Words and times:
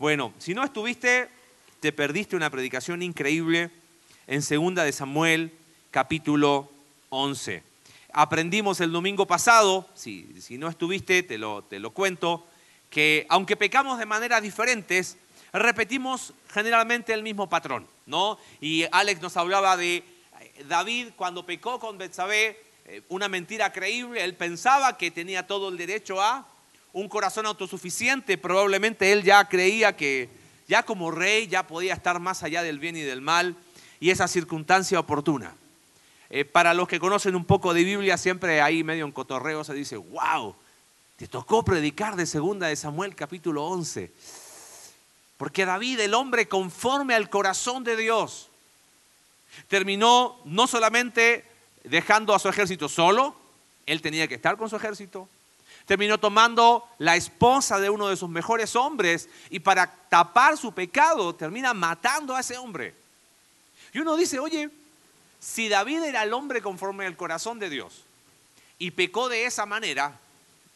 Bueno, 0.00 0.32
si 0.38 0.54
no 0.54 0.64
estuviste, 0.64 1.28
te 1.80 1.92
perdiste 1.92 2.34
una 2.34 2.48
predicación 2.48 3.02
increíble 3.02 3.70
en 4.26 4.40
segunda 4.40 4.82
de 4.82 4.92
Samuel, 4.92 5.52
capítulo 5.90 6.70
11. 7.10 7.62
Aprendimos 8.14 8.80
el 8.80 8.92
domingo 8.92 9.26
pasado, 9.26 9.86
si, 9.94 10.40
si 10.40 10.56
no 10.56 10.68
estuviste, 10.70 11.22
te 11.22 11.36
lo, 11.36 11.64
te 11.64 11.78
lo 11.78 11.90
cuento, 11.90 12.46
que 12.88 13.26
aunque 13.28 13.58
pecamos 13.58 13.98
de 13.98 14.06
maneras 14.06 14.40
diferentes, 14.40 15.18
repetimos 15.52 16.32
generalmente 16.48 17.12
el 17.12 17.22
mismo 17.22 17.50
patrón, 17.50 17.86
¿no? 18.06 18.38
Y 18.58 18.86
Alex 18.92 19.20
nos 19.20 19.36
hablaba 19.36 19.76
de 19.76 19.96
eh, 19.96 20.04
David 20.66 21.08
cuando 21.14 21.44
pecó 21.44 21.78
con 21.78 21.98
Betsabé, 21.98 22.58
eh, 22.86 23.02
una 23.10 23.28
mentira 23.28 23.70
creíble, 23.70 24.24
él 24.24 24.34
pensaba 24.34 24.96
que 24.96 25.10
tenía 25.10 25.46
todo 25.46 25.68
el 25.68 25.76
derecho 25.76 26.22
a 26.22 26.48
un 26.92 27.08
corazón 27.08 27.46
autosuficiente, 27.46 28.38
probablemente 28.38 29.12
él 29.12 29.22
ya 29.22 29.48
creía 29.48 29.96
que 29.96 30.28
ya 30.66 30.82
como 30.82 31.10
rey 31.10 31.48
ya 31.48 31.66
podía 31.66 31.94
estar 31.94 32.20
más 32.20 32.42
allá 32.42 32.62
del 32.62 32.78
bien 32.78 32.96
y 32.96 33.00
del 33.00 33.20
mal 33.20 33.56
y 33.98 34.10
esa 34.10 34.28
circunstancia 34.28 35.00
oportuna. 35.00 35.54
Eh, 36.30 36.44
para 36.44 36.74
los 36.74 36.86
que 36.86 37.00
conocen 37.00 37.34
un 37.34 37.44
poco 37.44 37.74
de 37.74 37.82
Biblia, 37.82 38.16
siempre 38.16 38.60
ahí 38.60 38.84
medio 38.84 39.04
en 39.04 39.12
cotorreo 39.12 39.64
se 39.64 39.74
dice, 39.74 39.96
wow, 39.96 40.54
te 41.16 41.26
tocó 41.26 41.64
predicar 41.64 42.14
de 42.14 42.24
segunda 42.24 42.68
de 42.68 42.76
Samuel 42.76 43.16
capítulo 43.16 43.66
11. 43.66 44.12
Porque 45.36 45.64
David, 45.64 46.00
el 46.00 46.14
hombre 46.14 46.46
conforme 46.46 47.14
al 47.14 47.28
corazón 47.28 47.82
de 47.82 47.96
Dios, 47.96 48.48
terminó 49.68 50.38
no 50.44 50.66
solamente 50.66 51.44
dejando 51.82 52.34
a 52.34 52.38
su 52.38 52.48
ejército 52.48 52.88
solo, 52.88 53.34
él 53.86 54.00
tenía 54.02 54.28
que 54.28 54.36
estar 54.36 54.56
con 54.56 54.70
su 54.70 54.76
ejército, 54.76 55.28
terminó 55.90 56.20
tomando 56.20 56.86
la 56.98 57.16
esposa 57.16 57.80
de 57.80 57.90
uno 57.90 58.06
de 58.06 58.16
sus 58.16 58.28
mejores 58.28 58.76
hombres 58.76 59.28
y 59.50 59.58
para 59.58 59.92
tapar 60.08 60.56
su 60.56 60.72
pecado 60.72 61.34
termina 61.34 61.74
matando 61.74 62.36
a 62.36 62.38
ese 62.38 62.56
hombre. 62.56 62.94
Y 63.92 63.98
uno 63.98 64.14
dice, 64.14 64.38
oye, 64.38 64.70
si 65.40 65.68
David 65.68 66.04
era 66.04 66.22
el 66.22 66.32
hombre 66.32 66.62
conforme 66.62 67.06
al 67.06 67.16
corazón 67.16 67.58
de 67.58 67.68
Dios 67.70 68.04
y 68.78 68.92
pecó 68.92 69.28
de 69.28 69.46
esa 69.46 69.66
manera, 69.66 70.16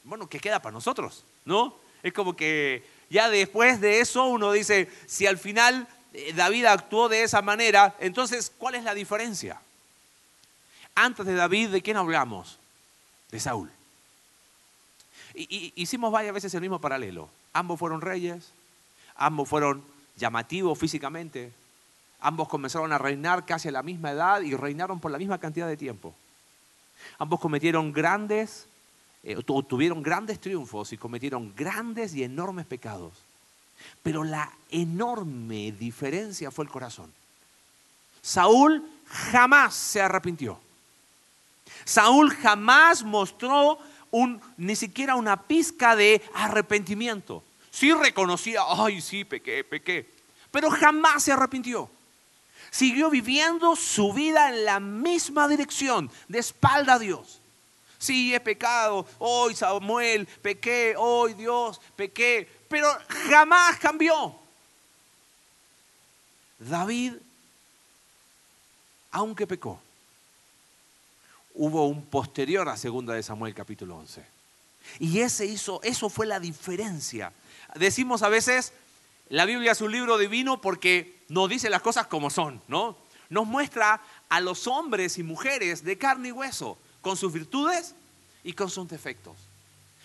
bueno, 0.02 0.28
¿qué 0.28 0.40
queda 0.40 0.58
para 0.58 0.72
nosotros? 0.72 1.22
¿No? 1.44 1.76
Es 2.02 2.12
como 2.12 2.34
que 2.34 2.84
ya 3.08 3.30
después 3.30 3.80
de 3.80 4.00
eso 4.00 4.24
uno 4.24 4.50
dice, 4.50 4.90
si 5.06 5.28
al 5.28 5.38
final 5.38 5.86
eh, 6.12 6.32
David 6.32 6.64
actuó 6.64 7.08
de 7.08 7.22
esa 7.22 7.40
manera, 7.40 7.94
entonces, 8.00 8.50
¿cuál 8.58 8.74
es 8.74 8.82
la 8.82 8.94
diferencia? 8.94 9.60
Antes 10.96 11.24
de 11.24 11.34
David, 11.34 11.68
¿de 11.68 11.82
quién 11.82 11.98
hablamos? 11.98 12.58
De 13.30 13.38
Saúl. 13.38 13.70
Hicimos 15.34 16.12
varias 16.12 16.32
veces 16.32 16.54
el 16.54 16.60
mismo 16.60 16.80
paralelo. 16.80 17.28
Ambos 17.52 17.78
fueron 17.78 18.00
reyes, 18.00 18.52
ambos 19.16 19.48
fueron 19.48 19.82
llamativos 20.16 20.78
físicamente, 20.78 21.52
ambos 22.20 22.48
comenzaron 22.48 22.92
a 22.92 22.98
reinar 22.98 23.44
casi 23.44 23.68
a 23.68 23.72
la 23.72 23.82
misma 23.82 24.12
edad 24.12 24.40
y 24.42 24.54
reinaron 24.54 25.00
por 25.00 25.10
la 25.10 25.18
misma 25.18 25.38
cantidad 25.38 25.66
de 25.66 25.76
tiempo. 25.76 26.14
Ambos 27.18 27.40
cometieron 27.40 27.92
grandes, 27.92 28.66
eh, 29.22 29.36
tuvieron 29.44 30.02
grandes 30.02 30.40
triunfos 30.40 30.92
y 30.92 30.98
cometieron 30.98 31.52
grandes 31.56 32.14
y 32.14 32.22
enormes 32.22 32.66
pecados. 32.66 33.12
Pero 34.02 34.22
la 34.24 34.52
enorme 34.70 35.72
diferencia 35.72 36.50
fue 36.50 36.64
el 36.64 36.70
corazón. 36.70 37.12
Saúl 38.22 38.82
jamás 39.06 39.74
se 39.74 40.00
arrepintió. 40.00 40.58
Saúl 41.84 42.30
jamás 42.30 43.02
mostró 43.02 43.78
ni 44.56 44.76
siquiera 44.76 45.16
una 45.16 45.42
pizca 45.42 45.96
de 45.96 46.22
arrepentimiento. 46.34 47.42
Sí 47.70 47.92
reconocía, 47.92 48.60
ay, 48.66 49.00
sí, 49.00 49.24
pequé, 49.24 49.64
pequé, 49.64 50.08
pero 50.50 50.70
jamás 50.70 51.24
se 51.24 51.32
arrepintió. 51.32 51.90
Siguió 52.70 53.10
viviendo 53.10 53.76
su 53.76 54.12
vida 54.12 54.48
en 54.48 54.64
la 54.64 54.80
misma 54.80 55.48
dirección, 55.48 56.10
de 56.28 56.38
espalda 56.38 56.94
a 56.94 56.98
Dios. 56.98 57.40
Sí, 57.98 58.34
he 58.34 58.40
pecado, 58.40 59.06
hoy 59.18 59.54
Samuel, 59.54 60.26
pequé, 60.26 60.94
hoy 60.96 61.34
Dios, 61.34 61.80
pequé, 61.96 62.48
pero 62.68 62.88
jamás 63.30 63.78
cambió. 63.78 64.36
David, 66.58 67.14
aunque 69.10 69.46
pecó, 69.46 69.80
hubo 71.54 71.86
un 71.86 72.04
posterior 72.04 72.68
a 72.68 72.76
segunda 72.76 73.14
de 73.14 73.22
Samuel 73.22 73.54
capítulo 73.54 73.96
11. 73.96 74.24
Y 74.98 75.20
ese 75.20 75.46
hizo, 75.46 75.80
eso 75.82 76.10
fue 76.10 76.26
la 76.26 76.40
diferencia. 76.40 77.32
Decimos 77.74 78.22
a 78.22 78.28
veces, 78.28 78.72
la 79.28 79.46
Biblia 79.46 79.72
es 79.72 79.80
un 79.80 79.92
libro 79.92 80.18
divino 80.18 80.60
porque 80.60 81.22
nos 81.28 81.48
dice 81.48 81.70
las 81.70 81.82
cosas 81.82 82.06
como 82.06 82.28
son, 82.28 82.60
¿no? 82.68 82.96
Nos 83.30 83.46
muestra 83.46 84.02
a 84.28 84.40
los 84.40 84.66
hombres 84.66 85.18
y 85.18 85.22
mujeres 85.22 85.82
de 85.84 85.96
carne 85.96 86.28
y 86.28 86.32
hueso, 86.32 86.76
con 87.00 87.16
sus 87.16 87.32
virtudes 87.32 87.94
y 88.42 88.52
con 88.52 88.68
sus 88.68 88.88
defectos. 88.88 89.36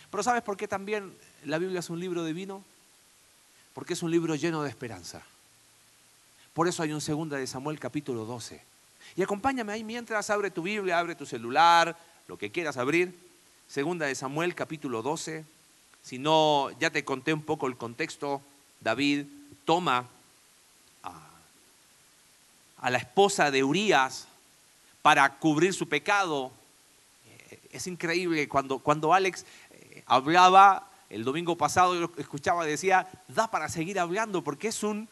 Pero 0.09 0.23
¿sabes 0.23 0.41
por 0.41 0.55
qué 0.55 0.67
también 0.67 1.13
la 1.45 1.57
Biblia 1.57 1.79
es 1.79 1.89
un 1.89 1.99
libro 1.99 2.23
divino? 2.23 2.63
Porque 3.73 3.93
es 3.93 4.03
un 4.03 4.11
libro 4.11 4.35
lleno 4.35 4.63
de 4.63 4.69
esperanza. 4.69 5.21
Por 6.53 6.67
eso 6.67 6.83
hay 6.83 6.93
un 6.93 7.01
segunda 7.01 7.37
de 7.37 7.47
Samuel 7.47 7.79
capítulo 7.79 8.25
12 8.25 8.68
y 9.15 9.23
acompáñame 9.23 9.73
ahí 9.73 9.83
mientras 9.83 10.29
abre 10.29 10.51
tu 10.51 10.61
Biblia, 10.61 10.99
abre 10.99 11.15
tu 11.15 11.25
celular, 11.25 11.97
lo 12.27 12.37
que 12.37 12.51
quieras 12.51 12.77
abrir. 12.77 13.17
Segunda 13.67 14.05
de 14.05 14.15
Samuel, 14.15 14.55
capítulo 14.55 15.01
12. 15.01 15.45
Si 16.03 16.17
no, 16.17 16.69
ya 16.79 16.89
te 16.89 17.03
conté 17.03 17.33
un 17.33 17.43
poco 17.43 17.67
el 17.67 17.77
contexto. 17.77 18.41
David 18.79 19.25
toma 19.65 20.07
a, 22.81 22.89
la 22.89 22.97
esposa 22.97 23.51
de 23.51 23.63
Urias 23.63 24.27
para 25.01 25.37
cubrir 25.37 25.73
su 25.73 25.87
pecado. 25.87 26.51
Eh, 27.51 27.59
es 27.71 27.87
increíble 27.87 28.47
cuando, 28.47 28.79
cuando 28.79 29.13
Alex 29.13 29.45
eh, 29.71 30.03
hablaba 30.05 30.87
el 31.09 31.23
domingo 31.23 31.55
pasado, 31.57 31.99
yo 31.99 32.11
escuchaba, 32.17 32.65
decía, 32.65 33.07
da 33.27 33.49
para 33.49 33.69
seguir 33.69 33.99
hablando 33.99 34.43
porque 34.43 34.67
es, 34.69 34.83
un, 34.83 35.09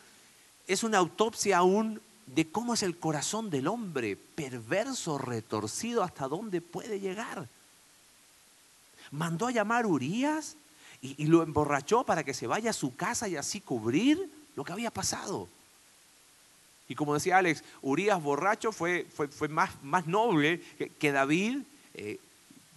es 0.68 0.84
una 0.84 1.00
autopsia 1.00 1.58
aún 1.58 2.00
de 2.28 2.52
cómo 2.52 2.74
es 2.74 2.84
el 2.84 2.98
corazón 2.98 3.50
del 3.50 3.68
hombre, 3.68 4.18
perverso, 4.18 5.18
retorcido, 5.18 6.04
hasta 6.04 6.28
dónde 6.28 6.62
puede 6.62 7.00
llegar. 7.00 7.48
Mandó 9.12 9.48
a 9.48 9.52
llamar 9.52 9.86
a 9.86 9.88
Urias 9.88 10.58
y, 11.02 11.26
lo 11.26 11.42
emborrachó 11.42 12.04
para 12.04 12.24
que 12.24 12.34
se 12.34 12.48
vaya 12.48 12.72
a 12.72 12.74
su 12.74 12.96
casa 12.96 13.28
y 13.28 13.38
así 13.38 13.62
cubrir 13.62 14.30
lo 14.56 14.66
que 14.66 14.74
había 14.74 14.92
pasado. 14.92 15.48
Y 16.90 16.96
como 16.96 17.14
decía 17.14 17.38
Alex, 17.38 17.64
Urias 17.82 18.22
borracho 18.22 18.72
fue, 18.72 19.08
fue, 19.14 19.48
más, 19.48 19.72
más, 19.84 20.06
noble 20.06 20.62
que, 21.00 21.12
David, 21.12 21.60
eh, 21.94 22.20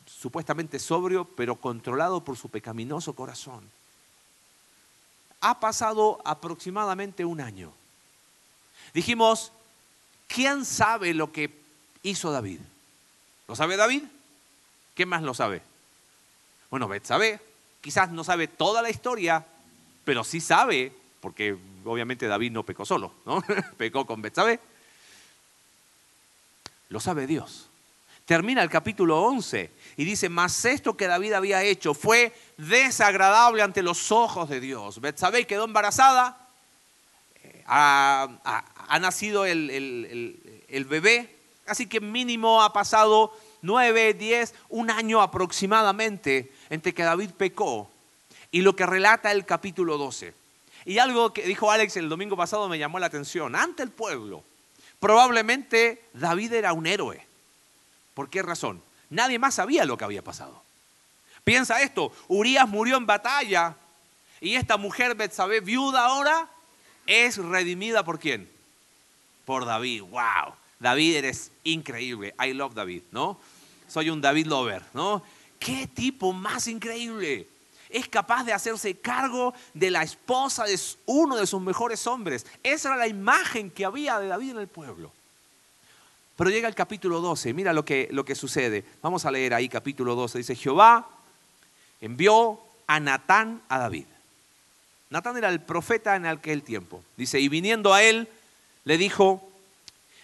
supuestamente 0.06 0.78
sobrio, 0.78 1.24
pero 1.24 1.56
controlado 1.56 2.22
por 2.22 2.36
su 2.36 2.48
pecaminoso 2.48 3.14
corazón. 3.14 3.68
Ha 5.40 5.58
pasado 5.58 6.20
aproximadamente 6.24 7.24
un 7.24 7.40
año. 7.40 7.72
Dijimos, 8.94 9.52
¿quién 10.26 10.64
sabe 10.64 11.14
lo 11.14 11.32
que 11.32 11.50
hizo 12.02 12.30
David? 12.32 12.60
¿Lo 13.48 13.56
sabe 13.56 13.76
David? 13.76 14.02
¿Qué 14.94 15.06
más 15.06 15.22
lo 15.22 15.34
sabe? 15.34 15.62
Bueno, 16.70 16.88
sabe. 17.02 17.40
quizás 17.80 18.10
no 18.10 18.22
sabe 18.22 18.46
toda 18.48 18.82
la 18.82 18.90
historia, 18.90 19.44
pero 20.04 20.24
sí 20.24 20.40
sabe, 20.40 20.92
porque 21.20 21.56
obviamente 21.84 22.26
David 22.26 22.52
no 22.52 22.64
pecó 22.64 22.84
solo, 22.84 23.12
¿no? 23.26 23.42
pecó 23.76 24.06
con 24.06 24.22
Betsabé. 24.22 24.60
Lo 26.88 27.00
sabe 27.00 27.26
Dios. 27.26 27.68
Termina 28.24 28.62
el 28.62 28.70
capítulo 28.70 29.22
11 29.22 29.70
y 29.96 30.04
dice, 30.04 30.28
mas 30.28 30.64
esto 30.64 30.96
que 30.96 31.08
David 31.08 31.32
había 31.32 31.62
hecho 31.64 31.94
fue 31.94 32.32
desagradable 32.56 33.62
ante 33.62 33.82
los 33.82 34.12
ojos 34.12 34.48
de 34.48 34.60
Dios. 34.60 35.00
Betsabé 35.00 35.46
quedó 35.46 35.64
embarazada, 35.64 36.49
ha, 37.70 38.98
nacido 39.00 39.46
el, 39.46 40.86
bebé, 40.88 41.36
así 41.66 41.86
que 41.86 42.00
mínimo 42.00 42.62
ha 42.62 42.72
pasado 42.72 43.32
nueve, 43.62 44.12
diez, 44.14 44.54
un 44.68 44.90
año 44.90 45.22
aproximadamente 45.22 46.52
entre 46.68 46.92
que 46.92 47.04
David 47.04 47.30
pecó 47.36 47.88
y 48.50 48.62
lo 48.62 48.74
que 48.74 48.86
relata 48.86 49.30
el 49.30 49.46
capítulo 49.46 49.98
12. 49.98 50.34
Y 50.84 50.98
algo 50.98 51.32
que 51.32 51.42
dijo 51.42 51.70
Alex 51.70 51.96
el 51.96 52.08
domingo 52.08 52.36
pasado 52.36 52.68
me 52.68 52.78
llamó 52.78 52.98
la 52.98 53.06
atención. 53.06 53.54
Ante 53.54 53.82
el 53.84 53.90
pueblo, 53.90 54.42
probablemente 54.98 56.02
David 56.12 56.54
era 56.54 56.72
un 56.72 56.86
héroe. 56.86 57.24
¿Por 58.14 58.28
qué 58.28 58.42
razón? 58.42 58.82
Nadie 59.10 59.38
más 59.38 59.54
sabía 59.54 59.84
lo 59.84 59.96
que 59.96 60.04
había 60.04 60.22
pasado. 60.22 60.62
Piensa 61.44 61.82
esto, 61.82 62.12
Urias 62.28 62.68
murió 62.68 62.96
en 62.96 63.06
batalla 63.06 63.76
y 64.40 64.56
esta 64.56 64.76
mujer 64.76 65.14
Betsabé 65.14 65.60
viuda 65.60 66.04
ahora 66.04 66.48
es 67.10 67.36
redimida 67.36 68.04
por 68.04 68.20
quién? 68.20 68.48
Por 69.44 69.66
David. 69.66 70.02
¡Wow! 70.02 70.54
David 70.78 71.16
eres 71.16 71.50
increíble. 71.64 72.34
I 72.42 72.52
love 72.54 72.74
David, 72.74 73.02
¿no? 73.10 73.38
Soy 73.88 74.10
un 74.10 74.20
David 74.20 74.46
lover, 74.46 74.82
¿no? 74.94 75.22
¿Qué 75.58 75.88
tipo 75.88 76.32
más 76.32 76.68
increíble? 76.68 77.48
es 77.90 78.08
capaz 78.08 78.44
de 78.44 78.52
hacerse 78.52 78.94
cargo 78.94 79.52
de 79.74 79.90
la 79.90 80.04
esposa 80.04 80.64
de 80.64 80.78
uno 81.06 81.36
de 81.36 81.44
sus 81.44 81.60
mejores 81.60 82.06
hombres. 82.06 82.46
Esa 82.62 82.90
era 82.90 82.96
la 82.96 83.08
imagen 83.08 83.68
que 83.68 83.84
había 83.84 84.20
de 84.20 84.28
David 84.28 84.52
en 84.52 84.58
el 84.58 84.68
pueblo. 84.68 85.12
Pero 86.36 86.50
llega 86.50 86.68
el 86.68 86.74
capítulo 86.76 87.20
12, 87.20 87.52
mira 87.52 87.72
lo 87.72 87.84
que, 87.84 88.08
lo 88.12 88.24
que 88.24 88.36
sucede. 88.36 88.84
Vamos 89.02 89.24
a 89.24 89.30
leer 89.30 89.54
ahí 89.54 89.68
capítulo 89.68 90.14
12. 90.14 90.38
Dice, 90.38 90.54
Jehová 90.54 91.08
envió 92.00 92.60
a 92.86 93.00
Natán 93.00 93.60
a 93.68 93.78
David. 93.78 94.06
Natán 95.10 95.36
era 95.36 95.48
el 95.48 95.60
profeta 95.60 96.14
en 96.14 96.24
aquel 96.24 96.62
tiempo. 96.62 97.02
Dice, 97.16 97.40
y 97.40 97.48
viniendo 97.48 97.92
a 97.92 98.02
él, 98.02 98.28
le 98.84 98.96
dijo, 98.96 99.50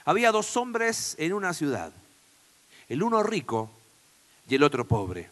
había 0.05 0.31
dos 0.31 0.57
hombres 0.57 1.17
en 1.19 1.33
una 1.33 1.53
ciudad, 1.53 1.93
el 2.89 3.03
uno 3.03 3.25
rico 3.25 3.71
y 4.49 4.55
el 4.55 4.63
otro 4.63 4.87
pobre. 4.87 5.29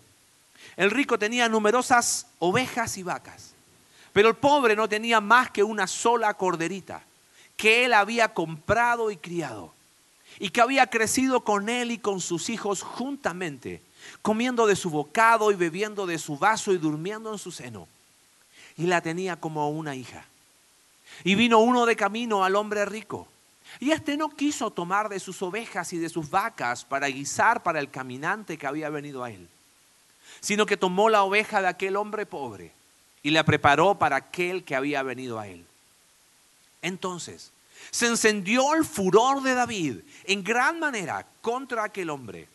El 0.77 0.91
rico 0.91 1.19
tenía 1.19 1.49
numerosas 1.49 2.27
ovejas 2.41 2.99
y 2.99 3.05
vacas, 3.05 3.55
pero 4.13 4.29
el 4.29 4.35
pobre 4.35 4.75
no 4.75 4.89
tenía 4.89 5.21
más 5.21 5.51
que 5.51 5.63
una 5.63 5.87
sola 5.87 6.35
corderita 6.35 7.03
que 7.57 7.85
él 7.85 7.95
había 7.95 8.35
comprado 8.35 9.13
y 9.13 9.17
criado, 9.17 9.73
y 10.41 10.51
que 10.51 10.61
había 10.61 10.89
crecido 10.89 11.45
con 11.45 11.69
él 11.69 11.93
y 11.93 11.99
con 11.99 12.21
sus 12.21 12.51
hijos 12.51 12.83
juntamente, 12.83 13.81
comiendo 14.23 14.67
de 14.67 14.75
su 14.75 14.91
bocado 14.91 15.53
y 15.53 15.55
bebiendo 15.55 16.07
de 16.07 16.19
su 16.19 16.37
vaso 16.37 16.73
y 16.73 16.79
durmiendo 16.79 17.33
en 17.33 17.39
su 17.39 17.53
seno. 17.53 17.87
Y 18.77 18.87
la 18.87 19.01
tenía 19.01 19.37
como 19.37 19.71
una 19.71 19.95
hija. 19.95 20.25
Y 21.23 21.35
vino 21.35 21.61
uno 21.61 21.87
de 21.87 21.97
camino 21.97 22.45
al 22.45 22.57
hombre 22.57 22.85
rico. 22.85 23.29
Y 23.81 23.91
éste 23.91 24.17
no 24.17 24.31
quiso 24.31 24.71
tomar 24.71 25.09
de 25.09 25.21
sus 25.21 25.41
ovejas 25.43 25.93
y 25.93 25.99
de 25.99 26.09
sus 26.09 26.31
vacas 26.31 26.85
para 26.85 27.09
guisar 27.09 27.63
para 27.63 27.81
el 27.81 27.91
caminante 27.91 28.59
que 28.59 28.67
había 28.67 28.91
venido 28.91 29.25
a 29.25 29.31
él 29.31 29.49
sino 30.45 30.67
que 30.67 30.77
tomó 30.77 31.09
la 31.09 31.23
oveja 31.23 31.63
de 31.63 31.69
aquel 31.69 31.97
hombre 31.97 32.27
pobre 32.27 32.71
y 33.23 33.31
la 33.31 33.45
preparó 33.45 33.95
para 33.95 34.17
aquel 34.17 34.63
que 34.63 34.77
había 34.77 35.03
venido 35.03 35.41
a 35.41 35.49
él. 35.49 35.65
Entonces, 36.83 37.51
se 37.91 38.09
encendió 38.09 38.75
el 38.75 38.85
furor 38.85 39.43
de 39.43 39.55
David 39.55 40.01
en 40.25 40.45
gran 40.45 40.79
manera 40.79 41.27
contra 41.41 41.85
aquel 41.85 42.11
hombre 42.11 42.47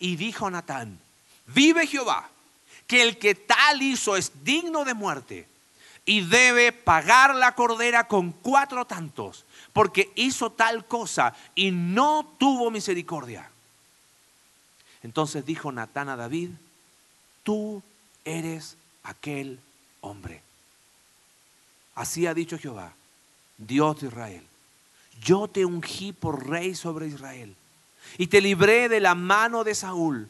y 0.00 0.16
dijo 0.16 0.48
a 0.48 0.50
Natán, 0.50 0.98
vive 1.46 1.86
Jehová, 1.86 2.28
que 2.88 3.02
el 3.02 3.18
que 3.18 3.36
tal 3.36 3.82
hizo 3.82 4.16
es 4.16 4.32
digno 4.42 4.84
de 4.84 4.94
muerte 4.94 5.46
y 6.08 6.22
debe 6.22 6.72
pagar 6.72 7.34
la 7.34 7.54
cordera 7.54 8.08
con 8.08 8.32
cuatro 8.32 8.86
tantos, 8.86 9.44
porque 9.74 10.10
hizo 10.14 10.50
tal 10.50 10.86
cosa 10.86 11.34
y 11.54 11.70
no 11.70 12.34
tuvo 12.38 12.70
misericordia. 12.70 13.50
Entonces 15.02 15.44
dijo 15.44 15.70
Natán 15.70 16.08
a 16.08 16.16
David, 16.16 16.48
tú 17.42 17.82
eres 18.24 18.78
aquel 19.02 19.60
hombre. 20.00 20.40
Así 21.94 22.26
ha 22.26 22.32
dicho 22.32 22.58
Jehová, 22.58 22.94
Dios 23.58 24.00
de 24.00 24.06
Israel. 24.06 24.46
Yo 25.20 25.46
te 25.46 25.66
ungí 25.66 26.14
por 26.14 26.48
rey 26.48 26.74
sobre 26.74 27.08
Israel 27.08 27.54
y 28.16 28.28
te 28.28 28.40
libré 28.40 28.88
de 28.88 29.00
la 29.00 29.14
mano 29.14 29.62
de 29.62 29.74
Saúl 29.74 30.26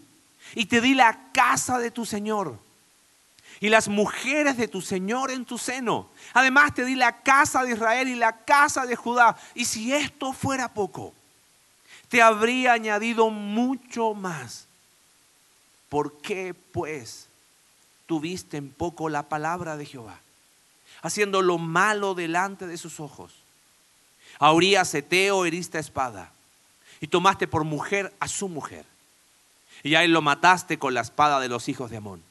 y 0.56 0.66
te 0.66 0.80
di 0.80 0.94
la 0.94 1.30
casa 1.30 1.78
de 1.78 1.92
tu 1.92 2.04
Señor 2.04 2.58
y 3.60 3.68
las 3.68 3.88
mujeres 3.88 4.56
de 4.56 4.68
tu 4.68 4.80
Señor 4.80 5.30
en 5.30 5.44
tu 5.44 5.58
seno. 5.58 6.10
Además 6.32 6.74
te 6.74 6.84
di 6.84 6.94
la 6.94 7.22
casa 7.22 7.64
de 7.64 7.72
Israel 7.72 8.08
y 8.08 8.14
la 8.14 8.44
casa 8.44 8.86
de 8.86 8.96
Judá. 8.96 9.36
Y 9.54 9.64
si 9.64 9.92
esto 9.92 10.32
fuera 10.32 10.72
poco, 10.72 11.12
te 12.08 12.22
habría 12.22 12.72
añadido 12.72 13.30
mucho 13.30 14.14
más. 14.14 14.66
¿Por 15.88 16.20
qué 16.20 16.54
pues 16.54 17.28
tuviste 18.06 18.56
en 18.56 18.70
poco 18.70 19.08
la 19.08 19.28
palabra 19.28 19.76
de 19.76 19.86
Jehová, 19.86 20.20
haciendo 21.02 21.42
lo 21.42 21.58
malo 21.58 22.14
delante 22.14 22.66
de 22.66 22.78
sus 22.78 23.00
ojos? 23.00 23.32
A 24.38 24.52
Eteo 24.52 25.44
heriste 25.46 25.78
espada 25.78 26.30
y 27.00 27.08
tomaste 27.08 27.48
por 27.48 27.64
mujer 27.64 28.14
a 28.20 28.28
su 28.28 28.48
mujer. 28.48 28.84
Y 29.82 29.94
a 29.94 30.04
él 30.04 30.12
lo 30.12 30.22
mataste 30.22 30.78
con 30.78 30.94
la 30.94 31.00
espada 31.00 31.40
de 31.40 31.48
los 31.48 31.68
hijos 31.68 31.90
de 31.90 31.96
Amón. 31.96 32.27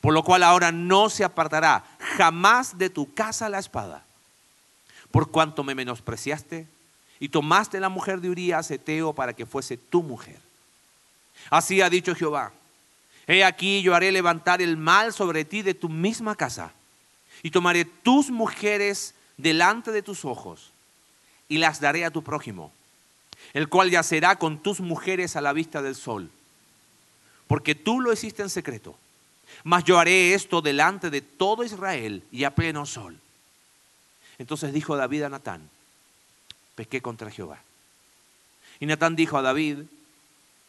Por 0.00 0.14
lo 0.14 0.22
cual 0.22 0.42
ahora 0.42 0.72
no 0.72 1.08
se 1.10 1.24
apartará 1.24 1.84
jamás 2.16 2.78
de 2.78 2.90
tu 2.90 3.12
casa 3.14 3.48
la 3.48 3.58
espada. 3.58 4.04
Por 5.10 5.30
cuanto 5.30 5.64
me 5.64 5.74
menospreciaste 5.74 6.66
y 7.18 7.28
tomaste 7.28 7.80
la 7.80 7.88
mujer 7.88 8.20
de 8.20 8.30
Urias 8.30 8.70
Eteo 8.70 9.12
para 9.12 9.32
que 9.32 9.46
fuese 9.46 9.76
tu 9.76 10.02
mujer. 10.02 10.38
Así 11.50 11.80
ha 11.80 11.90
dicho 11.90 12.14
Jehová. 12.14 12.52
He 13.26 13.42
aquí 13.42 13.82
yo 13.82 13.94
haré 13.94 14.12
levantar 14.12 14.62
el 14.62 14.76
mal 14.76 15.12
sobre 15.12 15.44
ti 15.44 15.62
de 15.62 15.74
tu 15.74 15.88
misma 15.88 16.36
casa 16.36 16.72
y 17.42 17.50
tomaré 17.50 17.84
tus 17.84 18.30
mujeres 18.30 19.14
delante 19.36 19.90
de 19.90 20.02
tus 20.02 20.24
ojos 20.24 20.70
y 21.48 21.58
las 21.58 21.80
daré 21.80 22.04
a 22.04 22.10
tu 22.10 22.22
prójimo, 22.22 22.72
el 23.52 23.68
cual 23.68 23.90
yacerá 23.90 24.36
con 24.36 24.58
tus 24.58 24.80
mujeres 24.80 25.36
a 25.36 25.40
la 25.40 25.52
vista 25.52 25.82
del 25.82 25.94
sol, 25.94 26.30
porque 27.46 27.74
tú 27.74 28.00
lo 28.00 28.12
hiciste 28.12 28.42
en 28.42 28.50
secreto. 28.50 28.96
Mas 29.64 29.84
yo 29.84 29.98
haré 29.98 30.34
esto 30.34 30.62
delante 30.62 31.10
de 31.10 31.20
todo 31.20 31.64
Israel 31.64 32.22
y 32.30 32.44
a 32.44 32.54
pleno 32.54 32.86
sol. 32.86 33.18
Entonces 34.38 34.72
dijo 34.72 34.96
David 34.96 35.22
a 35.22 35.28
Natán, 35.28 35.68
pequé 36.74 37.00
contra 37.00 37.30
Jehová. 37.30 37.60
Y 38.80 38.86
Natán 38.86 39.16
dijo 39.16 39.38
a 39.38 39.42
David, 39.42 39.84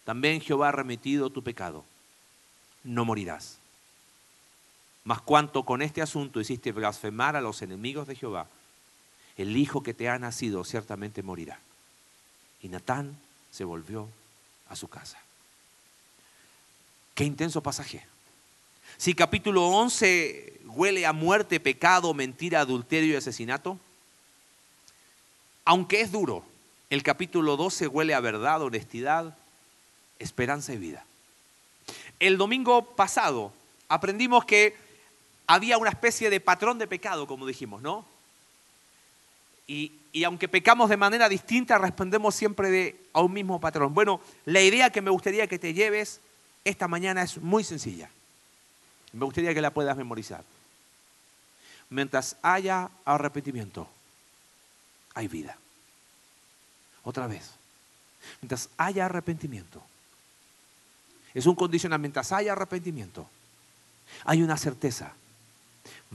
también 0.06 0.42
Jehová 0.42 0.69
ha 0.69 0.72
remitido 0.72 1.30
tu 1.30 1.44
pecado, 1.44 1.84
no 2.84 3.04
morirás. 3.04 3.57
Mas 5.04 5.22
cuanto 5.22 5.63
con 5.63 5.81
este 5.81 6.01
asunto 6.01 6.39
hiciste 6.39 6.72
blasfemar 6.72 7.36
a 7.36 7.42
los 7.42 7.62
enemigos 7.62 8.07
de 8.07 8.16
Jehová, 8.16 8.48
el 9.38 9.56
hijo 9.56 9.84
que 9.84 9.94
te 9.94 10.10
ha 10.10 10.18
nacido 10.18 10.63
ciertamente 10.63 11.24
morirá. 11.24 11.60
Y 12.62 12.69
Natán 12.69 13.18
se 13.51 13.63
volvió 13.63 14.07
a 14.69 14.75
su 14.75 14.88
casa. 14.88 15.19
Qué 17.13 17.24
intenso 17.24 17.62
pasaje. 17.62 18.06
Si 18.97 19.13
capítulo 19.13 19.67
11 19.67 20.61
huele 20.65 21.05
a 21.05 21.13
muerte, 21.13 21.59
pecado, 21.59 22.13
mentira, 22.13 22.61
adulterio 22.61 23.13
y 23.13 23.17
asesinato, 23.17 23.79
aunque 25.65 26.01
es 26.01 26.11
duro, 26.11 26.44
el 26.89 27.03
capítulo 27.03 27.57
12 27.57 27.88
huele 27.88 28.13
a 28.13 28.19
verdad, 28.19 28.61
honestidad, 28.61 29.38
esperanza 30.17 30.73
y 30.73 30.77
vida. 30.77 31.05
El 32.19 32.38
domingo 32.38 32.95
pasado 32.95 33.53
aprendimos 33.88 34.45
que 34.45 34.75
había 35.45 35.77
una 35.77 35.91
especie 35.91 36.29
de 36.29 36.39
patrón 36.39 36.79
de 36.79 36.88
pecado, 36.88 37.27
como 37.27 37.45
dijimos, 37.45 37.81
¿no? 37.81 38.05
Y, 39.67 39.91
aunque 40.25 40.48
pecamos 40.48 40.89
de 40.89 40.98
manera 40.98 41.29
distinta, 41.29 41.77
respondemos 41.77 42.33
siempre 42.33 42.95
a 43.13 43.22
un 43.22 43.33
mismo 43.33 43.60
patrón. 43.60 43.93
Bueno, 43.93 44.22
la 44.45 44.62
idea 44.62 44.89
que 44.89 45.01
me 45.01 45.12
gustaría 45.12 45.45
que 45.45 45.60
te 45.60 45.74
lleves 45.74 46.22
esta 46.63 46.88
mañana 46.88 47.22
es 47.22 47.38
muy 47.38 47.63
sencilla. 47.63 48.10
Me 49.13 49.25
gustaría 49.25 49.53
que 49.53 49.61
la 49.61 49.71
puedas 49.71 49.97
memorizar. 49.97 50.43
Mientras 51.89 52.35
haya 52.41 52.89
arrepentimiento, 53.05 53.87
hay 55.13 55.27
vida. 55.27 55.57
Otra 57.03 57.27
vez. 57.27 57.51
Mientras 58.41 58.69
haya 58.77 59.05
arrepentimiento, 59.05 59.81
es 61.33 61.45
un 61.45 61.55
condicionamiento. 61.55 62.17
Mientras 62.17 62.31
haya 62.31 62.51
arrepentimiento, 62.51 63.29
hay 64.25 64.41
una 64.41 64.57
certeza. 64.57 65.13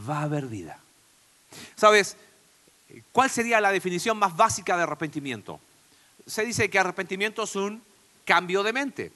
Va 0.08 0.18
a 0.18 0.22
haber 0.22 0.46
vida. 0.46 0.78
¿Sabes? 1.76 2.16
¿Cuál 3.12 3.30
sería 3.30 3.60
la 3.60 3.72
definición 3.72 4.18
más 4.18 4.36
básica 4.36 4.76
de 4.76 4.82
arrepentimiento? 4.82 5.60
Se 6.26 6.44
dice 6.44 6.68
que 6.68 6.78
arrepentimiento 6.78 7.44
es 7.44 7.56
un 7.56 7.82
cambio 8.24 8.62
de 8.62 8.72
mente. 8.72 9.12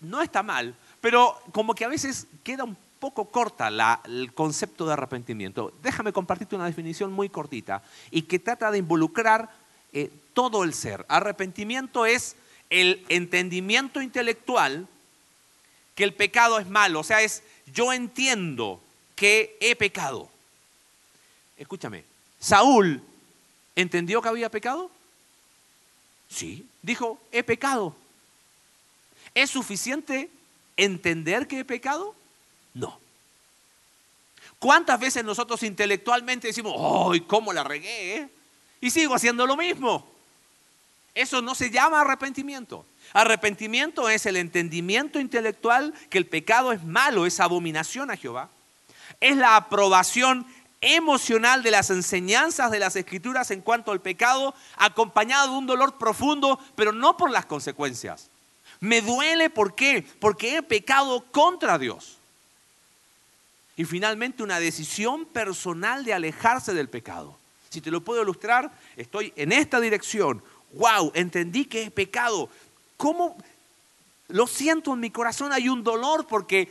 No 0.00 0.22
está 0.22 0.42
mal, 0.42 0.76
pero 1.04 1.38
como 1.52 1.74
que 1.74 1.84
a 1.84 1.88
veces 1.88 2.26
queda 2.42 2.64
un 2.64 2.78
poco 2.98 3.26
corta 3.26 3.68
el 4.06 4.32
concepto 4.32 4.86
de 4.86 4.94
arrepentimiento. 4.94 5.70
Déjame 5.82 6.14
compartirte 6.14 6.56
una 6.56 6.64
definición 6.64 7.12
muy 7.12 7.28
cortita 7.28 7.82
y 8.10 8.22
que 8.22 8.38
trata 8.38 8.70
de 8.70 8.78
involucrar 8.78 9.50
eh, 9.92 10.10
todo 10.32 10.64
el 10.64 10.72
ser. 10.72 11.04
Arrepentimiento 11.10 12.06
es 12.06 12.36
el 12.70 13.04
entendimiento 13.10 14.00
intelectual 14.00 14.88
que 15.94 16.04
el 16.04 16.14
pecado 16.14 16.58
es 16.58 16.68
malo, 16.68 17.00
o 17.00 17.04
sea, 17.04 17.20
es 17.20 17.42
yo 17.66 17.92
entiendo 17.92 18.80
que 19.14 19.58
he 19.60 19.76
pecado. 19.76 20.30
Escúchame, 21.58 22.02
Saúl 22.40 23.02
entendió 23.76 24.22
que 24.22 24.28
había 24.30 24.48
pecado. 24.48 24.90
Sí, 26.30 26.66
dijo, 26.80 27.20
he 27.30 27.42
pecado. 27.42 27.94
¿Es 29.34 29.50
suficiente 29.50 30.30
entender 30.76 31.46
que 31.46 31.60
he 31.60 31.64
pecado? 31.64 32.14
No. 32.72 32.98
¿Cuántas 34.58 34.98
veces 34.98 35.24
nosotros 35.24 35.62
intelectualmente 35.62 36.48
decimos, 36.48 36.74
¡ay, 37.12 37.20
cómo 37.22 37.52
la 37.52 37.64
regué! 37.64 38.16
Eh? 38.16 38.28
Y 38.80 38.90
sigo 38.90 39.14
haciendo 39.14 39.46
lo 39.46 39.56
mismo. 39.56 40.06
Eso 41.14 41.42
no 41.42 41.54
se 41.54 41.70
llama 41.70 42.00
arrepentimiento. 42.00 42.84
Arrepentimiento 43.12 44.08
es 44.08 44.26
el 44.26 44.36
entendimiento 44.36 45.20
intelectual 45.20 45.94
que 46.10 46.18
el 46.18 46.26
pecado 46.26 46.72
es 46.72 46.82
malo, 46.82 47.26
es 47.26 47.40
abominación 47.40 48.10
a 48.10 48.16
Jehová. 48.16 48.48
es 49.20 49.36
la 49.36 49.56
aprobación 49.56 50.46
emocional 50.80 51.62
de 51.62 51.70
las 51.70 51.90
enseñanzas 51.90 52.70
de 52.70 52.78
las 52.78 52.96
escrituras 52.96 53.50
en 53.50 53.62
cuanto 53.62 53.92
al 53.92 54.00
pecado, 54.00 54.54
acompañado 54.76 55.52
de 55.52 55.58
un 55.58 55.66
dolor 55.66 55.96
profundo, 55.96 56.58
pero 56.74 56.92
no 56.92 57.16
por 57.16 57.30
las 57.30 57.46
consecuencias. 57.46 58.28
Me 58.84 59.00
duele, 59.00 59.48
¿por 59.48 59.74
qué? 59.74 60.06
Porque 60.20 60.58
he 60.58 60.62
pecado 60.62 61.24
contra 61.32 61.78
Dios. 61.78 62.18
Y 63.78 63.86
finalmente 63.86 64.42
una 64.42 64.60
decisión 64.60 65.24
personal 65.24 66.04
de 66.04 66.12
alejarse 66.12 66.74
del 66.74 66.90
pecado. 66.90 67.34
Si 67.70 67.80
te 67.80 67.90
lo 67.90 68.02
puedo 68.02 68.22
ilustrar, 68.22 68.70
estoy 68.98 69.32
en 69.36 69.52
esta 69.52 69.80
dirección. 69.80 70.42
¡Wow! 70.74 71.12
Entendí 71.14 71.64
que 71.64 71.84
he 71.84 71.90
pecado. 71.90 72.50
¿Cómo? 72.98 73.38
Lo 74.28 74.46
siento 74.46 74.92
en 74.92 75.00
mi 75.00 75.10
corazón, 75.10 75.54
hay 75.54 75.70
un 75.70 75.82
dolor 75.82 76.26
porque 76.26 76.70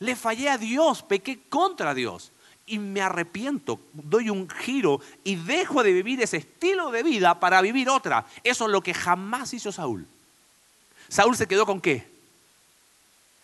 le 0.00 0.14
fallé 0.16 0.50
a 0.50 0.58
Dios, 0.58 1.02
pequé 1.02 1.40
contra 1.48 1.94
Dios 1.94 2.30
y 2.66 2.78
me 2.78 3.00
arrepiento, 3.00 3.80
doy 3.94 4.28
un 4.28 4.50
giro 4.50 5.00
y 5.24 5.36
dejo 5.36 5.82
de 5.82 5.94
vivir 5.94 6.20
ese 6.20 6.36
estilo 6.36 6.90
de 6.90 7.02
vida 7.02 7.40
para 7.40 7.62
vivir 7.62 7.88
otra. 7.88 8.26
Eso 8.44 8.66
es 8.66 8.70
lo 8.70 8.82
que 8.82 8.92
jamás 8.92 9.54
hizo 9.54 9.72
Saúl. 9.72 10.06
Saúl 11.12 11.36
se 11.36 11.46
quedó 11.46 11.66
con 11.66 11.78
qué? 11.78 12.10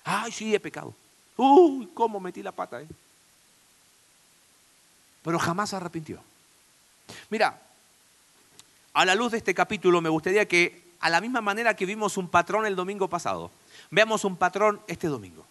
Ay, 0.03 0.33
sí, 0.33 0.55
he 0.55 0.59
pecado. 0.59 0.95
Uy, 1.37 1.91
cómo 1.93 2.19
metí 2.19 2.43
la 2.43 2.51
pata. 2.51 2.81
Eh? 2.81 2.89
Pero 5.23 5.39
jamás 5.39 5.69
se 5.69 5.77
arrepintió. 5.77 6.19
Mira, 7.29 7.61
a 8.95 9.05
la 9.05 9.15
luz 9.15 9.33
de 9.33 9.39
este 9.39 9.53
capítulo 9.53 10.01
me 10.01 10.09
gustaría 10.09 10.49
que, 10.49 10.83
a 10.99 11.11
la 11.11 11.21
misma 11.21 11.43
manera 11.43 11.77
que 11.77 11.85
vimos 11.85 12.17
un 12.17 12.31
patrón 12.31 12.65
el 12.65 12.75
domingo 12.75 13.11
pasado, 13.11 13.51
veamos 13.91 14.25
un 14.25 14.39
patrón 14.39 14.81
este 14.87 15.09
domingo. 15.09 15.45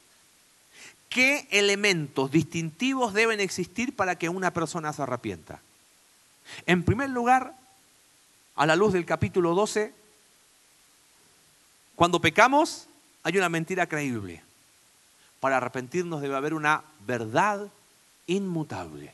¿Qué 1.09 1.47
elementos 1.51 2.31
distintivos 2.31 3.13
deben 3.13 3.39
existir 3.39 3.95
para 3.95 4.15
que 4.17 4.27
una 4.27 4.51
persona 4.51 4.91
se 4.91 5.03
arrepienta? 5.03 5.61
En 6.65 6.81
primer 6.81 7.11
lugar, 7.11 7.53
a 8.55 8.65
la 8.65 8.75
luz 8.75 8.93
del 8.93 9.05
capítulo 9.05 9.53
12, 9.53 9.93
cuando 11.97 12.21
pecamos 12.21 12.87
hay 13.23 13.37
una 13.37 13.49
mentira 13.49 13.87
creíble. 13.87 14.41
Para 15.41 15.57
arrepentirnos 15.57 16.21
debe 16.21 16.35
haber 16.35 16.53
una 16.53 16.83
verdad 17.05 17.67
inmutable. 18.27 19.13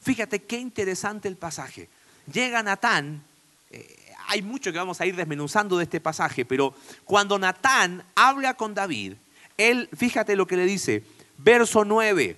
Fíjate 0.00 0.42
qué 0.42 0.58
interesante 0.58 1.28
el 1.28 1.36
pasaje. 1.36 1.88
Llega 2.32 2.62
Natán, 2.62 3.22
eh, 3.70 4.14
hay 4.28 4.42
mucho 4.42 4.72
que 4.72 4.78
vamos 4.78 5.00
a 5.00 5.06
ir 5.06 5.14
desmenuzando 5.14 5.76
de 5.76 5.84
este 5.84 6.00
pasaje, 6.00 6.44
pero 6.44 6.74
cuando 7.04 7.38
Natán 7.38 8.02
habla 8.14 8.54
con 8.54 8.74
David, 8.74 9.12
él, 9.58 9.88
fíjate 9.94 10.34
lo 10.34 10.46
que 10.46 10.56
le 10.56 10.64
dice, 10.64 11.04
Verso 11.36 11.84
9. 11.84 12.36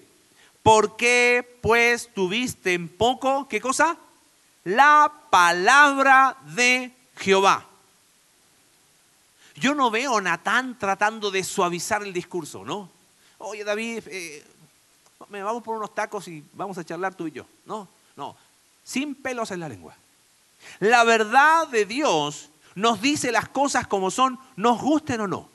¿Por 0.62 0.96
qué 0.96 1.58
pues 1.60 2.08
tuviste 2.12 2.72
en 2.72 2.88
poco, 2.88 3.46
qué 3.48 3.60
cosa? 3.60 3.96
La 4.64 5.12
palabra 5.30 6.36
de 6.56 6.90
Jehová. 7.16 7.68
Yo 9.54 9.74
no 9.74 9.90
veo 9.90 10.18
a 10.18 10.20
Natán 10.20 10.78
tratando 10.78 11.30
de 11.30 11.44
suavizar 11.44 12.02
el 12.02 12.12
discurso, 12.12 12.64
¿no? 12.64 12.90
Oye, 13.38 13.64
David, 13.64 14.02
eh, 14.06 14.44
me 15.28 15.42
vamos 15.42 15.62
por 15.62 15.76
unos 15.76 15.94
tacos 15.94 16.26
y 16.28 16.44
vamos 16.54 16.76
a 16.78 16.84
charlar 16.84 17.14
tú 17.14 17.26
y 17.26 17.32
yo. 17.32 17.46
No, 17.66 17.88
no, 18.16 18.36
sin 18.82 19.14
pelos 19.14 19.50
en 19.50 19.60
la 19.60 19.68
lengua. 19.68 19.94
La 20.80 21.04
verdad 21.04 21.68
de 21.68 21.84
Dios 21.84 22.50
nos 22.74 23.00
dice 23.00 23.30
las 23.30 23.48
cosas 23.48 23.86
como 23.86 24.10
son, 24.10 24.38
nos 24.56 24.80
gusten 24.80 25.20
o 25.20 25.28
no. 25.28 25.48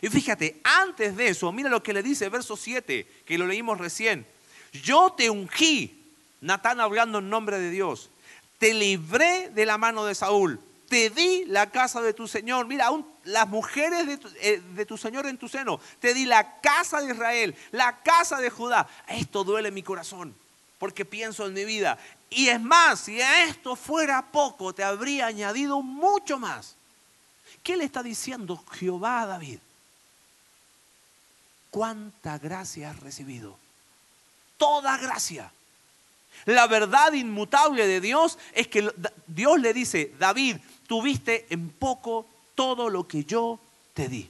Y 0.00 0.08
fíjate, 0.08 0.60
antes 0.64 1.16
de 1.16 1.28
eso, 1.28 1.52
mira 1.52 1.70
lo 1.70 1.82
que 1.82 1.92
le 1.92 2.02
dice 2.02 2.28
verso 2.28 2.56
7, 2.56 3.06
que 3.24 3.38
lo 3.38 3.46
leímos 3.46 3.78
recién. 3.78 4.26
Yo 4.72 5.12
te 5.12 5.30
ungí, 5.30 6.02
Natán 6.40 6.80
hablando 6.80 7.18
en 7.18 7.30
nombre 7.30 7.58
de 7.58 7.70
Dios, 7.70 8.10
te 8.58 8.74
libré 8.74 9.50
de 9.50 9.64
la 9.64 9.78
mano 9.78 10.04
de 10.04 10.14
Saúl, 10.14 10.60
te 10.88 11.10
di 11.10 11.44
la 11.46 11.70
casa 11.70 12.02
de 12.02 12.14
tu 12.14 12.26
Señor. 12.26 12.66
Mira, 12.66 12.86
aún 12.86 13.06
las 13.24 13.48
mujeres 13.48 14.06
de 14.06 14.18
tu, 14.18 14.28
eh, 14.40 14.62
de 14.74 14.86
tu, 14.86 14.96
Señor 14.96 15.26
en 15.26 15.38
tu 15.38 15.48
seno. 15.48 15.80
Te 16.00 16.14
di 16.14 16.24
la 16.24 16.60
casa 16.60 17.00
de 17.00 17.12
Israel, 17.12 17.56
la 17.70 18.02
casa 18.02 18.38
de 18.38 18.50
Judá. 18.50 18.88
Esto 19.06 19.44
duele 19.44 19.70
mi 19.70 19.82
corazón, 19.82 20.34
porque 20.78 21.04
pienso 21.04 21.46
en 21.46 21.54
mi 21.54 21.64
vida. 21.64 21.98
Y 22.30 22.48
es 22.48 22.60
más, 22.60 23.00
si 23.00 23.20
a 23.20 23.44
esto 23.44 23.76
fuera 23.76 24.22
poco, 24.32 24.72
te 24.72 24.82
habría 24.84 25.26
añadido 25.26 25.82
mucho 25.82 26.38
más. 26.38 26.76
¿Qué 27.62 27.76
le 27.76 27.84
está 27.84 28.02
diciendo 28.02 28.64
Jehová 28.72 29.22
a 29.22 29.26
David? 29.26 29.58
cuánta 31.72 32.38
gracia 32.38 32.90
has 32.90 33.00
recibido. 33.00 33.58
Toda 34.58 34.98
gracia. 34.98 35.50
La 36.44 36.68
verdad 36.68 37.12
inmutable 37.14 37.86
de 37.86 38.00
Dios 38.00 38.38
es 38.52 38.68
que 38.68 38.92
Dios 39.26 39.58
le 39.58 39.72
dice, 39.72 40.12
David, 40.18 40.58
tuviste 40.86 41.46
en 41.50 41.70
poco 41.70 42.26
todo 42.54 42.90
lo 42.90 43.06
que 43.06 43.24
yo 43.24 43.58
te 43.94 44.08
di. 44.08 44.28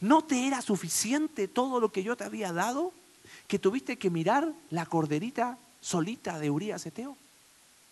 ¿No 0.00 0.22
te 0.22 0.46
era 0.46 0.62
suficiente 0.62 1.48
todo 1.48 1.80
lo 1.80 1.92
que 1.92 2.02
yo 2.02 2.16
te 2.16 2.24
había 2.24 2.52
dado? 2.52 2.92
Que 3.46 3.58
tuviste 3.58 3.96
que 3.96 4.10
mirar 4.10 4.52
la 4.70 4.86
corderita 4.86 5.58
solita 5.80 6.38
de 6.38 6.50
Urias 6.50 6.84
Eteo. 6.86 7.16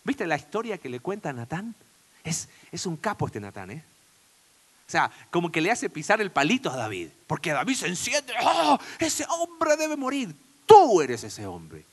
¿Viste 0.04 0.26
la 0.26 0.36
historia 0.36 0.78
que 0.78 0.88
le 0.88 1.00
cuenta 1.00 1.32
Natán? 1.32 1.74
Es, 2.24 2.48
es 2.72 2.86
un 2.86 2.96
capo 2.96 3.26
este 3.26 3.40
Natán, 3.40 3.70
¿eh? 3.70 3.84
O 4.86 4.90
sea, 4.90 5.08
como 5.30 5.52
que 5.52 5.60
le 5.60 5.70
hace 5.70 5.88
pisar 5.88 6.20
el 6.20 6.32
palito 6.32 6.68
a 6.68 6.76
David. 6.76 7.10
Porque 7.28 7.52
David 7.52 7.76
se 7.76 7.86
enciende. 7.86 8.34
¡Oh! 8.42 8.76
Ese 8.98 9.24
hombre 9.28 9.76
debe 9.76 9.96
morir. 9.96 10.34
Tú 10.66 11.00
eres 11.00 11.22
ese 11.22 11.46
hombre. 11.46 11.84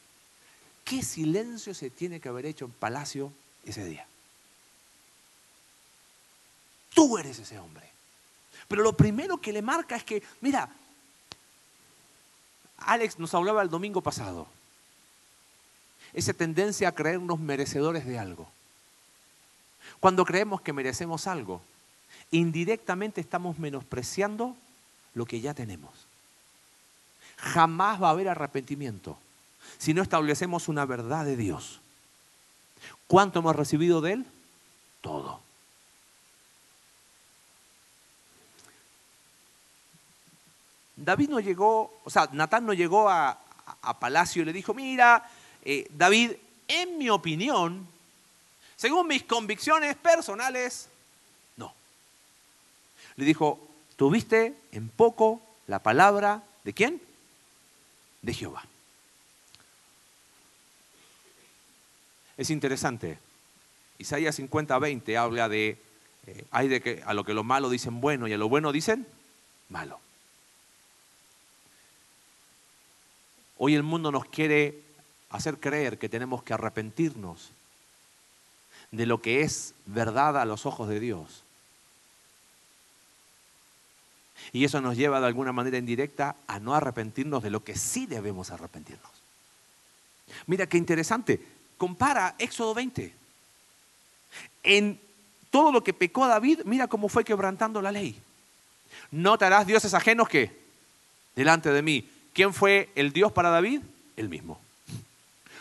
¿Qué 0.84 1.04
silencio 1.04 1.76
se 1.76 1.92
tiene 1.92 2.20
que 2.20 2.30
haber 2.30 2.48
hecho 2.48 2.66
en 2.66 2.72
palacio 2.72 3.32
ese 3.66 3.86
día? 3.86 4.08
Tú 6.98 7.16
eres 7.20 7.38
ese 7.38 7.60
hombre. 7.60 7.88
Pero 8.68 8.82
lo 8.82 8.98
primero 8.98 9.38
que 9.38 9.54
le 9.54 9.62
marca 9.62 9.96
es 9.96 10.04
que, 10.04 10.24
mira, 10.42 10.68
Alex 12.80 13.20
nos 13.20 13.36
hablaba 13.36 13.62
el 13.62 13.70
domingo 13.70 14.02
pasado. 14.02 14.48
Esa 16.12 16.34
tendencia 16.34 16.88
a 16.88 16.94
creernos 16.94 17.40
merecedores 17.40 18.04
de 18.08 18.18
algo. 18.18 18.50
Cuando 20.00 20.26
creemos 20.26 20.60
que 20.62 20.74
merecemos 20.74 21.28
algo, 21.28 21.62
indirectamente 22.32 23.22
estamos 23.22 23.60
menospreciando 23.60 24.56
lo 25.14 25.28
que 25.28 25.40
ya 25.40 25.54
tenemos. 25.54 25.92
Jamás 27.38 28.02
va 28.02 28.08
a 28.08 28.12
haber 28.14 28.28
arrepentimiento 28.28 29.20
si 29.78 29.94
no 29.94 30.02
establecemos 30.02 30.68
una 30.68 30.84
verdad 30.88 31.26
de 31.26 31.38
Dios. 31.38 31.80
¿Cuánto 33.06 33.38
hemos 33.38 33.56
recibido 33.56 34.02
de 34.02 34.14
Él? 34.14 34.26
Todo. 35.02 35.46
David 40.98 41.30
no 41.30 41.40
llegó, 41.40 42.02
o 42.04 42.10
sea, 42.10 42.28
Natán 42.34 42.66
no 42.66 42.74
llegó 42.74 43.10
a, 43.10 43.40
palacio 44.00 44.42
y 44.42 44.46
le 44.46 44.54
dijo, 44.54 44.74
mira, 44.74 45.30
eh, 45.64 45.88
David, 45.92 46.32
en 46.68 46.98
mi 46.98 47.10
opinión, 47.10 47.88
según 48.76 49.08
mis 49.08 49.24
convicciones 49.24 49.96
personales, 49.96 50.90
le 53.18 53.26
dijo, 53.26 53.60
tuviste 53.96 54.56
en 54.72 54.90
poco 54.90 55.42
la 55.66 55.80
palabra 55.80 56.44
de 56.64 56.74
quién? 56.74 57.02
De 58.22 58.34
Jehová. 58.34 58.64
Es 62.38 62.52
interesante. 62.52 63.18
Isaías 63.98 64.36
50, 64.36 64.78
20 64.78 65.18
habla 65.18 65.50
de, 65.50 65.82
eh, 66.28 66.46
hay 66.52 66.68
de 66.68 66.82
que 66.82 67.02
a 67.06 67.16
lo 67.16 67.24
que 67.24 67.34
lo 67.34 67.44
malo 67.44 67.70
dicen 67.70 68.00
bueno 68.00 68.28
y 68.28 68.34
a 68.34 68.38
lo 68.38 68.48
bueno 68.48 68.72
dicen 68.72 69.08
malo. 69.70 70.00
Hoy 73.58 73.76
el 73.76 73.84
mundo 73.84 74.12
nos 74.12 74.26
quiere 74.26 74.82
hacer 75.30 75.60
creer 75.60 75.98
que 75.98 76.10
tenemos 76.10 76.44
que 76.44 76.54
arrepentirnos 76.54 77.52
de 78.92 79.06
lo 79.06 79.22
que 79.22 79.42
es 79.42 79.74
verdad 79.86 80.38
a 80.38 80.46
los 80.46 80.66
ojos 80.66 80.88
de 80.90 81.00
Dios. 81.00 81.44
Y 84.54 84.64
eso 84.64 84.80
nos 84.80 84.96
lleva 84.96 85.20
de 85.20 85.28
alguna 85.28 85.52
manera 85.52 85.78
indirecta 85.78 86.36
a 86.48 86.60
no 86.60 86.74
arrepentirnos 86.74 87.44
de 87.44 87.50
lo 87.50 87.64
que 87.64 87.76
sí 87.76 88.06
debemos 88.06 88.52
arrepentirnos. 88.52 89.12
Mira 90.46 90.68
qué 90.68 90.78
interesante. 90.78 91.42
Compara 91.78 92.36
Éxodo 92.38 92.74
20. 92.74 93.14
En 94.64 95.00
todo 95.50 95.72
lo 95.72 95.84
que 95.84 95.94
pecó 95.94 96.28
David, 96.28 96.62
mira 96.66 96.88
cómo 96.88 97.10
fue 97.10 97.24
quebrantando 97.24 97.82
la 97.82 97.92
ley. 97.92 98.20
No 99.12 99.38
te 99.38 99.46
harás 99.46 99.68
dioses 99.68 99.94
ajenos 99.94 100.30
que 100.30 100.58
delante 101.36 101.72
de 101.72 101.82
mí. 101.82 102.10
¿Quién 102.38 102.54
fue 102.54 102.92
el 102.94 103.14
Dios 103.14 103.32
para 103.32 103.50
David? 103.50 103.82
El 104.16 104.30
mismo. 104.30 104.62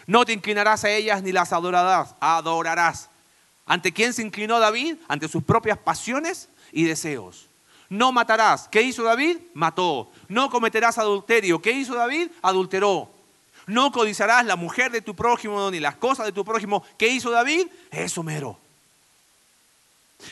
No 0.06 0.26
te 0.26 0.34
inclinarás 0.34 0.84
a 0.84 0.90
ellas 0.90 1.22
ni 1.22 1.32
las 1.32 1.54
adorarás, 1.54 2.14
adorarás. 2.20 3.08
¿Ante 3.64 3.92
quién 3.92 4.12
se 4.12 4.20
inclinó 4.20 4.58
David? 4.58 4.96
Ante 5.08 5.26
sus 5.26 5.42
propias 5.42 5.78
pasiones 5.78 6.50
y 6.72 6.84
deseos. 6.84 7.46
No 7.88 8.12
matarás. 8.12 8.68
¿Qué 8.68 8.82
hizo 8.82 9.04
David? 9.04 9.38
Mató. 9.54 10.10
No 10.28 10.50
cometerás 10.50 10.98
adulterio. 10.98 11.62
¿Qué 11.62 11.70
hizo 11.70 11.94
David? 11.94 12.28
Adulteró. 12.42 13.10
No 13.66 13.90
codiciarás 13.90 14.44
la 14.44 14.56
mujer 14.56 14.92
de 14.92 15.00
tu 15.00 15.16
prójimo 15.16 15.70
ni 15.70 15.80
las 15.80 15.96
cosas 15.96 16.26
de 16.26 16.32
tu 16.32 16.44
prójimo. 16.44 16.84
¿Qué 16.98 17.08
hizo 17.08 17.30
David? 17.30 17.68
Eso 17.90 18.22
mero. 18.22 18.58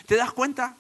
¿Te 0.05 0.17
das 0.17 0.31
cuenta? 0.31 0.77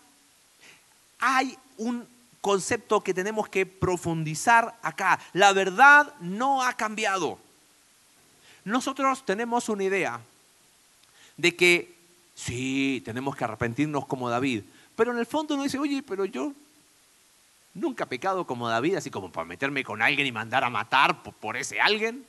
Hay 1.21 1.56
un 1.78 2.06
concepto 2.45 3.01
que 3.01 3.15
tenemos 3.15 3.49
que 3.49 3.65
profundizar 3.65 4.79
acá. 4.83 5.19
La 5.33 5.55
verdad 5.55 6.13
no 6.21 6.63
ha 6.63 6.75
cambiado. 6.75 7.39
Nosotros 8.67 9.25
tenemos 9.25 9.71
una 9.71 9.85
idea 9.85 10.21
de 11.39 11.57
que 11.57 11.97
sí, 12.35 13.01
tenemos 13.03 13.35
que 13.35 13.45
arrepentirnos 13.45 14.05
como 14.05 14.29
David, 14.29 14.63
pero 14.95 15.13
en 15.13 15.19
el 15.21 15.25
fondo 15.25 15.55
uno 15.55 15.63
dice, 15.63 15.79
oye, 15.79 16.03
pero 16.03 16.27
yo 16.27 16.53
nunca 17.73 18.05
he 18.05 18.09
pecado 18.09 18.47
como 18.47 18.69
David, 18.69 18.97
así 18.97 19.11
como 19.11 19.33
para 19.33 19.47
meterme 19.47 19.83
con 19.83 20.03
alguien 20.03 20.27
y 20.27 20.33
mandar 20.33 20.65
a 20.65 20.69
matar 20.69 21.23
por, 21.23 21.57
ese 21.57 21.81
alguien. 21.81 22.27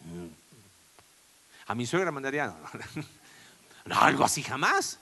Mm. 0.00 0.28
A 1.66 1.74
mi 1.74 1.84
suegra 1.84 2.10
mandaría, 2.10 2.56
algo 3.90 4.24
así 4.24 4.42
jamás. 4.42 4.98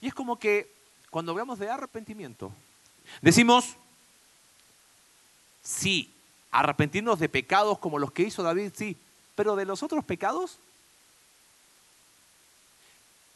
Y 0.00 0.06
es 0.06 0.14
como 0.14 0.38
que 0.38 0.72
cuando 1.10 1.32
hablamos 1.32 1.58
de 1.58 1.68
arrepentimiento, 1.68 2.52
decimos, 3.20 3.76
sí, 5.62 6.12
arrepentirnos 6.50 7.18
de 7.18 7.28
pecados 7.28 7.78
como 7.78 7.98
los 7.98 8.12
que 8.12 8.22
hizo 8.22 8.42
David, 8.42 8.72
sí, 8.74 8.96
pero 9.34 9.56
de 9.56 9.64
los 9.64 9.82
otros 9.82 10.04
pecados, 10.04 10.58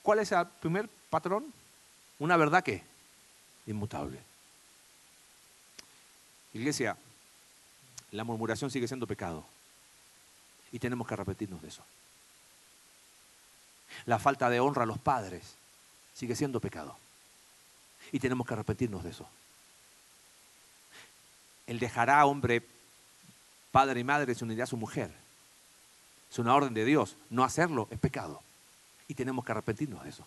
¿cuál 0.03 0.19
es 0.19 0.33
el 0.33 0.47
primer 0.61 0.89
patrón? 1.11 1.53
Una 2.19 2.37
verdad 2.37 2.63
que 2.63 2.83
inmutable. 3.67 4.19
Iglesia, 6.55 6.97
la 8.11 8.25
murmuración 8.25 8.71
sigue 8.71 8.89
siendo 8.89 9.07
pecado 9.07 9.45
y 10.71 10.79
tenemos 10.79 11.07
que 11.07 11.15
arrepentirnos 11.15 11.63
de 11.63 11.69
eso. 11.69 11.83
La 14.07 14.19
falta 14.19 14.51
de 14.51 14.61
honra 14.61 14.83
a 14.83 14.87
los 14.87 14.99
padres 14.99 15.55
sigue 16.15 16.35
siendo 16.35 16.61
pecado 16.61 16.97
y 18.11 18.19
tenemos 18.19 18.47
que 18.47 18.55
arrepentirnos 18.55 19.05
de 19.05 19.11
eso. 19.11 19.29
El 21.73 21.79
dejará 21.79 22.27
hombre, 22.27 22.63
padre 23.71 24.01
y 24.01 24.05
madre 24.05 24.35
se 24.35 24.45
unirá 24.45 24.65
a 24.65 24.67
su 24.67 24.77
mujer. 24.77 25.11
Es 26.31 26.39
una 26.39 26.55
orden 26.55 26.75
de 26.75 26.85
Dios. 26.85 27.17
No 27.31 27.45
hacerlo 27.45 27.89
es 27.91 27.99
pecado. 27.99 28.43
Y 29.09 29.15
tenemos 29.15 29.43
que 29.43 29.53
arrepentirnos 29.53 30.05
de 30.05 30.11
eso. 30.11 30.27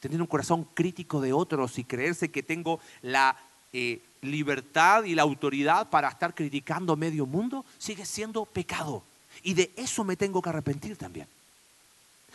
Tener 0.00 0.20
un 0.20 0.26
corazón 0.26 0.64
crítico 0.74 1.20
de 1.20 1.32
otros 1.32 1.78
y 1.78 1.84
creerse 1.84 2.32
que 2.32 2.42
tengo 2.42 2.80
la 3.00 3.36
eh, 3.72 4.02
libertad 4.22 5.04
y 5.04 5.14
la 5.14 5.22
autoridad 5.22 5.88
para 5.88 6.08
estar 6.08 6.34
criticando 6.34 6.96
medio 6.96 7.26
mundo 7.26 7.64
sigue 7.78 8.04
siendo 8.04 8.44
pecado. 8.44 9.04
Y 9.44 9.54
de 9.54 9.70
eso 9.76 10.02
me 10.02 10.16
tengo 10.16 10.42
que 10.42 10.48
arrepentir 10.48 10.96
también. 10.96 11.28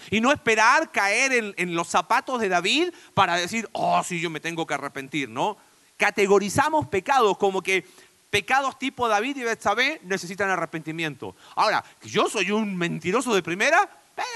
Y 0.09 0.21
no 0.21 0.31
esperar 0.31 0.89
caer 0.89 1.53
en, 1.57 1.75
los 1.75 1.89
zapatos 1.89 2.39
de 2.39 2.47
David 2.47 2.93
para 3.13 3.35
decir, 3.35 3.67
oh, 3.73 4.01
sí, 4.05 4.21
yo 4.21 4.29
me 4.29 4.39
tengo 4.39 4.65
que 4.65 4.73
arrepentir, 4.73 5.27
¿no? 5.27 5.57
Categorizamos 5.97 6.87
pecados 6.87 7.37
como 7.37 7.61
que 7.61 7.85
pecados 8.29 8.77
tipo 8.77 9.07
David 9.07 9.37
y 9.37 9.43
Betsabé 9.43 10.01
necesitan 10.03 10.49
arrepentimiento. 10.49 11.35
Ahora, 11.55 11.83
yo 12.03 12.27
soy 12.29 12.51
un 12.51 12.75
mentiroso 12.75 13.33
de 13.33 13.41
primera, 13.41 13.89
pero 14.13 14.27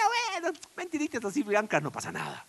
bueno, 0.41 0.57
mentiritas 0.77 1.23
así 1.25 1.43
blancas 1.43 1.83
no 1.83 1.91
pasa 1.91 2.11
nada. 2.11 2.45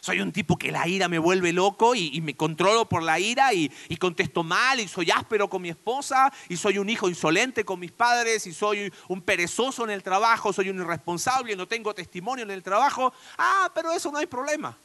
Soy 0.00 0.20
un 0.20 0.32
tipo 0.32 0.56
que 0.56 0.72
la 0.72 0.88
ira 0.88 1.08
me 1.08 1.18
vuelve 1.18 1.52
loco 1.52 1.94
y, 1.94 2.20
me 2.22 2.34
controlo 2.34 2.86
por 2.88 3.02
la 3.02 3.18
ira 3.20 3.52
y, 3.52 3.70
contesto 3.98 4.42
mal 4.42 4.80
y 4.80 4.88
soy 4.88 5.10
áspero 5.10 5.48
con 5.48 5.60
mi 5.60 5.68
esposa 5.68 6.32
y 6.48 6.56
soy 6.56 6.78
un 6.78 6.88
hijo 6.88 7.08
insolente 7.08 7.64
con 7.64 7.80
mis 7.80 7.92
padres 7.92 8.46
y 8.46 8.52
soy 8.52 8.92
un 9.08 9.20
perezoso 9.20 9.84
en 9.84 9.90
el 9.90 10.02
trabajo, 10.02 10.52
soy 10.52 10.70
un 10.70 10.80
irresponsable 10.80 11.52
y 11.52 11.56
no 11.56 11.68
tengo 11.68 11.94
testimonio 11.94 12.44
en 12.44 12.50
el 12.50 12.62
trabajo. 12.62 13.12
Ah, 13.36 13.70
pero 13.74 13.92
eso 13.92 14.10
no 14.10 14.18
hay 14.18 14.26
problema. 14.26 14.76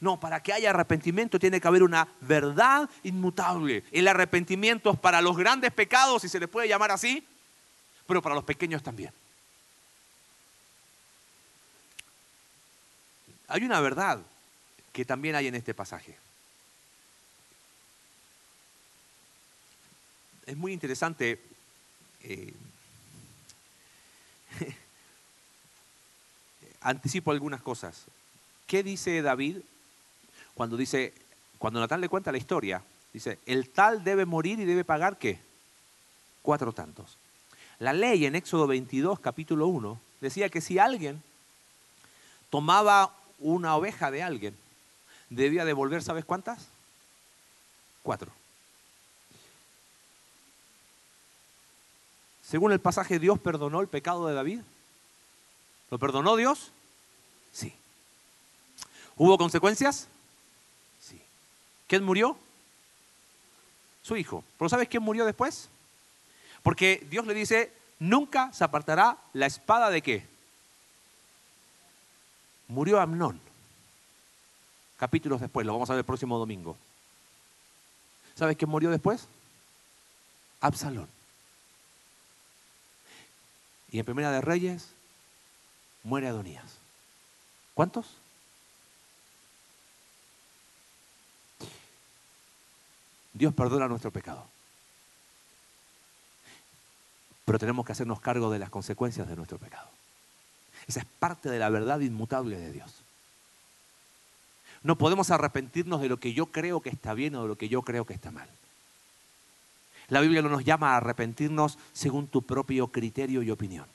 No, 0.00 0.18
para 0.18 0.42
que 0.42 0.52
haya 0.52 0.70
arrepentimiento 0.70 1.38
tiene 1.38 1.60
que 1.60 1.68
haber 1.68 1.82
una 1.82 2.08
verdad 2.20 2.88
inmutable. 3.02 3.84
El 3.90 4.08
arrepentimiento 4.08 4.90
es 4.90 4.98
para 4.98 5.20
los 5.20 5.36
grandes 5.36 5.72
pecados, 5.72 6.22
si 6.22 6.28
se 6.28 6.40
le 6.40 6.48
puede 6.48 6.68
llamar 6.68 6.90
así, 6.90 7.26
pero 8.06 8.22
para 8.22 8.34
los 8.34 8.44
pequeños 8.44 8.82
también. 8.82 9.12
Hay 13.48 13.64
una 13.64 13.80
verdad 13.80 14.20
que 14.92 15.04
también 15.04 15.34
hay 15.34 15.48
en 15.48 15.54
este 15.54 15.74
pasaje. 15.74 16.16
Es 20.46 20.56
muy 20.56 20.72
interesante. 20.72 21.40
Eh, 22.22 22.54
anticipo 26.80 27.30
algunas 27.30 27.60
cosas. 27.60 28.06
¿Qué 28.66 28.82
dice 28.82 29.20
David 29.22 29.58
cuando 30.54 30.76
dice, 30.76 31.12
cuando 31.58 31.80
Natán 31.80 32.00
le 32.00 32.08
cuenta 32.08 32.32
la 32.32 32.38
historia? 32.38 32.82
Dice, 33.12 33.38
el 33.46 33.70
tal 33.70 34.04
debe 34.04 34.26
morir 34.26 34.60
y 34.60 34.64
debe 34.64 34.84
pagar 34.84 35.18
qué? 35.18 35.40
Cuatro 36.42 36.72
tantos. 36.72 37.16
La 37.78 37.92
ley 37.92 38.26
en 38.26 38.34
Éxodo 38.34 38.66
22, 38.66 39.20
capítulo 39.20 39.66
1, 39.66 39.98
decía 40.20 40.48
que 40.48 40.60
si 40.60 40.78
alguien 40.78 41.22
tomaba 42.50 43.14
una 43.38 43.74
oveja 43.76 44.10
de 44.10 44.22
alguien, 44.22 44.56
debía 45.30 45.64
devolver, 45.64 46.02
¿sabes 46.02 46.24
cuántas? 46.24 46.68
Cuatro. 48.02 48.30
Según 52.42 52.72
el 52.72 52.80
pasaje, 52.80 53.18
Dios 53.18 53.38
perdonó 53.38 53.80
el 53.80 53.86
pecado 53.86 54.26
de 54.26 54.34
David. 54.34 54.60
¿Lo 55.90 55.98
perdonó 55.98 56.36
Dios? 56.36 56.72
Sí. 57.52 57.72
¿Hubo 59.16 59.38
consecuencias? 59.38 60.08
¿Quién 61.90 62.04
murió? 62.04 62.38
Su 64.04 64.16
hijo. 64.16 64.44
¿Pero 64.56 64.68
sabes 64.68 64.88
quién 64.88 65.02
murió 65.02 65.24
después? 65.24 65.68
Porque 66.62 67.04
Dios 67.10 67.26
le 67.26 67.34
dice, 67.34 67.72
nunca 67.98 68.52
se 68.52 68.62
apartará 68.62 69.18
la 69.32 69.46
espada 69.46 69.90
de 69.90 70.00
qué? 70.00 70.24
murió 72.68 73.00
Amnón. 73.00 73.40
Capítulos 74.98 75.40
después, 75.40 75.66
lo 75.66 75.72
vamos 75.72 75.90
a 75.90 75.94
ver 75.94 75.98
el 76.02 76.04
próximo 76.04 76.38
domingo. 76.38 76.76
¿Sabes 78.36 78.56
quién 78.56 78.70
murió 78.70 78.88
después? 78.90 79.26
Absalón. 80.60 81.08
Y 83.90 83.98
en 83.98 84.04
Primera 84.04 84.30
de 84.30 84.40
Reyes 84.40 84.90
muere 86.04 86.28
Adonías. 86.28 86.76
¿Cuántos? 87.74 88.19
Dios 93.40 93.54
perdona 93.54 93.88
nuestro 93.88 94.10
pecado. 94.10 94.44
Pero 97.46 97.58
tenemos 97.58 97.86
que 97.86 97.92
hacernos 97.92 98.20
cargo 98.20 98.50
de 98.50 98.58
las 98.58 98.68
consecuencias 98.68 99.26
de 99.26 99.34
nuestro 99.34 99.56
pecado. 99.56 99.88
Esa 100.86 101.00
es 101.00 101.06
parte 101.06 101.48
de 101.48 101.58
la 101.58 101.70
verdad 101.70 102.00
inmutable 102.00 102.58
de 102.58 102.70
Dios. 102.70 103.02
No 104.82 104.96
podemos 104.96 105.30
arrepentirnos 105.30 106.02
de 106.02 106.10
lo 106.10 106.18
que 106.18 106.34
yo 106.34 106.46
creo 106.46 106.82
que 106.82 106.90
está 106.90 107.14
bien 107.14 107.34
o 107.34 107.42
de 107.42 107.48
lo 107.48 107.56
que 107.56 107.70
yo 107.70 107.80
creo 107.80 108.04
que 108.04 108.12
está 108.12 108.30
mal. 108.30 108.50
La 110.08 110.20
Biblia 110.20 110.42
no 110.42 110.50
nos 110.50 110.66
llama 110.66 110.92
a 110.92 110.98
arrepentirnos 110.98 111.78
según 111.94 112.26
tu 112.26 112.42
propio 112.42 112.88
criterio 112.88 113.42
y 113.42 113.50
opinión. 113.50 113.86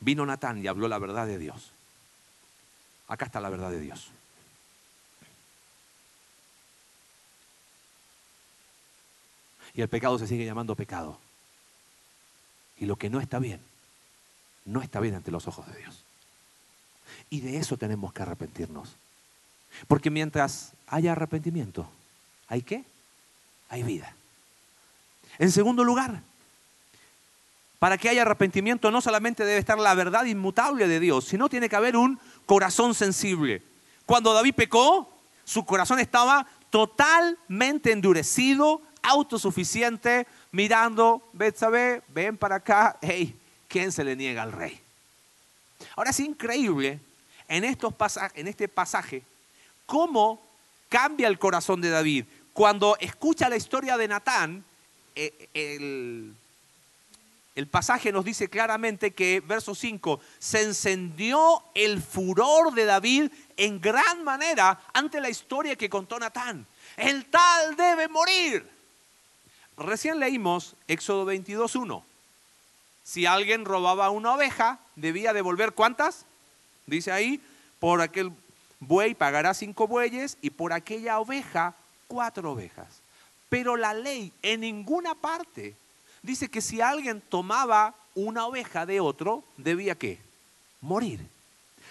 Vino 0.00 0.26
Natán 0.26 0.58
y 0.58 0.66
habló 0.66 0.88
la 0.88 0.98
verdad 0.98 1.28
de 1.28 1.38
Dios. 1.38 1.70
Acá 3.06 3.26
está 3.26 3.40
la 3.40 3.48
verdad 3.48 3.70
de 3.70 3.78
Dios. 3.78 4.10
Y 9.74 9.82
el 9.82 9.88
pecado 9.88 10.18
se 10.18 10.26
sigue 10.26 10.44
llamando 10.44 10.76
pecado. 10.76 11.18
Y 12.78 12.86
lo 12.86 12.96
que 12.96 13.10
no 13.10 13.20
está 13.20 13.38
bien 13.38 13.60
no 14.64 14.80
está 14.80 15.00
bien 15.00 15.14
ante 15.14 15.30
los 15.30 15.46
ojos 15.46 15.66
de 15.66 15.78
Dios. 15.78 16.04
Y 17.30 17.40
de 17.40 17.58
eso 17.58 17.76
tenemos 17.76 18.12
que 18.12 18.22
arrepentirnos. 18.22 18.96
Porque 19.88 20.10
mientras 20.10 20.72
haya 20.86 21.12
arrepentimiento, 21.12 21.86
¿hay 22.48 22.62
qué? 22.62 22.84
Hay 23.68 23.82
vida. 23.82 24.14
En 25.38 25.50
segundo 25.50 25.84
lugar, 25.84 26.22
para 27.78 27.98
que 27.98 28.08
haya 28.08 28.22
arrepentimiento 28.22 28.90
no 28.90 29.00
solamente 29.00 29.44
debe 29.44 29.58
estar 29.58 29.78
la 29.78 29.94
verdad 29.94 30.24
inmutable 30.24 30.88
de 30.88 31.00
Dios, 31.00 31.24
sino 31.24 31.48
tiene 31.48 31.68
que 31.68 31.76
haber 31.76 31.96
un 31.96 32.18
corazón 32.46 32.94
sensible. 32.94 33.62
Cuando 34.06 34.32
David 34.32 34.54
pecó, 34.54 35.10
su 35.44 35.64
corazón 35.66 35.98
estaba 35.98 36.46
totalmente 36.70 37.92
endurecido, 37.92 38.80
autosuficiente, 39.04 40.26
mirando, 40.50 41.28
Betsabe, 41.32 42.02
ven 42.08 42.36
para 42.36 42.56
acá, 42.56 42.98
hey, 43.02 43.38
¿quién 43.68 43.92
se 43.92 44.02
le 44.02 44.16
niega 44.16 44.42
al 44.42 44.52
rey? 44.52 44.80
Ahora 45.94 46.10
es 46.10 46.20
increíble 46.20 46.98
en, 47.46 47.64
estos 47.64 47.94
en 48.34 48.48
este 48.48 48.66
pasaje 48.66 49.22
cómo 49.86 50.42
cambia 50.88 51.28
el 51.28 51.38
corazón 51.38 51.80
de 51.80 51.90
David. 51.90 52.24
Cuando 52.52 52.96
escucha 52.98 53.48
la 53.48 53.56
historia 53.56 53.96
de 53.96 54.08
Natán, 54.08 54.64
eh, 55.14 55.48
el, 55.52 56.34
el 57.54 57.66
pasaje 57.68 58.10
nos 58.10 58.24
dice 58.24 58.48
claramente 58.48 59.12
que, 59.12 59.40
verso 59.40 59.74
5, 59.74 60.20
se 60.38 60.62
encendió 60.62 61.62
el 61.74 62.02
furor 62.02 62.72
de 62.74 62.84
David 62.84 63.30
en 63.56 63.80
gran 63.80 64.24
manera 64.24 64.80
ante 64.92 65.20
la 65.20 65.30
historia 65.30 65.76
que 65.76 65.90
contó 65.90 66.18
Natán. 66.18 66.66
El 66.96 67.26
tal 67.26 67.76
debe 67.76 68.08
morir. 68.08 68.73
Recién 69.76 70.20
leímos 70.20 70.76
Éxodo 70.86 71.26
22.1. 71.26 72.02
Si 73.02 73.26
alguien 73.26 73.64
robaba 73.64 74.10
una 74.10 74.34
oveja, 74.34 74.78
debía 74.96 75.32
devolver 75.32 75.72
cuántas? 75.72 76.24
Dice 76.86 77.12
ahí, 77.12 77.40
por 77.80 78.00
aquel 78.00 78.32
buey 78.80 79.14
pagará 79.14 79.52
cinco 79.52 79.86
bueyes 79.86 80.38
y 80.40 80.50
por 80.50 80.72
aquella 80.72 81.18
oveja 81.18 81.74
cuatro 82.06 82.52
ovejas. 82.52 83.00
Pero 83.48 83.76
la 83.76 83.94
ley 83.94 84.32
en 84.42 84.60
ninguna 84.60 85.14
parte 85.14 85.74
dice 86.22 86.48
que 86.48 86.60
si 86.60 86.80
alguien 86.80 87.20
tomaba 87.20 87.94
una 88.14 88.46
oveja 88.46 88.86
de 88.86 89.00
otro, 89.00 89.44
debía 89.56 89.96
qué? 89.96 90.18
Morir. 90.80 91.20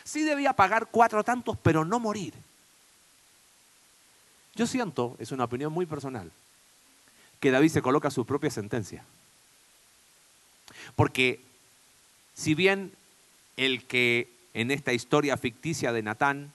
Sí 0.03 0.23
debía 0.23 0.53
pagar 0.53 0.87
cuatro 0.87 1.23
tantos, 1.23 1.57
pero 1.61 1.85
no 1.85 1.99
morir. 1.99 2.33
Yo 4.55 4.67
siento, 4.67 5.15
es 5.19 5.31
una 5.31 5.45
opinión 5.45 5.73
muy 5.73 5.85
personal, 5.85 6.31
que 7.43 7.51
David 7.51 7.71
se 7.71 7.81
coloca 7.81 8.09
su 8.09 8.25
propia 8.25 8.49
sentencia. 8.49 9.03
Porque 10.95 11.41
si 12.33 12.55
bien 12.55 12.93
el 13.57 13.85
que 13.85 14.29
en 14.53 14.71
esta 14.71 14.93
historia 14.93 15.35
ficticia 15.35 15.91
de 15.91 16.03
Natán, 16.03 16.53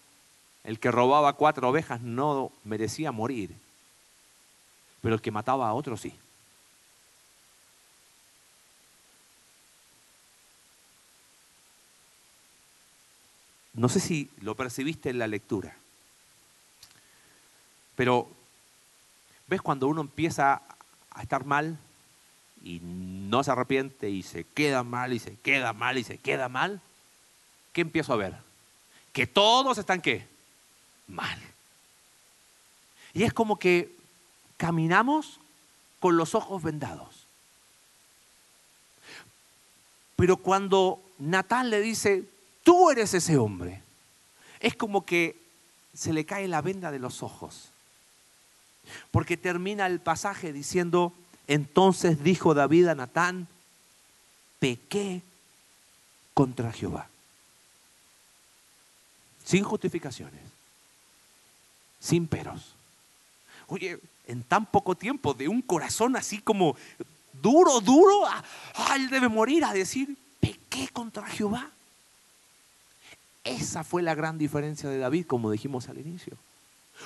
el 0.64 0.80
que 0.80 0.90
robaba 0.90 1.34
cuatro 1.34 1.68
ovejas 1.68 2.00
no 2.00 2.50
merecía 2.64 3.12
morir, 3.12 3.54
pero 5.02 5.14
el 5.14 5.20
que 5.20 5.30
mataba 5.30 5.68
a 5.68 5.74
otro 5.74 5.98
sí. 5.98 6.14
No 13.74 13.90
sé 13.90 14.00
si 14.00 14.30
lo 14.40 14.54
percibiste 14.54 15.10
en 15.10 15.18
la 15.18 15.26
lectura, 15.26 15.76
pero 17.94 18.26
¿ves 19.48 19.60
cuando 19.60 19.86
uno 19.86 20.00
empieza 20.00 20.62
a 21.18 21.22
estar 21.22 21.44
mal 21.44 21.78
y 22.62 22.80
no 22.82 23.42
se 23.42 23.50
arrepiente 23.50 24.08
y 24.08 24.22
se 24.22 24.44
queda 24.44 24.84
mal 24.84 25.12
y 25.12 25.18
se 25.18 25.36
queda 25.36 25.72
mal 25.72 25.98
y 25.98 26.04
se 26.04 26.18
queda 26.18 26.48
mal? 26.48 26.80
¿Qué 27.72 27.80
empiezo 27.80 28.12
a 28.12 28.16
ver? 28.16 28.36
Que 29.12 29.26
todos 29.26 29.78
están 29.78 30.00
qué? 30.00 30.26
Mal. 31.08 31.38
Y 33.14 33.24
es 33.24 33.32
como 33.32 33.58
que 33.58 33.96
caminamos 34.56 35.40
con 35.98 36.16
los 36.16 36.34
ojos 36.34 36.62
vendados. 36.62 37.26
Pero 40.14 40.36
cuando 40.36 41.00
Natán 41.18 41.70
le 41.70 41.80
dice, 41.80 42.24
tú 42.62 42.90
eres 42.90 43.12
ese 43.14 43.38
hombre. 43.38 43.82
Es 44.60 44.76
como 44.76 45.04
que 45.04 45.36
se 45.94 46.12
le 46.12 46.24
cae 46.24 46.46
la 46.46 46.62
venda 46.62 46.90
de 46.92 46.98
los 47.00 47.22
ojos. 47.24 47.70
Porque 49.10 49.36
termina 49.36 49.86
el 49.86 50.00
pasaje 50.00 50.52
diciendo, 50.52 51.12
entonces 51.46 52.22
dijo 52.22 52.54
David 52.54 52.88
a 52.88 52.94
Natán, 52.94 53.48
pequé 54.58 55.22
contra 56.34 56.72
Jehová. 56.72 57.08
Sin 59.44 59.64
justificaciones, 59.64 60.40
sin 61.98 62.26
peros. 62.26 62.74
Oye, 63.68 63.98
en 64.26 64.42
tan 64.42 64.66
poco 64.66 64.94
tiempo, 64.94 65.34
de 65.34 65.48
un 65.48 65.62
corazón 65.62 66.16
así 66.16 66.38
como 66.40 66.76
duro, 67.42 67.80
duro, 67.80 68.26
ah, 68.26 68.42
él 68.94 69.08
debe 69.08 69.28
morir 69.28 69.64
a 69.64 69.72
decir, 69.72 70.16
pequé 70.38 70.88
contra 70.88 71.26
Jehová. 71.26 71.70
Esa 73.44 73.84
fue 73.84 74.02
la 74.02 74.14
gran 74.14 74.36
diferencia 74.36 74.90
de 74.90 74.98
David, 74.98 75.26
como 75.26 75.50
dijimos 75.50 75.88
al 75.88 75.98
inicio. 75.98 76.36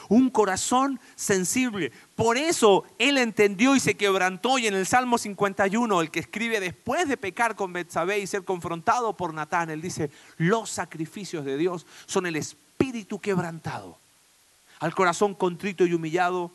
Un 0.08 0.30
corazón 0.30 1.00
sensible. 1.16 1.92
Por 2.14 2.36
eso 2.36 2.84
él 2.98 3.18
entendió 3.18 3.76
y 3.76 3.80
se 3.80 3.96
quebrantó. 3.96 4.58
Y 4.58 4.66
en 4.66 4.74
el 4.74 4.86
Salmo 4.86 5.18
51, 5.18 6.00
el 6.00 6.10
que 6.10 6.20
escribe 6.20 6.60
después 6.60 7.08
de 7.08 7.16
pecar 7.16 7.56
con 7.56 7.72
Betsabé 7.72 8.18
y 8.18 8.26
ser 8.26 8.44
confrontado 8.44 9.16
por 9.16 9.34
Natán, 9.34 9.70
él 9.70 9.80
dice: 9.80 10.10
Los 10.36 10.70
sacrificios 10.70 11.44
de 11.44 11.56
Dios 11.56 11.86
son 12.06 12.26
el 12.26 12.36
espíritu 12.36 13.18
quebrantado. 13.18 13.98
Al 14.80 14.94
corazón 14.94 15.34
contrito 15.34 15.86
y 15.86 15.94
humillado, 15.94 16.50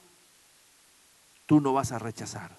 tú 1.45 1.62
no 1.62 1.73
vas 1.73 1.91
a 1.91 2.00
rechazar. 2.00 2.58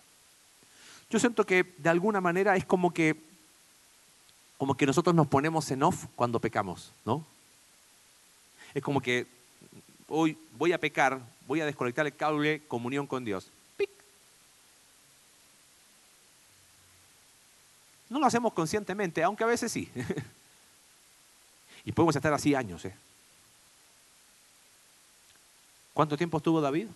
Yo 1.10 1.18
siento 1.18 1.44
que 1.44 1.74
de 1.78 1.88
alguna 1.88 2.20
manera 2.20 2.56
es 2.56 2.64
como 2.64 2.92
que 2.92 3.28
como 4.58 4.76
que 4.76 4.86
nosotros 4.86 5.14
nos 5.14 5.28
ponemos 5.28 5.70
en 5.70 5.84
off 5.84 6.06
cuando 6.16 6.40
pecamos, 6.40 6.92
¿no? 7.04 7.24
Es 8.74 8.82
como 8.82 9.00
que 9.00 9.37
hoy 10.08 10.38
voy 10.56 10.72
a 10.72 10.78
pecar, 10.78 11.20
voy 11.46 11.60
a 11.60 11.66
desconectar 11.66 12.06
el 12.06 12.16
cable 12.16 12.62
comunión 12.66 13.06
con 13.06 13.24
Dios. 13.24 13.48
¡Pic! 13.76 13.90
No 18.08 18.18
lo 18.18 18.26
hacemos 18.26 18.52
conscientemente, 18.52 19.22
aunque 19.22 19.44
a 19.44 19.48
veces 19.48 19.70
sí. 19.70 19.90
y 21.84 21.92
podemos 21.92 22.16
estar 22.16 22.32
así 22.32 22.54
años. 22.54 22.84
¿eh? 22.84 22.94
¿Cuánto 25.94 26.16
tiempo 26.16 26.38
estuvo 26.38 26.60
David? 26.60 26.88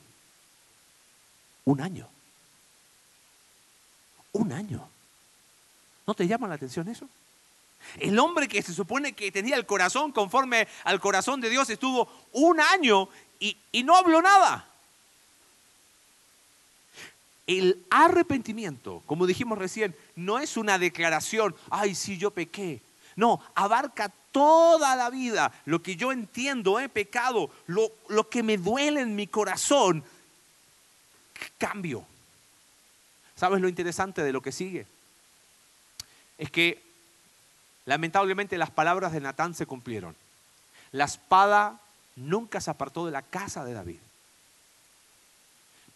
Un 1.64 1.80
año. 1.80 2.08
Un 4.32 4.52
año. 4.52 4.88
¿No 6.06 6.14
te 6.14 6.26
llama 6.26 6.48
la 6.48 6.54
atención 6.54 6.88
eso? 6.88 7.08
El 7.98 8.18
hombre 8.18 8.48
que 8.48 8.62
se 8.62 8.74
supone 8.74 9.12
que 9.12 9.32
tenía 9.32 9.56
el 9.56 9.66
corazón 9.66 10.12
conforme 10.12 10.68
al 10.84 11.00
corazón 11.00 11.40
de 11.40 11.50
Dios 11.50 11.68
estuvo 11.70 12.08
un 12.32 12.60
año 12.60 13.08
y, 13.38 13.82
no 13.82 13.96
habló 13.96 14.22
nada. 14.22 14.68
El 17.46 17.84
arrepentimiento, 17.90 19.02
como 19.06 19.26
dijimos 19.26 19.58
recién, 19.58 19.96
no 20.14 20.38
es 20.38 20.56
una 20.56 20.78
declaración, 20.78 21.54
ay, 21.70 21.94
sí, 21.94 22.18
yo 22.18 22.30
pequé. 22.30 22.80
No, 23.16 23.40
abarca 23.54 24.10
toda 24.30 24.96
la 24.96 25.10
vida, 25.10 25.52
lo 25.66 25.82
que 25.82 25.96
yo 25.96 26.12
entiendo, 26.12 26.80
he 26.80 26.88
pecado, 26.88 27.50
lo, 27.66 27.90
lo 28.08 28.28
que 28.28 28.42
me 28.42 28.56
duele 28.56 29.02
en 29.02 29.14
mi 29.14 29.26
corazón, 29.26 30.02
cambio. 31.58 32.06
¿Sabes 33.36 33.60
lo 33.60 33.68
interesante 33.68 34.22
de 34.22 34.32
lo 34.32 34.40
que 34.40 34.52
sigue? 34.52 34.86
Es 36.38 36.50
que 36.50 36.80
Lamentablemente 37.84 38.58
las 38.58 38.70
palabras 38.70 39.12
de 39.12 39.20
Natán 39.20 39.54
se 39.54 39.66
cumplieron. 39.66 40.14
La 40.92 41.04
espada 41.04 41.80
nunca 42.16 42.60
se 42.60 42.70
apartó 42.70 43.06
de 43.06 43.12
la 43.12 43.22
casa 43.22 43.64
de 43.64 43.72
David. 43.72 43.98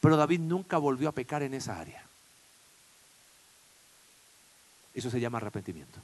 Pero 0.01 0.16
David 0.16 0.40
nunca 0.40 0.79
volvió 0.79 1.09
a 1.09 1.12
pecar 1.12 1.42
en 1.42 1.55
esa 1.55 1.79
área. 1.79 2.05
Eso 4.94 5.11
se 5.11 5.20
llama 5.20 5.38
arrepentimiento. 5.38 6.01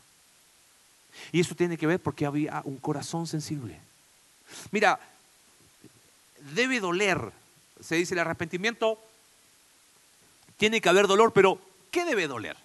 Y 1.30 1.40
eso 1.40 1.54
tiene 1.54 1.78
que 1.78 1.86
ver 1.86 2.00
porque 2.00 2.26
había 2.26 2.62
un 2.64 2.78
corazón 2.78 3.26
sensible. 3.26 3.78
Mira, 4.70 5.00
debe 6.54 6.80
doler. 6.80 7.32
Se 7.80 7.96
dice 7.96 8.14
el 8.14 8.20
arrepentimiento, 8.20 8.98
tiene 10.56 10.80
que 10.80 10.88
haber 10.88 11.06
dolor, 11.06 11.32
pero 11.32 11.58
¿qué 11.90 12.04
debe 12.04 12.28
doler? 12.28 12.56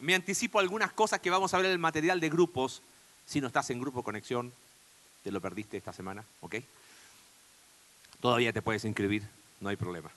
Me 0.00 0.14
anticipo 0.14 0.58
algunas 0.58 0.92
cosas 0.92 1.20
que 1.20 1.30
vamos 1.30 1.52
a 1.54 1.58
ver 1.58 1.66
en 1.66 1.72
el 1.72 1.78
material 1.78 2.20
de 2.20 2.30
grupos. 2.30 2.82
Si 3.26 3.40
no 3.40 3.46
estás 3.46 3.70
en 3.70 3.80
grupo 3.80 4.02
conexión, 4.02 4.52
te 5.22 5.30
lo 5.30 5.40
perdiste 5.40 5.76
esta 5.76 5.92
semana, 5.92 6.24
¿ok? 6.40 6.56
Todavía 8.20 8.52
te 8.52 8.62
puedes 8.62 8.84
inscribir, 8.84 9.22
no 9.60 9.68
hay 9.68 9.76
problema. 9.76 10.10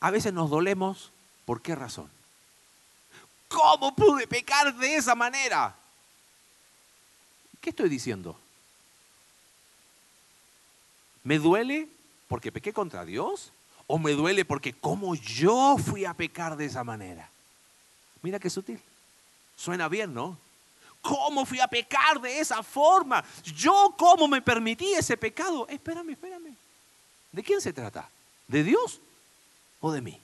A 0.00 0.10
veces 0.10 0.32
nos 0.32 0.50
dolemos, 0.50 1.12
¿por 1.44 1.60
qué 1.60 1.74
razón? 1.74 2.10
¿Cómo 3.48 3.94
pude 3.94 4.26
pecar 4.26 4.74
de 4.76 4.96
esa 4.96 5.14
manera? 5.14 5.74
¿Qué 7.60 7.70
estoy 7.70 7.88
diciendo? 7.88 8.38
¿Me 11.24 11.38
duele 11.38 11.88
porque 12.28 12.52
pequé 12.52 12.72
contra 12.72 13.04
Dios? 13.04 13.52
O 13.88 13.98
me 13.98 14.12
duele 14.12 14.44
porque 14.44 14.72
como 14.74 15.16
yo 15.16 15.76
fui 15.78 16.04
a 16.04 16.14
pecar 16.14 16.56
de 16.56 16.66
esa 16.66 16.84
manera. 16.84 17.28
Mira 18.22 18.38
qué 18.38 18.50
sutil. 18.50 18.80
Suena 19.56 19.88
bien, 19.88 20.14
¿no? 20.14 20.38
¿Cómo 21.00 21.46
fui 21.46 21.58
a 21.58 21.66
pecar 21.66 22.20
de 22.20 22.38
esa 22.38 22.62
forma? 22.62 23.24
Yo 23.42 23.94
cómo 23.96 24.28
me 24.28 24.42
permití 24.42 24.92
ese 24.92 25.16
pecado. 25.16 25.66
Espérame, 25.68 26.10
espérame. 26.10 26.54
¿De 27.32 27.42
quién 27.42 27.60
se 27.60 27.72
trata? 27.72 28.08
¿De 28.46 28.62
Dios 28.62 29.00
o 29.80 29.90
de 29.90 30.02
mí? 30.02 30.20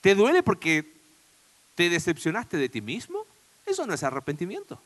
¿Te 0.00 0.16
duele 0.16 0.42
porque 0.42 0.92
te 1.76 1.88
decepcionaste 1.88 2.56
de 2.56 2.68
ti 2.68 2.80
mismo? 2.80 3.24
Eso 3.64 3.86
no 3.86 3.94
es 3.94 4.02
arrepentimiento. 4.02 4.80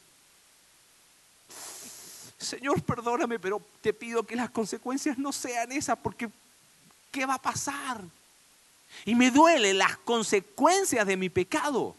Señor, 2.38 2.83
perdóname, 2.83 3.38
pero 3.38 3.62
te 3.81 3.92
pido 3.92 4.22
que 4.22 4.37
las 4.37 4.51
consecuencias 4.51 5.16
no 5.18 5.33
sean 5.33 5.72
esas, 5.72 5.99
porque 5.99 6.29
¿qué 7.11 7.25
va 7.25 7.35
a 7.35 7.42
pasar? 7.42 8.03
Y 9.05 9.14
me 9.14 9.31
duele 9.31 9.75
las 9.75 9.96
consecuencias 9.99 11.07
de 11.07 11.16
mi 11.16 11.29
pecado. 11.29 11.96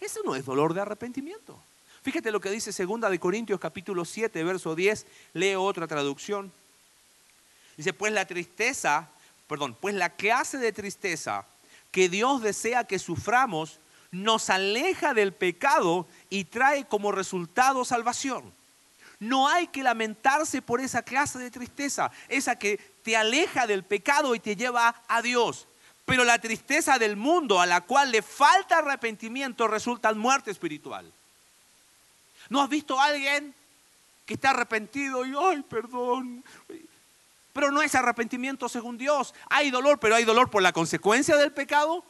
Eso 0.00 0.20
no 0.24 0.34
es 0.34 0.44
dolor 0.44 0.74
de 0.74 0.82
arrepentimiento. 0.82 1.58
Fíjate 2.02 2.30
lo 2.30 2.40
que 2.40 2.50
dice 2.50 2.70
2 2.72 3.10
de 3.10 3.18
Corintios 3.18 3.60
capítulo 3.60 4.04
7, 4.04 4.44
verso 4.44 4.74
10. 4.74 5.06
Leo 5.34 5.62
otra 5.62 5.86
traducción. 5.86 6.52
Dice, 7.76 7.92
pues 7.92 8.12
la 8.12 8.26
tristeza, 8.26 9.08
perdón, 9.46 9.76
pues 9.80 9.94
la 9.94 10.10
clase 10.10 10.58
de 10.58 10.72
tristeza 10.72 11.46
que 11.90 12.08
Dios 12.08 12.42
desea 12.42 12.84
que 12.84 12.98
suframos 12.98 13.78
nos 14.10 14.50
aleja 14.50 15.14
del 15.14 15.32
pecado 15.32 16.06
y 16.30 16.44
trae 16.44 16.86
como 16.86 17.12
resultado 17.12 17.84
salvación. 17.84 18.52
No 19.20 19.48
hay 19.48 19.66
que 19.66 19.82
lamentarse 19.82 20.62
por 20.62 20.80
esa 20.80 21.02
clase 21.02 21.38
de 21.38 21.50
tristeza, 21.50 22.10
esa 22.28 22.56
que 22.56 22.76
te 23.02 23.16
aleja 23.16 23.66
del 23.66 23.82
pecado 23.82 24.34
y 24.34 24.40
te 24.40 24.54
lleva 24.54 25.02
a 25.08 25.22
Dios. 25.22 25.66
Pero 26.04 26.24
la 26.24 26.38
tristeza 26.38 26.98
del 26.98 27.16
mundo 27.16 27.60
a 27.60 27.66
la 27.66 27.82
cual 27.82 28.12
le 28.12 28.22
falta 28.22 28.78
arrepentimiento 28.78 29.66
resulta 29.66 30.08
en 30.10 30.18
muerte 30.18 30.50
espiritual. 30.50 31.12
¿No 32.48 32.62
has 32.62 32.68
visto 32.68 32.98
a 32.98 33.06
alguien 33.06 33.54
que 34.24 34.34
está 34.34 34.50
arrepentido 34.50 35.26
y, 35.26 35.34
ay, 35.38 35.62
perdón? 35.62 36.44
Pero 37.52 37.72
no 37.72 37.82
es 37.82 37.94
arrepentimiento 37.94 38.68
según 38.68 38.96
Dios. 38.96 39.34
Hay 39.50 39.70
dolor, 39.70 39.98
pero 39.98 40.14
hay 40.14 40.24
dolor 40.24 40.48
por 40.48 40.62
la 40.62 40.72
consecuencia 40.72 41.36
del 41.36 41.52
pecado. 41.52 42.04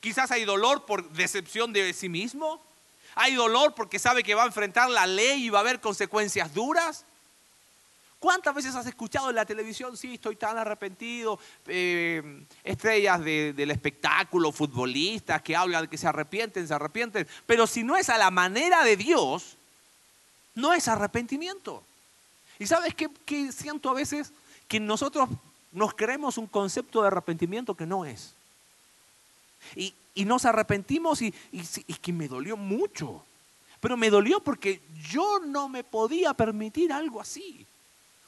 Quizás 0.00 0.30
hay 0.30 0.44
dolor 0.44 0.86
por 0.86 1.10
decepción 1.10 1.72
de 1.72 1.92
sí 1.92 2.08
mismo. 2.08 2.62
Hay 3.14 3.34
dolor 3.34 3.74
porque 3.74 3.98
sabe 3.98 4.22
que 4.22 4.34
va 4.34 4.42
a 4.42 4.46
enfrentar 4.46 4.90
la 4.90 5.06
ley 5.06 5.46
y 5.46 5.50
va 5.50 5.58
a 5.58 5.62
haber 5.62 5.80
consecuencias 5.80 6.52
duras. 6.52 7.04
¿Cuántas 8.18 8.54
veces 8.54 8.74
has 8.74 8.86
escuchado 8.86 9.28
en 9.28 9.36
la 9.36 9.44
televisión, 9.44 9.98
sí, 9.98 10.14
estoy 10.14 10.36
tan 10.36 10.56
arrepentido, 10.56 11.38
eh, 11.66 12.42
estrellas 12.62 13.22
del 13.22 13.70
espectáculo, 13.70 14.50
futbolistas 14.50 15.42
que 15.42 15.54
hablan 15.54 15.82
de 15.82 15.88
que 15.88 15.98
se 15.98 16.06
arrepienten, 16.06 16.66
se 16.66 16.72
arrepienten, 16.72 17.28
pero 17.44 17.66
si 17.66 17.84
no 17.84 17.98
es 17.98 18.08
a 18.08 18.16
la 18.16 18.30
manera 18.30 18.82
de 18.82 18.96
Dios, 18.96 19.58
no 20.54 20.72
es 20.72 20.88
arrepentimiento. 20.88 21.82
¿Y 22.58 22.66
sabes 22.66 22.94
qué, 22.94 23.52
siento 23.52 23.90
a 23.90 23.94
veces? 23.94 24.32
Que 24.68 24.80
nosotros 24.80 25.28
nos 25.72 25.92
creemos 25.92 26.38
un 26.38 26.46
concepto 26.46 27.02
de 27.02 27.08
arrepentimiento 27.08 27.74
que 27.74 27.84
no 27.84 28.06
es. 28.06 28.32
Y, 29.76 29.92
nos 30.16 30.44
arrepentimos 30.44 31.22
y, 31.22 31.34
y, 31.50 31.62
y 31.86 31.94
que 31.94 32.12
me 32.12 32.28
dolió 32.28 32.56
mucho. 32.56 33.24
Pero 33.80 33.96
me 33.96 34.10
dolió 34.10 34.40
porque 34.40 34.80
yo 35.10 35.40
no 35.40 35.68
me 35.68 35.84
podía 35.84 36.32
permitir 36.34 36.92
algo 36.92 37.20
así. 37.20 37.66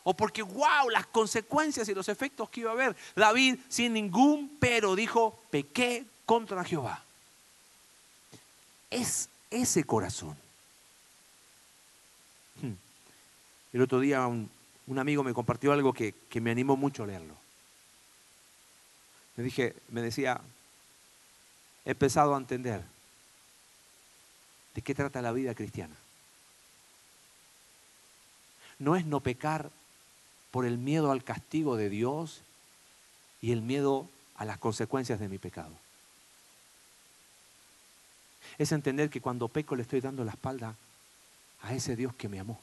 O 0.09 0.14
porque, 0.14 0.40
wow, 0.40 0.88
las 0.88 1.07
consecuencias 1.07 1.88
y 1.88 1.94
los 1.94 2.09
efectos 2.09 2.49
que 2.49 2.61
iba 2.61 2.70
a 2.70 2.75
haber. 2.75 2.94
David, 3.16 3.59
sin 3.68 3.92
ningún 3.92 4.57
pero, 4.61 4.94
dijo, 4.94 5.42
pequé 5.51 6.05
contra 6.25 6.62
Jehová. 6.62 7.03
Es 8.88 9.29
ese 9.51 9.83
corazón. 9.83 10.37
Hmm. 12.62 12.75
El 13.72 13.83
otro 13.83 13.99
día 13.99 14.27
un, 14.29 14.49
amigo 14.96 15.25
me 15.25 15.35
compartió 15.35 15.72
algo 15.72 15.92
que, 15.92 16.14
que, 16.29 16.40
me 16.40 16.53
animó 16.53 16.77
mucho 16.77 17.03
a 17.03 17.07
leerlo. 17.07 17.35
Me, 19.37 19.42
dije, 19.42 19.75
me 19.88 20.03
decía, 20.03 20.40
empezado 21.87 22.35
a 22.35 22.38
entender 22.38 22.83
de 24.75 24.83
qué 24.83 24.94
trata 24.94 25.22
la 25.22 25.33
vida 25.33 25.55
cristiana. 25.55 25.94
No 28.79 28.96
es 28.96 29.07
no 29.07 29.20
pecar 29.20 29.70
por 30.51 30.66
el 30.66 30.77
miedo 30.77 31.11
al 31.11 31.25
castigo 31.25 31.77
de 31.77 31.88
Dios 31.88 32.42
y 33.40 33.53
el 33.53 33.62
miedo 33.62 34.09
a 34.35 34.44
las 34.44 34.59
consecuencias 34.59 35.18
de 35.18 35.29
mi 35.29 35.38
pecado. 35.38 35.72
Es 38.59 38.72
entender 38.72 39.09
que 39.09 39.20
cuando 39.20 39.49
peco 39.49 39.77
le 39.77 39.83
estoy 39.83 40.01
dando 40.01 40.25
la 40.25 40.33
espalda 40.33 40.75
a 41.62 41.72
ese 41.72 41.96
Dios 41.96 42.14
que 42.14 42.29
me 42.29 42.40
amó. 42.40 42.61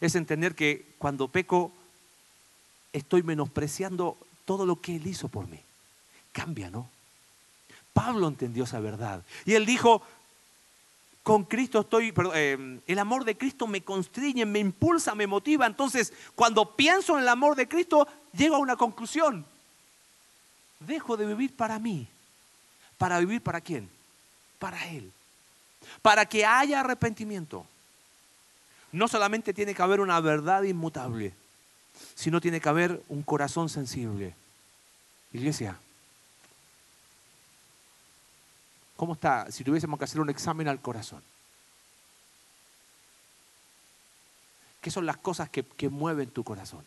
Es 0.00 0.14
entender 0.14 0.54
que 0.54 0.84
cuando 0.98 1.28
peco 1.28 1.72
estoy 2.92 3.22
menospreciando 3.22 4.16
todo 4.44 4.66
lo 4.66 4.80
que 4.80 4.96
Él 4.96 5.06
hizo 5.06 5.28
por 5.28 5.48
mí. 5.48 5.60
Cambia, 6.32 6.70
¿no? 6.70 6.88
Pablo 7.98 8.28
entendió 8.28 8.62
esa 8.62 8.78
verdad. 8.78 9.24
Y 9.44 9.54
él 9.54 9.66
dijo, 9.66 10.02
con 11.24 11.42
Cristo 11.42 11.80
estoy, 11.80 12.14
eh, 12.32 12.80
el 12.86 12.98
amor 13.00 13.24
de 13.24 13.36
Cristo 13.36 13.66
me 13.66 13.82
constriñe, 13.82 14.46
me 14.46 14.60
impulsa, 14.60 15.16
me 15.16 15.26
motiva. 15.26 15.66
Entonces, 15.66 16.12
cuando 16.36 16.76
pienso 16.76 17.16
en 17.16 17.22
el 17.22 17.28
amor 17.28 17.56
de 17.56 17.66
Cristo, 17.66 18.06
llego 18.32 18.54
a 18.54 18.60
una 18.60 18.76
conclusión. 18.76 19.44
Dejo 20.78 21.16
de 21.16 21.26
vivir 21.26 21.56
para 21.56 21.80
mí. 21.80 22.06
¿Para 22.98 23.18
vivir 23.18 23.42
para 23.42 23.60
quién? 23.60 23.90
Para 24.60 24.86
Él. 24.86 25.10
Para 26.00 26.24
que 26.24 26.46
haya 26.46 26.78
arrepentimiento. 26.78 27.66
No 28.92 29.08
solamente 29.08 29.52
tiene 29.52 29.74
que 29.74 29.82
haber 29.82 29.98
una 29.98 30.20
verdad 30.20 30.62
inmutable, 30.62 31.34
sino 32.14 32.40
tiene 32.40 32.60
que 32.60 32.68
haber 32.68 33.02
un 33.08 33.22
corazón 33.24 33.68
sensible. 33.68 34.36
Iglesia, 35.32 35.80
¿Cómo 38.98 39.12
está 39.12 39.48
si 39.52 39.62
tuviésemos 39.62 39.96
que 39.96 40.06
hacer 40.06 40.20
un 40.20 40.28
examen 40.28 40.66
al 40.66 40.80
corazón? 40.80 41.22
¿Qué 44.80 44.90
son 44.90 45.06
las 45.06 45.16
cosas 45.16 45.48
que, 45.48 45.88
mueven 45.88 46.28
tu 46.30 46.42
corazón? 46.42 46.84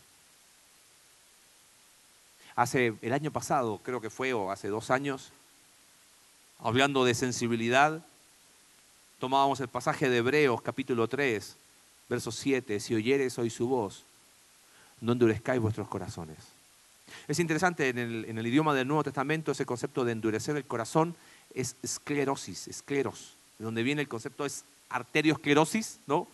Hace 2.54 2.92
el 3.00 3.14
año 3.14 3.30
pasado, 3.30 3.80
creo 3.82 4.02
que 4.02 4.10
fue, 4.10 4.34
o 4.34 4.50
hace 4.50 4.68
dos 4.68 4.90
años, 4.90 5.32
hablando 6.58 7.06
de 7.06 7.14
sensibilidad, 7.14 8.04
tomábamos 9.18 9.60
el 9.60 9.68
pasaje 9.68 10.10
de 10.10 10.18
Hebreos 10.18 10.60
capítulo 10.60 11.08
3, 11.08 11.56
verso 12.10 12.30
7, 12.30 12.78
si 12.78 12.94
oyeres 12.94 13.38
hoy 13.38 13.48
su 13.48 13.68
voz, 13.68 14.04
no 15.00 15.12
endurezcáis 15.12 15.62
vuestros 15.62 15.88
corazones. 15.88 16.36
Es 17.26 17.38
interesante 17.38 17.88
en 17.88 17.96
el, 17.96 18.26
en 18.26 18.36
el, 18.36 18.46
idioma 18.46 18.74
del 18.74 18.86
Nuevo 18.86 19.04
Testamento 19.04 19.52
ese 19.52 19.64
concepto 19.64 20.04
de 20.04 20.12
endurecer 20.12 20.58
el 20.58 20.66
corazón 20.66 21.16
es 21.54 21.76
esclerosis, 21.82 22.68
escleros, 22.68 23.34
de 23.58 23.64
donde 23.64 23.82
viene 23.82 24.02
el 24.02 24.08
concepto 24.08 24.44
es 24.44 24.64
arteriosclerosis, 24.88 25.98
¿no? 26.06 26.26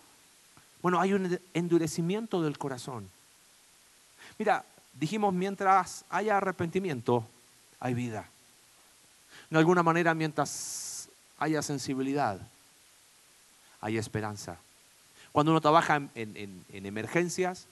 Bueno, 0.83 1.01
hay 1.01 1.13
un 1.13 1.39
endurecimiento 1.55 2.43
del 2.43 2.59
corazón. 2.59 3.09
Mira, 4.39 4.65
dijimos, 4.95 5.35
mientras 5.35 6.05
haya 6.09 6.37
arrepentimiento, 6.37 7.27
hay 7.81 7.95
vida. 7.95 8.29
De 9.51 9.59
alguna 9.59 9.83
manera, 9.83 10.15
mientras 10.15 11.09
haya 11.39 11.63
sensibilidad, 11.63 12.41
hay 13.81 13.99
esperanza. 13.99 14.59
Cuando 15.33 15.53
uno 15.53 15.61
trabaja 15.61 16.03
en, 16.15 16.65
emergencias, 16.73 17.67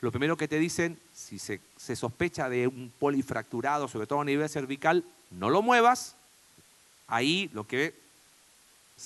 lo 0.00 0.10
primero 0.10 0.36
que 0.36 0.48
te 0.48 0.58
dicen, 0.58 0.98
si 1.14 1.38
se, 1.38 1.60
se, 1.76 1.96
sospecha 1.96 2.48
de 2.48 2.66
un 2.66 2.92
polifracturado, 2.98 3.88
sobre 3.88 4.06
todo 4.06 4.20
a 4.20 4.24
nivel 4.24 4.48
cervical, 4.48 5.04
no 5.30 5.50
lo 5.50 5.62
muevas, 5.62 6.16
ahí 7.06 7.50
lo 7.52 7.66
que, 7.66 7.94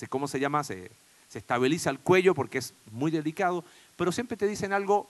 ¿cómo 0.09 0.27
se 0.27 0.39
llama? 0.39 0.63
Se, 0.63 0.91
se 1.29 1.39
estabiliza 1.39 1.89
el 1.89 1.99
cuello 1.99 2.35
porque 2.35 2.57
es 2.57 2.73
muy 2.91 3.11
delicado, 3.11 3.63
pero 3.95 4.11
siempre 4.11 4.37
te 4.37 4.47
dicen 4.47 4.73
algo, 4.73 5.09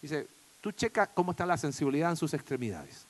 dice, 0.00 0.28
tú 0.60 0.72
checa 0.72 1.06
cómo 1.06 1.32
está 1.32 1.46
la 1.46 1.58
sensibilidad 1.58 2.10
en 2.10 2.16
sus 2.16 2.34
extremidades. 2.34 3.04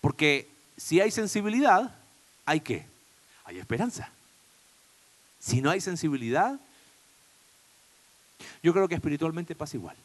Porque 0.00 0.48
si 0.76 1.00
hay 1.00 1.10
sensibilidad, 1.10 1.94
¿hay 2.44 2.60
qué? 2.60 2.86
Hay 3.44 3.58
esperanza. 3.58 4.10
Si 5.38 5.60
no 5.60 5.70
hay 5.70 5.80
sensibilidad, 5.80 6.58
yo 8.62 8.72
creo 8.72 8.88
que 8.88 8.94
espiritualmente 8.96 9.54
pasa 9.54 9.76
igual. 9.76 9.96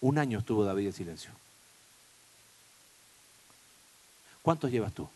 Un 0.00 0.18
año 0.18 0.38
estuvo 0.38 0.64
David 0.64 0.86
en 0.86 0.92
silencio. 0.92 1.32
¿Cuántos 4.48 4.70
llevas 4.70 4.94
tú? 4.94 5.06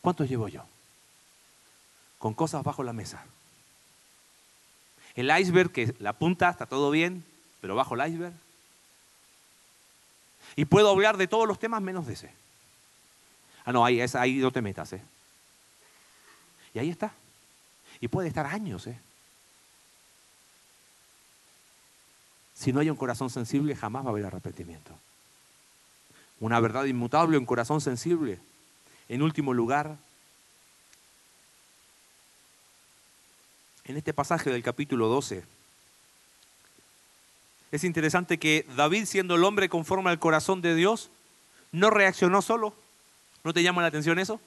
¿Cuántos 0.00 0.26
llevo 0.26 0.48
yo? 0.48 0.64
Con 2.18 2.32
cosas 2.32 2.64
bajo 2.64 2.82
la 2.82 2.94
mesa. 2.94 3.22
El 5.14 5.30
iceberg, 5.38 5.70
que 5.70 5.94
la 5.98 6.14
punta 6.14 6.48
está 6.48 6.64
todo 6.64 6.90
bien, 6.90 7.26
pero 7.60 7.74
bajo 7.74 7.94
el 7.94 8.10
iceberg. 8.10 8.32
Y 10.56 10.64
puedo 10.64 10.88
hablar 10.88 11.18
de 11.18 11.28
todos 11.28 11.46
los 11.46 11.58
temas 11.58 11.82
menos 11.82 12.06
de 12.06 12.14
ese. 12.14 12.32
Ah, 13.66 13.72
no, 13.72 13.84
ahí, 13.84 14.00
no 14.36 14.50
te 14.50 14.62
metas, 14.62 14.94
¿eh? 14.94 15.02
Y 16.72 16.78
ahí 16.78 16.88
está. 16.88 17.12
Y 18.00 18.08
puede 18.08 18.28
estar 18.28 18.46
años, 18.46 18.86
¿eh? 18.86 18.98
Si 22.54 22.72
no 22.72 22.80
hay 22.80 22.88
un 22.88 22.96
corazón 22.96 23.28
sensible, 23.28 23.76
jamás 23.76 24.04
va 24.04 24.08
a 24.08 24.12
haber 24.12 24.24
arrepentimiento. 24.24 24.98
Una 26.40 26.60
verdad 26.60 26.84
inmutable, 26.84 27.38
un 27.38 27.46
corazón 27.46 27.80
sensible. 27.80 28.40
En 29.08 29.22
último 29.22 29.52
lugar, 29.52 29.96
en 33.84 33.96
este 33.96 34.14
pasaje 34.14 34.50
del 34.50 34.62
capítulo 34.62 35.08
12, 35.08 35.44
es 37.70 37.84
interesante 37.84 38.38
que 38.38 38.66
David, 38.76 39.06
siendo 39.06 39.34
el 39.34 39.44
hombre 39.44 39.68
conforme 39.68 40.10
al 40.10 40.18
corazón 40.18 40.62
de 40.62 40.74
Dios, 40.74 41.10
no 41.72 41.90
reaccionó 41.90 42.40
solo. 42.40 42.74
¿No 43.42 43.52
te 43.52 43.62
llama 43.62 43.82
la 43.82 43.88
atención 43.88 44.18
eso? 44.18 44.40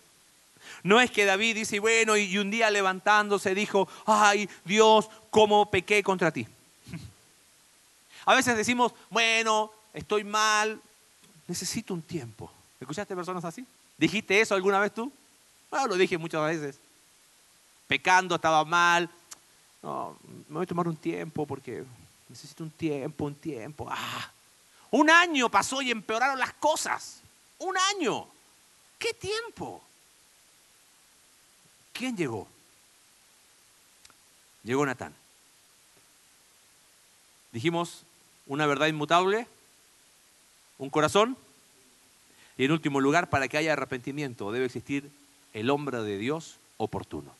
No 0.83 1.01
es 1.01 1.11
que 1.11 1.25
David 1.25 1.55
dice, 1.55 1.79
bueno, 1.79 2.17
y 2.17 2.37
un 2.37 2.49
día 2.49 2.71
levantándose 2.71 3.53
dijo, 3.53 3.87
ay 4.05 4.49
Dios, 4.65 5.09
cómo 5.29 5.69
pequé 5.69 6.03
contra 6.03 6.31
ti. 6.31 6.47
A 8.25 8.33
veces 8.33 8.57
decimos, 8.57 8.93
bueno, 9.09 9.71
estoy 9.93 10.23
mal, 10.23 10.81
necesito 11.47 11.93
un 11.93 12.01
tiempo. 12.01 12.51
¿Escuchaste 12.79 13.15
personas 13.15 13.43
así? 13.45 13.65
¿Dijiste 13.97 14.39
eso 14.39 14.53
alguna 14.53 14.79
vez 14.79 14.93
tú? 14.93 15.11
Bueno, 15.69 15.87
lo 15.87 15.95
dije 15.95 16.17
muchas 16.17 16.45
veces. 16.45 16.79
Pecando, 17.87 18.35
estaba 18.35 18.63
mal. 18.65 19.09
No, 19.81 20.17
me 20.47 20.55
voy 20.55 20.63
a 20.63 20.67
tomar 20.67 20.87
un 20.87 20.95
tiempo 20.95 21.45
porque 21.45 21.83
necesito 22.29 22.63
un 22.63 22.71
tiempo, 22.71 23.25
un 23.25 23.35
tiempo. 23.35 23.87
Ah, 23.89 24.31
un 24.91 25.09
año 25.09 25.49
pasó 25.49 25.81
y 25.81 25.91
empeoraron 25.91 26.39
las 26.39 26.53
cosas. 26.53 27.21
Un 27.59 27.75
año. 27.77 28.27
¿Qué 28.99 29.13
tiempo? 29.13 29.81
¿Quién 31.93 32.15
llegó? 32.15 32.47
Llegó 34.63 34.85
Natán. 34.85 35.13
Dijimos 37.51 38.03
una 38.45 38.65
verdad 38.65 38.87
inmutable, 38.87 39.47
un 40.77 40.89
corazón 40.89 41.37
y 42.57 42.65
en 42.65 42.71
último 42.71 42.99
lugar, 42.99 43.29
para 43.29 43.47
que 43.47 43.57
haya 43.57 43.73
arrepentimiento 43.73 44.51
debe 44.51 44.65
existir 44.65 45.09
el 45.53 45.69
hombre 45.69 46.01
de 46.01 46.17
Dios 46.17 46.57
oportuno. 46.77 47.31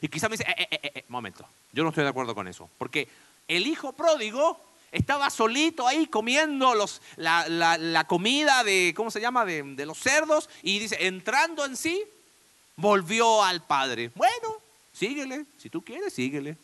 Y 0.00 0.08
quizá 0.08 0.28
me 0.28 0.36
dice, 0.36 0.50
eh, 0.50 0.68
eh, 0.70 0.92
eh, 0.94 1.04
momento, 1.08 1.46
yo 1.72 1.82
no 1.82 1.90
estoy 1.90 2.04
de 2.04 2.10
acuerdo 2.10 2.34
con 2.34 2.46
eso, 2.48 2.68
porque 2.76 3.08
el 3.48 3.66
hijo 3.66 3.92
pródigo 3.92 4.60
estaba 4.92 5.30
solito 5.30 5.86
ahí 5.86 6.06
comiendo 6.06 6.74
los, 6.74 7.00
la, 7.16 8.04
comida 8.06 8.62
de, 8.62 8.92
¿cómo 8.96 9.10
se 9.10 9.20
llama?, 9.20 9.44
de, 9.44 9.62
de 9.62 9.86
los 9.86 9.98
cerdos, 9.98 10.50
y 10.62 10.78
dice, 10.78 11.06
entrando 11.06 11.64
en 11.64 11.76
sí, 11.76 12.02
volvió 12.76 13.42
al 13.42 13.62
padre. 13.62 14.10
Bueno, 14.14 14.56
síguele, 14.92 15.46
si 15.56 15.70
tú 15.70 15.82
quieres, 15.82 16.12
síguele. 16.12 16.56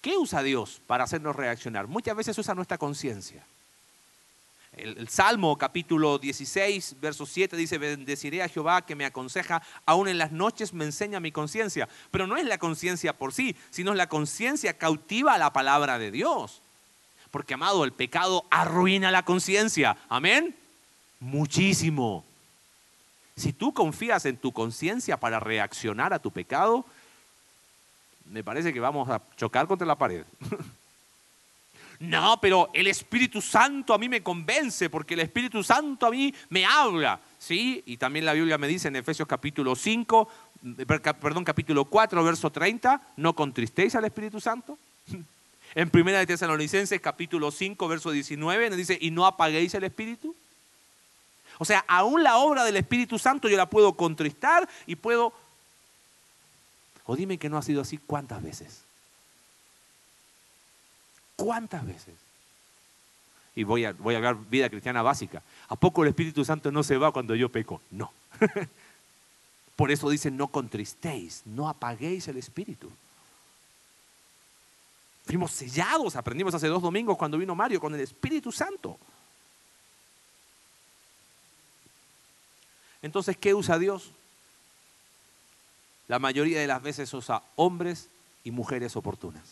¿Qué 0.00 0.16
usa 0.16 0.42
Dios 0.42 0.80
para 0.86 1.04
hacernos 1.04 1.36
reaccionar? 1.36 1.86
Muchas 1.86 2.16
veces 2.16 2.38
usa 2.38 2.54
nuestra 2.54 2.78
conciencia. 2.78 3.44
El, 4.72 5.08
Salmo 5.08 5.58
capítulo 5.58 6.18
16, 6.18 6.96
verso 7.00 7.26
7 7.26 7.56
dice, 7.56 7.76
bendeciré 7.76 8.42
a 8.42 8.48
Jehová 8.48 8.86
que 8.86 8.94
me 8.94 9.04
aconseja, 9.04 9.62
aún 9.84 10.08
en 10.08 10.16
las 10.16 10.32
noches 10.32 10.72
me 10.72 10.84
enseña 10.84 11.20
mi 11.20 11.32
conciencia. 11.32 11.88
Pero 12.10 12.26
no 12.26 12.36
es 12.36 12.46
la 12.46 12.58
conciencia 12.58 13.12
por 13.12 13.34
sí, 13.34 13.56
sino 13.70 13.90
es 13.90 13.98
la 13.98 14.08
conciencia 14.08 14.78
cautiva 14.78 15.34
a 15.34 15.38
la 15.38 15.52
palabra 15.52 15.98
de 15.98 16.10
Dios. 16.10 16.62
Porque, 17.30 17.54
amado, 17.54 17.84
el 17.84 17.92
pecado 17.92 18.44
arruina 18.50 19.10
la 19.10 19.24
conciencia. 19.24 19.96
Amén. 20.08 20.56
Muchísimo. 21.18 22.24
Si 23.36 23.52
tú 23.52 23.74
confías 23.74 24.24
en 24.24 24.36
tu 24.36 24.52
conciencia 24.52 25.18
para 25.18 25.40
reaccionar 25.40 26.12
a 26.12 26.18
tu 26.18 26.30
pecado, 26.30 26.86
me 28.30 28.44
parece 28.44 28.72
que 28.72 28.80
vamos 28.80 29.08
a 29.08 29.20
chocar 29.36 29.66
contra 29.66 29.86
la 29.86 29.96
pared. 29.96 30.24
No, 32.00 32.38
pero 32.40 32.70
el 32.72 32.86
Espíritu 32.86 33.42
Santo 33.42 33.92
a 33.92 33.98
mí 33.98 34.08
me 34.08 34.22
convence 34.22 34.88
porque 34.88 35.12
el 35.12 35.20
Espíritu 35.20 35.62
Santo 35.62 36.06
a 36.06 36.10
mí 36.10 36.34
me 36.48 36.64
habla. 36.64 37.20
¿Sí? 37.38 37.82
Y 37.84 37.98
también 37.98 38.24
la 38.24 38.32
Biblia 38.32 38.56
me 38.56 38.68
dice 38.68 38.88
en 38.88 38.96
Efesios 38.96 39.28
capítulo 39.28 39.76
5, 39.76 40.26
perdón, 41.20 41.44
capítulo 41.44 41.84
4, 41.84 42.24
verso 42.24 42.48
30, 42.48 43.02
no 43.18 43.34
contristéis 43.34 43.94
al 43.94 44.06
Espíritu 44.06 44.40
Santo. 44.40 44.78
En 45.74 45.88
Primera 45.88 46.18
de 46.18 46.26
Tesalonicenses 46.26 47.00
capítulo 47.00 47.50
5, 47.50 47.86
verso 47.86 48.10
19 48.10 48.70
nos 48.70 48.76
dice, 48.76 48.98
y 49.00 49.10
no 49.10 49.24
apaguéis 49.24 49.74
el 49.74 49.84
Espíritu. 49.84 50.34
O 51.58 51.64
sea, 51.66 51.84
aún 51.86 52.24
la 52.24 52.38
obra 52.38 52.64
del 52.64 52.76
Espíritu 52.76 53.18
Santo 53.18 53.46
yo 53.46 53.58
la 53.58 53.68
puedo 53.68 53.92
contristar 53.92 54.66
y 54.86 54.96
puedo... 54.96 55.34
O 57.06 57.16
dime 57.16 57.38
que 57.38 57.48
no 57.48 57.58
ha 57.58 57.62
sido 57.62 57.80
así 57.80 57.98
cuántas 57.98 58.42
veces. 58.42 58.82
¿Cuántas 61.36 61.86
veces? 61.86 62.14
Y 63.54 63.64
voy 63.64 63.84
a, 63.84 63.92
voy 63.92 64.14
a 64.14 64.18
hablar 64.18 64.36
vida 64.48 64.68
cristiana 64.68 65.02
básica. 65.02 65.42
¿A 65.68 65.76
poco 65.76 66.02
el 66.02 66.10
Espíritu 66.10 66.44
Santo 66.44 66.70
no 66.70 66.82
se 66.82 66.96
va 66.96 67.12
cuando 67.12 67.34
yo 67.34 67.48
peco? 67.48 67.80
No. 67.90 68.12
Por 69.76 69.90
eso 69.90 70.10
dice, 70.10 70.30
no 70.30 70.48
contristéis, 70.48 71.42
no 71.46 71.68
apaguéis 71.68 72.28
el 72.28 72.36
Espíritu. 72.36 72.90
Fuimos 75.24 75.52
sellados, 75.52 76.16
aprendimos 76.16 76.54
hace 76.54 76.68
dos 76.68 76.82
domingos 76.82 77.16
cuando 77.16 77.38
vino 77.38 77.54
Mario 77.54 77.80
con 77.80 77.94
el 77.94 78.00
Espíritu 78.00 78.52
Santo. 78.52 78.98
Entonces, 83.00 83.36
¿qué 83.36 83.54
usa 83.54 83.78
Dios? 83.78 84.12
La 86.10 86.18
mayoría 86.18 86.58
de 86.58 86.66
las 86.66 86.82
veces 86.82 87.14
usa 87.14 87.40
hombres 87.54 88.08
y 88.42 88.50
mujeres 88.50 88.96
oportunas. 88.96 89.44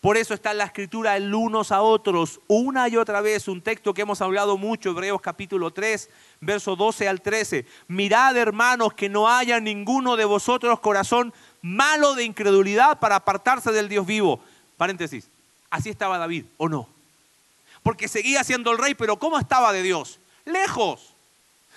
Por 0.00 0.16
eso 0.16 0.32
está 0.32 0.52
en 0.52 0.58
la 0.58 0.66
escritura 0.66 1.16
el 1.16 1.34
unos 1.34 1.72
a 1.72 1.82
otros, 1.82 2.38
una 2.46 2.88
y 2.88 2.96
otra 2.96 3.20
vez, 3.20 3.48
un 3.48 3.60
texto 3.60 3.92
que 3.92 4.02
hemos 4.02 4.20
hablado 4.20 4.56
mucho, 4.56 4.90
Hebreos 4.90 5.20
capítulo 5.20 5.72
3, 5.72 6.08
verso 6.40 6.76
12 6.76 7.08
al 7.08 7.20
13. 7.20 7.66
Mirad, 7.88 8.36
hermanos, 8.36 8.94
que 8.94 9.08
no 9.08 9.28
haya 9.28 9.58
ninguno 9.58 10.14
de 10.14 10.24
vosotros 10.24 10.78
corazón 10.78 11.34
malo 11.62 12.14
de 12.14 12.22
incredulidad 12.22 13.00
para 13.00 13.16
apartarse 13.16 13.72
del 13.72 13.88
Dios 13.88 14.06
vivo. 14.06 14.38
Paréntesis, 14.76 15.26
así 15.68 15.90
estaba 15.90 16.18
David, 16.18 16.44
¿o 16.58 16.68
no? 16.68 16.88
Porque 17.82 18.06
seguía 18.06 18.44
siendo 18.44 18.70
el 18.70 18.78
rey, 18.78 18.94
pero 18.94 19.16
¿cómo 19.16 19.36
estaba 19.40 19.72
de 19.72 19.82
Dios? 19.82 20.20
Lejos. 20.44 21.07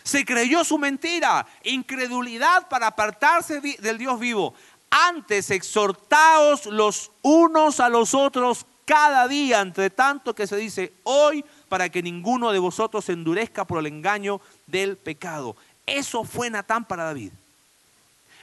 Se 0.03 0.25
creyó 0.25 0.63
su 0.63 0.77
mentira, 0.77 1.45
incredulidad 1.63 2.67
para 2.67 2.87
apartarse 2.87 3.61
del 3.61 3.97
Dios 3.97 4.19
vivo. 4.19 4.53
Antes 4.89 5.51
exhortaos 5.51 6.65
los 6.65 7.11
unos 7.21 7.79
a 7.79 7.89
los 7.89 8.13
otros 8.13 8.65
cada 8.85 9.27
día, 9.27 9.61
entre 9.61 9.89
tanto 9.89 10.35
que 10.35 10.47
se 10.47 10.57
dice 10.57 10.93
hoy, 11.03 11.45
para 11.69 11.89
que 11.89 12.03
ninguno 12.03 12.51
de 12.51 12.59
vosotros 12.59 13.05
se 13.05 13.13
endurezca 13.13 13.65
por 13.65 13.79
el 13.79 13.85
engaño 13.85 14.41
del 14.67 14.97
pecado. 14.97 15.55
Eso 15.85 16.23
fue 16.23 16.49
Natán 16.49 16.85
para 16.85 17.05
David. 17.05 17.31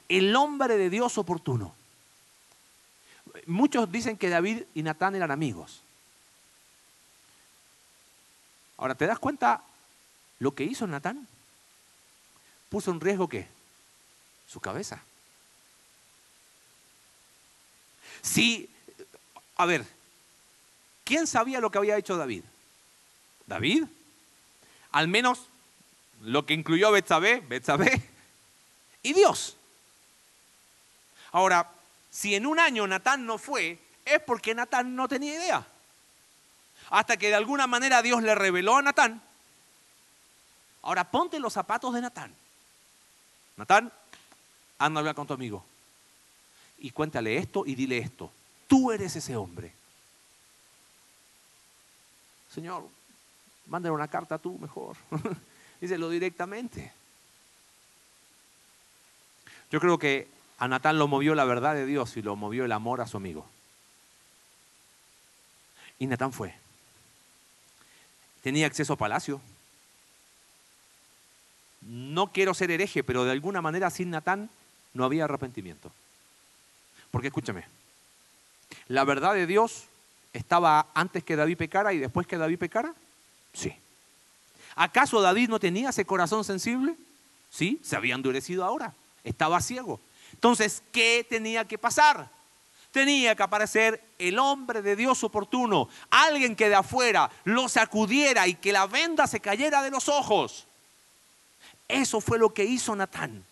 El 0.08 0.34
hombre 0.34 0.78
de 0.78 0.88
Dios 0.88 1.18
oportuno. 1.18 1.74
Muchos 3.46 3.90
dicen 3.92 4.16
que 4.16 4.30
David 4.30 4.62
y 4.74 4.82
Natán 4.82 5.14
eran 5.14 5.30
amigos. 5.30 5.82
Ahora, 8.78 8.94
¿te 8.94 9.06
das 9.06 9.18
cuenta 9.18 9.62
lo 10.38 10.54
que 10.54 10.64
hizo 10.64 10.86
Natán? 10.86 11.26
Puso 12.68 12.90
en 12.90 13.00
riesgo 13.00 13.28
qué? 13.28 13.48
Su 14.46 14.60
cabeza. 14.60 15.02
Sí, 18.22 18.68
a 19.56 19.66
ver, 19.66 19.84
¿quién 21.04 21.26
sabía 21.26 21.60
lo 21.60 21.70
que 21.70 21.78
había 21.78 21.96
hecho 21.96 22.16
David? 22.16 22.44
David. 23.46 23.84
Al 24.92 25.08
menos 25.08 25.46
lo 26.20 26.46
que 26.46 26.54
incluyó 26.54 26.90
Betsabé, 26.90 27.40
Betsabé 27.40 28.02
y 29.02 29.12
Dios. 29.12 29.56
Ahora, 31.32 31.70
si 32.10 32.34
en 32.34 32.46
un 32.46 32.58
año 32.58 32.86
Natán 32.86 33.26
no 33.26 33.38
fue, 33.38 33.78
es 34.04 34.20
porque 34.22 34.54
Natán 34.54 34.94
no 34.96 35.08
tenía 35.08 35.34
idea. 35.34 35.66
Hasta 36.90 37.16
que 37.16 37.28
de 37.28 37.34
alguna 37.34 37.66
manera 37.66 38.02
Dios 38.02 38.22
le 38.22 38.34
reveló 38.34 38.76
a 38.76 38.82
Natán. 38.82 39.22
Ahora 40.82 41.10
ponte 41.10 41.38
los 41.38 41.52
zapatos 41.52 41.92
de 41.94 42.00
Natán. 42.00 42.34
Natán, 43.58 43.92
anda 44.78 44.98
a 44.98 45.00
hablar 45.00 45.16
con 45.16 45.26
tu 45.26 45.34
amigo 45.34 45.64
y 46.78 46.90
cuéntale 46.90 47.36
esto 47.36 47.64
y 47.66 47.74
dile 47.74 47.98
esto. 47.98 48.30
Tú 48.68 48.92
eres 48.92 49.16
ese 49.16 49.34
hombre. 49.34 49.72
Señor, 52.54 52.88
mándale 53.66 53.94
una 53.94 54.08
carta 54.08 54.38
tú 54.38 54.56
mejor. 54.58 54.96
Díselo 55.80 56.08
directamente. 56.08 56.92
Yo 59.72 59.80
creo 59.80 59.98
que 59.98 60.28
a 60.58 60.68
Natán 60.68 60.98
lo 60.98 61.08
movió 61.08 61.34
la 61.34 61.44
verdad 61.44 61.74
de 61.74 61.84
Dios 61.84 62.16
y 62.16 62.22
lo 62.22 62.36
movió 62.36 62.64
el 62.64 62.72
amor 62.72 63.00
a 63.00 63.08
su 63.08 63.16
amigo. 63.16 63.44
Y 65.98 66.06
Natán 66.06 66.32
fue. 66.32 66.54
Tenía 68.40 68.66
acceso 68.66 68.92
a 68.92 68.96
palacio. 68.96 69.40
No 71.88 72.32
quiero 72.32 72.52
ser 72.52 72.70
hereje, 72.70 73.02
pero 73.02 73.24
de 73.24 73.30
alguna 73.30 73.62
manera 73.62 73.88
sin 73.88 74.10
Natán 74.10 74.50
no 74.92 75.04
había 75.04 75.24
arrepentimiento. 75.24 75.90
Porque 77.10 77.28
escúchame, 77.28 77.64
la 78.88 79.04
verdad 79.04 79.32
de 79.32 79.46
Dios 79.46 79.84
estaba 80.34 80.88
antes 80.92 81.24
que 81.24 81.34
David 81.34 81.56
pecara 81.56 81.94
y 81.94 81.98
después 81.98 82.26
que 82.26 82.36
David 82.36 82.58
pecara? 82.58 82.94
Sí. 83.54 83.74
¿Acaso 84.74 85.22
David 85.22 85.48
no 85.48 85.58
tenía 85.58 85.88
ese 85.88 86.04
corazón 86.04 86.44
sensible? 86.44 86.94
Sí, 87.50 87.80
se 87.82 87.96
había 87.96 88.14
endurecido 88.14 88.66
ahora, 88.66 88.92
estaba 89.24 89.60
ciego. 89.62 89.98
Entonces, 90.34 90.82
¿qué 90.92 91.26
tenía 91.26 91.64
que 91.64 91.78
pasar? 91.78 92.30
Tenía 92.92 93.34
que 93.34 93.42
aparecer 93.42 94.04
el 94.18 94.38
hombre 94.38 94.82
de 94.82 94.94
Dios 94.94 95.24
oportuno, 95.24 95.88
alguien 96.10 96.54
que 96.54 96.68
de 96.68 96.74
afuera 96.74 97.30
lo 97.44 97.66
sacudiera 97.66 98.46
y 98.46 98.56
que 98.56 98.72
la 98.72 98.86
venda 98.86 99.26
se 99.26 99.40
cayera 99.40 99.82
de 99.82 99.90
los 99.90 100.10
ojos. 100.10 100.67
Eso 101.88 102.20
fue 102.20 102.38
lo 102.38 102.52
que 102.52 102.64
hizo 102.64 102.94
Natán. 102.94 103.44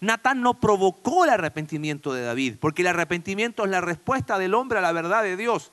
Natán 0.00 0.42
no 0.42 0.54
provocó 0.54 1.24
el 1.24 1.30
arrepentimiento 1.30 2.12
de 2.12 2.22
David, 2.22 2.56
porque 2.60 2.82
el 2.82 2.88
arrepentimiento 2.88 3.64
es 3.64 3.70
la 3.70 3.80
respuesta 3.80 4.38
del 4.38 4.54
hombre 4.54 4.78
a 4.78 4.82
la 4.82 4.92
verdad 4.92 5.22
de 5.22 5.36
Dios. 5.36 5.70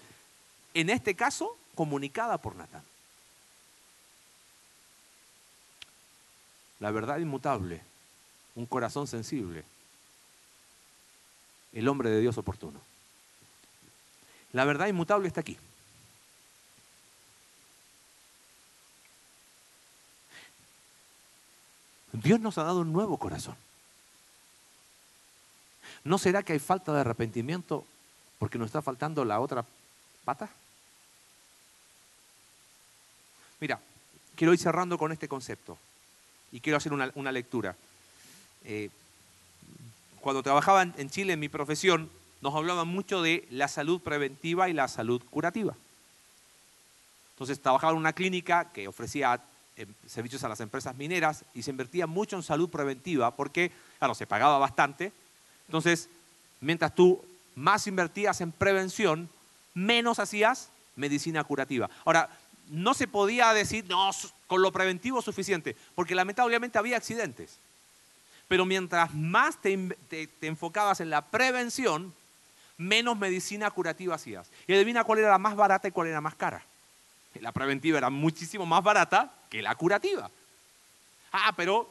En 0.73 0.89
este 0.89 1.15
caso, 1.15 1.57
comunicada 1.75 2.37
por 2.37 2.55
Natán. 2.55 2.83
La 6.79 6.91
verdad 6.91 7.17
inmutable, 7.17 7.81
un 8.55 8.65
corazón 8.65 9.07
sensible, 9.07 9.63
el 11.73 11.87
hombre 11.87 12.09
de 12.09 12.21
Dios 12.21 12.37
oportuno. 12.37 12.79
La 14.53 14.65
verdad 14.65 14.87
inmutable 14.87 15.27
está 15.27 15.41
aquí. 15.41 15.57
Dios 22.21 22.39
nos 22.39 22.57
ha 22.57 22.63
dado 22.63 22.81
un 22.81 22.93
nuevo 22.93 23.17
corazón. 23.17 23.55
¿No 26.03 26.17
será 26.17 26.43
que 26.43 26.53
hay 26.53 26.59
falta 26.59 26.93
de 26.93 27.01
arrepentimiento 27.01 27.85
porque 28.37 28.57
nos 28.57 28.67
está 28.67 28.81
faltando 28.81 29.25
la 29.25 29.39
otra 29.39 29.65
pata? 30.23 30.49
Mira, 33.59 33.79
quiero 34.35 34.53
ir 34.53 34.59
cerrando 34.59 34.97
con 34.97 35.11
este 35.11 35.27
concepto 35.27 35.77
y 36.51 36.59
quiero 36.59 36.77
hacer 36.77 36.93
una, 36.93 37.31
lectura. 37.31 37.75
Eh, 38.63 38.89
cuando 40.21 40.43
trabajaba 40.43 40.83
en 40.83 41.09
Chile 41.09 41.33
en 41.33 41.39
mi 41.39 41.49
profesión, 41.49 42.09
nos 42.41 42.53
hablaban 42.53 42.87
mucho 42.87 43.21
de 43.21 43.47
la 43.49 43.67
salud 43.67 43.99
preventiva 44.01 44.69
y 44.69 44.73
la 44.73 44.87
salud 44.87 45.21
curativa. 45.31 45.75
Entonces 47.33 47.59
trabajaba 47.59 47.93
en 47.93 47.97
una 47.97 48.13
clínica 48.13 48.71
que 48.71 48.87
ofrecía 48.87 49.41
servicios 50.07 50.43
a 50.43 50.49
las 50.49 50.59
empresas 50.61 50.95
mineras 50.95 51.43
y 51.53 51.63
se 51.63 51.71
invertía 51.71 52.07
mucho 52.07 52.35
en 52.35 52.43
salud 52.43 52.69
preventiva 52.69 53.35
porque, 53.35 53.71
claro, 53.99 54.15
se 54.15 54.27
pagaba 54.27 54.57
bastante, 54.57 55.11
entonces, 55.67 56.09
mientras 56.61 56.93
tú 56.93 57.23
más 57.55 57.87
invertías 57.87 58.41
en 58.41 58.51
prevención, 58.51 59.29
menos 59.73 60.19
hacías 60.19 60.69
medicina 60.95 61.43
curativa. 61.43 61.89
Ahora, 62.05 62.29
no 62.69 62.93
se 62.93 63.07
podía 63.07 63.53
decir, 63.53 63.85
no, 63.87 64.09
con 64.47 64.61
lo 64.61 64.71
preventivo 64.71 65.19
es 65.19 65.25
suficiente, 65.25 65.75
porque 65.93 66.15
lamentablemente 66.15 66.77
había 66.77 66.97
accidentes. 66.97 67.57
Pero 68.47 68.65
mientras 68.65 69.13
más 69.13 69.59
te, 69.61 69.89
enfocabas 70.41 70.99
en 70.99 71.09
la 71.09 71.23
prevención, 71.23 72.13
menos 72.77 73.17
medicina 73.17 73.71
curativa 73.71 74.15
hacías. 74.15 74.49
Y 74.67 74.73
adivina 74.73 75.03
cuál 75.03 75.19
era 75.19 75.29
la 75.29 75.37
más 75.37 75.55
barata 75.55 75.87
y 75.87 75.91
cuál 75.91 76.07
era 76.07 76.21
más 76.21 76.35
cara. 76.35 76.63
La 77.41 77.51
preventiva 77.51 77.97
era 77.97 78.09
muchísimo 78.09 78.65
más 78.65 78.83
barata 78.83 79.31
que 79.49 79.61
la 79.61 79.75
curativa. 79.75 80.29
Ah, 81.31 81.53
pero 81.55 81.89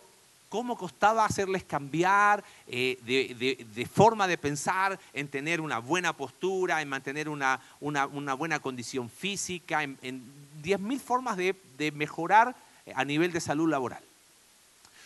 cómo 0.55 0.79
costaba 0.79 1.25
hacerles 1.25 1.65
cambiar 1.65 2.45
eh, 2.69 2.97
de, 3.05 3.87
forma 3.93 4.29
de 4.29 4.39
pensar, 4.39 5.01
en 5.13 5.27
tener 5.27 5.61
una 5.61 5.81
buena 5.81 6.13
postura, 6.13 6.81
en 6.81 6.89
mantener 6.89 7.29
una, 7.29 7.59
buena 7.81 8.61
condición 8.61 9.11
física, 9.11 9.83
en, 9.83 9.99
diez 10.63 10.79
10.000 10.79 11.01
formas 11.01 11.37
de, 11.37 11.57
mejorar 11.93 12.55
a 12.95 13.05
nivel 13.05 13.33
de 13.33 13.41
salud 13.41 13.69
laboral. 13.69 14.05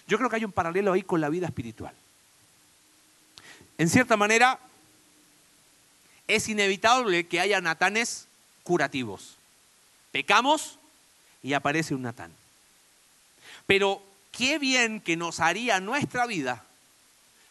Yo 0.07 0.19
creo 0.19 0.29
que 0.29 0.37
hay 0.37 0.45
un 0.45 0.53
paralelo 0.53 0.93
ahí 0.93 1.03
con 1.03 1.23
la 1.23 1.31
vida 1.31 1.47
espiritual. 1.47 1.95
En 3.79 3.89
cierta 3.89 4.19
manera, 4.19 4.59
es 6.27 6.47
inevitable 6.51 7.27
que 7.27 7.41
haya 7.41 7.59
natanes 7.63 8.29
curativos. 8.65 9.38
Pecamos 10.19 10.81
y 11.45 11.53
aparece 11.53 11.95
un 11.95 12.03
natán. 12.03 12.33
Pero 13.69 14.03
qué 14.33 14.59
bien 14.59 15.01
que 15.01 15.17
nos 15.17 15.39
haría 15.39 15.79
nuestra 15.79 16.27
vida 16.27 16.65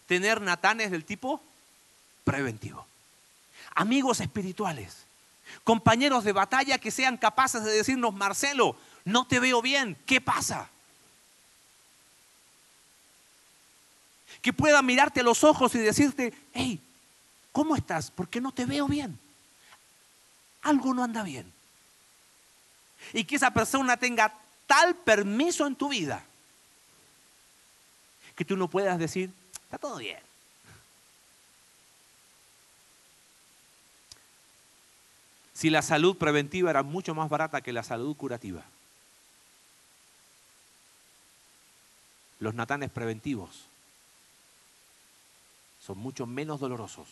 tener 0.05 0.41
natanes 0.41 0.91
del 0.91 1.05
tipo 1.05 1.41
preventivo. 2.25 2.85
Amigos 3.73 4.19
espirituales, 4.19 5.05
compañeros 5.63 6.25
de 6.25 6.33
batalla 6.33 6.77
que 6.77 6.91
sean 6.91 7.15
capaces 7.15 7.63
de 7.63 7.71
decirnos, 7.71 8.13
Marcelo, 8.13 8.75
no 9.05 9.25
te 9.25 9.39
veo 9.39 9.61
bien, 9.61 9.95
¿qué 10.05 10.19
pasa? 10.19 10.69
Que 14.41 14.51
puedan 14.51 14.85
mirarte 14.85 15.21
a 15.21 15.23
los 15.23 15.45
ojos 15.45 15.73
y 15.73 15.77
decirte, 15.77 16.33
hey, 16.53 16.81
¿cómo 17.53 17.77
estás? 17.77 18.11
Porque 18.11 18.41
no 18.41 18.51
te 18.51 18.65
veo 18.65 18.89
bien. 18.89 19.17
Algo 20.63 20.93
no 20.93 21.05
anda 21.05 21.23
bien. 21.23 21.56
Y 23.13 23.23
que 23.23 23.35
esa 23.35 23.51
persona 23.51 23.97
tenga 23.97 24.33
tal 24.65 24.95
permiso 24.95 25.65
en 25.65 25.75
tu 25.75 25.89
vida 25.89 26.23
que 28.37 28.45
tú 28.45 28.55
no 28.55 28.69
puedas 28.69 28.99
decir, 28.99 29.33
está 29.63 29.79
todo 29.79 29.97
bien. 29.97 30.19
Si 35.53 35.71
la 35.71 35.81
salud 35.81 36.15
preventiva 36.15 36.69
era 36.69 36.83
mucho 36.83 37.15
más 37.15 37.29
barata 37.29 37.61
que 37.61 37.73
la 37.73 37.81
salud 37.81 38.15
curativa. 38.15 38.63
Los 42.39 42.53
natanes 42.53 42.91
preventivos 42.91 43.65
son 45.83 45.97
mucho 45.97 46.27
menos 46.27 46.59
dolorosos 46.59 47.07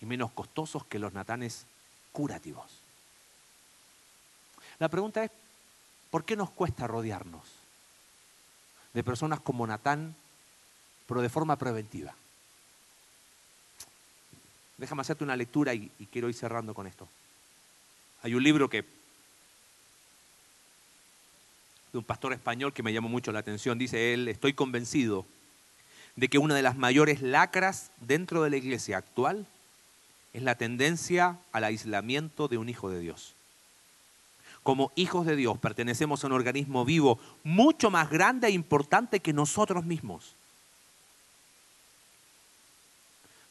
y 0.00 0.06
menos 0.06 0.30
costosos 0.32 0.86
que 0.86 0.98
los 0.98 1.12
natanes 1.12 1.66
curativos. 2.12 2.83
La 4.78 4.88
pregunta 4.88 5.24
es, 5.24 5.30
¿por 6.10 6.24
qué 6.24 6.36
nos 6.36 6.50
cuesta 6.50 6.86
rodearnos? 6.86 7.64
de 8.94 9.02
personas 9.02 9.40
como 9.40 9.66
Natán, 9.66 10.14
pero 11.06 11.20
de 11.20 11.28
forma 11.28 11.56
preventiva. 11.56 12.14
Déjame 14.78 15.02
hacerte 15.02 15.24
una 15.24 15.36
lectura 15.36 15.74
y, 15.74 15.90
quiero 16.10 16.28
ir 16.28 16.34
cerrando 16.34 16.72
con 16.74 16.86
esto. 16.86 17.08
Hay 18.22 18.34
un 18.34 18.42
libro 18.42 18.70
que 18.70 18.84
de 21.92 21.98
un 21.98 22.04
pastor 22.04 22.32
español 22.32 22.72
que 22.72 22.82
me 22.82 22.92
llamó 22.92 23.08
mucho 23.08 23.30
la 23.30 23.40
atención. 23.40 23.78
Dice 23.78 24.14
él, 24.14 24.26
estoy 24.28 24.54
convencido 24.54 25.26
de 26.16 26.28
que 26.28 26.38
una 26.38 26.54
de 26.54 26.62
las 26.62 26.76
mayores 26.76 27.20
lacras 27.20 27.90
dentro 28.00 28.42
de 28.42 28.50
la 28.50 28.56
iglesia 28.56 28.96
actual 28.96 29.46
es 30.32 30.42
la 30.42 30.56
tendencia 30.56 31.38
al 31.52 31.64
aislamiento 31.64 32.48
de 32.48 32.58
un 32.58 32.68
hijo 32.68 32.90
de 32.90 33.00
Dios 33.00 33.34
como 34.64 34.92
hijos 34.96 35.26
de 35.26 35.36
Dios, 35.36 35.58
pertenecemos 35.58 36.24
a 36.24 36.26
un 36.26 36.32
organismo 36.32 36.86
vivo 36.86 37.20
mucho 37.44 37.90
más 37.90 38.10
grande 38.10 38.48
e 38.48 38.52
importante 38.52 39.20
que 39.20 39.34
nosotros 39.34 39.84
mismos. 39.84 40.34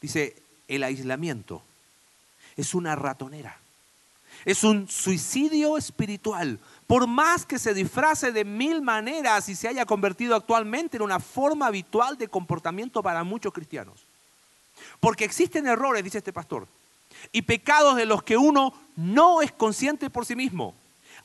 Dice, 0.00 0.36
el 0.66 0.82
aislamiento 0.82 1.62
es 2.56 2.74
una 2.74 2.96
ratonera, 2.96 3.56
es 4.44 4.64
un 4.64 4.88
suicidio 4.88 5.78
espiritual. 5.78 6.58
Por 6.88 7.06
más 7.06 7.46
que 7.46 7.60
se 7.60 7.74
disfrace 7.74 8.32
de 8.32 8.44
mil 8.44 8.82
maneras 8.82 9.48
y 9.48 9.54
se 9.54 9.68
haya 9.68 9.86
convertido 9.86 10.34
actualmente 10.34 10.96
en 10.96 11.04
una 11.04 11.20
forma 11.20 11.68
habitual 11.68 12.18
de 12.18 12.26
comportamiento 12.26 13.04
para 13.04 13.22
muchos 13.22 13.52
cristianos. 13.52 14.04
Porque 14.98 15.24
existen 15.24 15.68
errores, 15.68 16.02
dice 16.02 16.18
este 16.18 16.32
pastor, 16.32 16.66
y 17.30 17.42
pecados 17.42 17.94
de 17.94 18.04
los 18.04 18.24
que 18.24 18.36
uno 18.36 18.74
no 18.96 19.42
es 19.42 19.52
consciente 19.52 20.10
por 20.10 20.26
sí 20.26 20.34
mismo. 20.34 20.74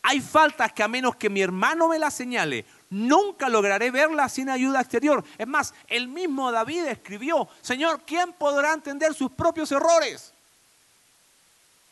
Hay 0.02 0.22
faltas 0.22 0.72
que 0.72 0.84
a 0.84 0.88
menos 0.88 1.16
que 1.16 1.30
mi 1.30 1.41
hermano 1.41 1.89
me 1.89 2.00
las 2.00 2.14
señale, 2.14 2.66
nunca 2.89 3.50
lograré 3.50 3.91
verlas 3.91 4.34
sin 4.34 4.50
ayuda 4.50 4.82
exterior. 4.82 5.24
Es 5.38 5.47
más, 5.47 5.74
el 5.88 6.08
mismo 6.08 6.52
David 6.52 6.86
escribió, 6.86 7.47
Señor, 7.62 8.02
¿quién 8.06 8.34
podrá 8.34 8.74
entender 8.74 9.14
sus 9.14 9.32
propios 9.32 9.72
errores? 9.72 10.34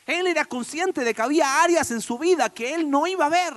Él 0.06 0.26
era 0.28 0.46
consciente 0.46 1.04
de 1.04 1.14
que 1.14 1.22
había 1.22 1.62
áreas 1.62 1.92
en 1.92 2.02
su 2.02 2.18
vida 2.18 2.50
que 2.50 2.74
él 2.74 2.90
no 2.90 3.08
iba 3.08 3.26
a 3.26 3.30
ver. 3.30 3.54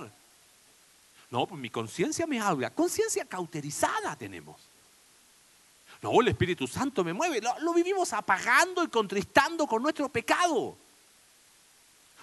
No, 1.31 1.47
pues 1.47 1.61
mi 1.61 1.71
conciencia 1.71 2.27
me 2.27 2.41
habla. 2.41 2.71
Conciencia 2.71 3.25
cauterizada 3.25 4.17
tenemos. 4.17 4.61
No, 6.03 6.21
el 6.21 6.29
Espíritu 6.29 6.67
Santo 6.67 7.05
me 7.05 7.13
mueve. 7.13 7.41
Lo, 7.41 7.57
lo, 7.61 7.73
vivimos 7.73 8.13
apagando 8.13 8.83
y 8.83 8.89
contristando 8.89 9.67
con 9.69 9.81
nuestro 9.81 10.09
pecado 10.09 10.77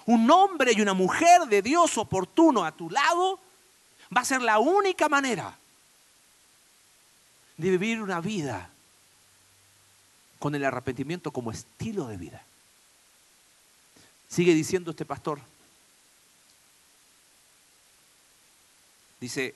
un 0.08 0.32
hombre 0.32 0.72
y 0.74 0.82
una 0.82 0.94
mujer 0.94 1.44
de 1.48 1.62
Dios 1.62 1.98
oportuno 1.98 2.66
a 2.66 2.72
tu 2.72 2.90
lado, 2.90 3.40
va 4.16 4.22
a 4.22 4.26
ser 4.26 4.42
la 4.42 4.58
única 4.58 5.10
manera 5.10 5.58
de 7.58 7.70
vivir 7.70 8.02
una 8.02 8.22
vida 8.22 8.70
con 10.40 10.56
el 10.56 10.64
arrepentimiento 10.64 11.32
como 11.32 11.52
estilo 11.52 12.08
de 12.08 12.18
vida. 12.18 12.44
Sigue 14.30 14.54
diciendo 14.54 14.92
este 14.92 15.06
pastor. 15.06 15.42
Dice, 19.20 19.56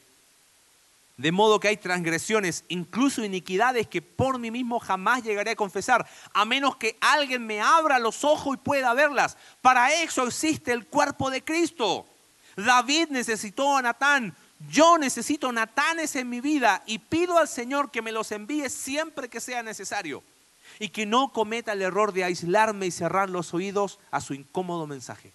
de 1.17 1.31
modo 1.31 1.59
que 1.59 1.67
hay 1.67 1.77
transgresiones, 1.77 2.63
incluso 2.67 3.23
iniquidades 3.23 3.87
que 3.87 4.01
por 4.01 4.39
mí 4.39 4.49
mismo 4.49 4.79
jamás 4.79 5.23
llegaré 5.23 5.51
a 5.51 5.55
confesar, 5.55 6.07
a 6.33 6.45
menos 6.45 6.77
que 6.77 6.97
alguien 6.99 7.45
me 7.45 7.61
abra 7.61 7.99
los 7.99 8.23
ojos 8.23 8.55
y 8.55 8.57
pueda 8.57 8.93
verlas. 8.93 9.37
Para 9.61 9.93
eso 10.01 10.25
existe 10.25 10.71
el 10.71 10.87
cuerpo 10.87 11.29
de 11.29 11.43
Cristo. 11.43 12.07
David 12.55 13.09
necesitó 13.09 13.77
a 13.77 13.81
Natán, 13.81 14.35
yo 14.69 14.97
necesito 14.97 15.51
Natanes 15.51 16.15
en 16.15 16.29
mi 16.29 16.41
vida 16.41 16.83
y 16.85 16.99
pido 16.99 17.37
al 17.37 17.47
Señor 17.47 17.91
que 17.91 18.01
me 18.01 18.11
los 18.11 18.31
envíe 18.31 18.69
siempre 18.69 19.29
que 19.29 19.39
sea 19.39 19.63
necesario 19.63 20.23
y 20.79 20.89
que 20.89 21.05
no 21.05 21.31
cometa 21.31 21.73
el 21.73 21.81
error 21.81 22.13
de 22.13 22.23
aislarme 22.23 22.87
y 22.87 22.91
cerrar 22.91 23.29
los 23.29 23.53
oídos 23.53 23.99
a 24.09 24.21
su 24.21 24.33
incómodo 24.33 24.87
mensaje. 24.87 25.31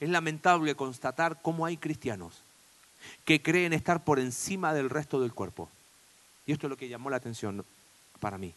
Es 0.00 0.08
lamentable 0.08 0.74
constatar 0.74 1.42
cómo 1.42 1.66
hay 1.66 1.76
cristianos 1.76 2.42
que 3.24 3.42
creen 3.42 3.72
estar 3.72 4.04
por 4.04 4.18
encima 4.18 4.74
del 4.74 4.90
resto 4.90 5.20
del 5.20 5.32
cuerpo. 5.32 5.68
Y 6.46 6.52
esto 6.52 6.66
es 6.66 6.70
lo 6.70 6.76
que 6.76 6.88
llamó 6.88 7.10
la 7.10 7.16
atención 7.16 7.64
para 8.20 8.38
mí. 8.38 8.54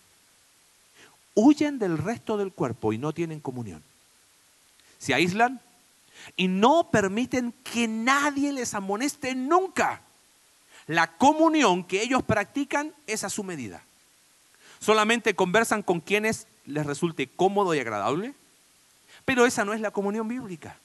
Huyen 1.34 1.80
del 1.80 1.98
resto 1.98 2.38
del 2.38 2.52
cuerpo 2.52 2.94
y 2.94 2.98
no 2.98 3.14
tienen 3.14 3.39
comunión. 3.39 3.84
Se 4.98 5.14
aíslan 5.14 5.62
y 6.36 6.48
no 6.48 6.89
permiten 6.92 7.54
que 7.64 7.88
nadie 7.88 8.52
les 8.52 8.74
amoneste 8.74 9.36
nunca. 9.36 10.02
La 10.88 11.18
comunión 11.18 11.84
que 11.84 12.02
ellos 12.02 12.24
practican 12.24 12.94
es 13.08 13.24
a 13.24 13.30
su 13.30 13.44
medida. 13.44 13.84
Solamente 14.80 15.36
conversan 15.36 15.84
con 15.84 16.00
quienes 16.00 16.48
les 16.66 16.86
resulte 16.86 17.28
cómodo 17.28 17.74
y 17.76 17.80
agradable, 17.80 18.34
pero 19.26 19.46
esa 19.46 19.64
no 19.64 19.74
es 19.74 19.82
la 19.82 19.92
comunión 19.92 20.28
bíblica 20.28 20.78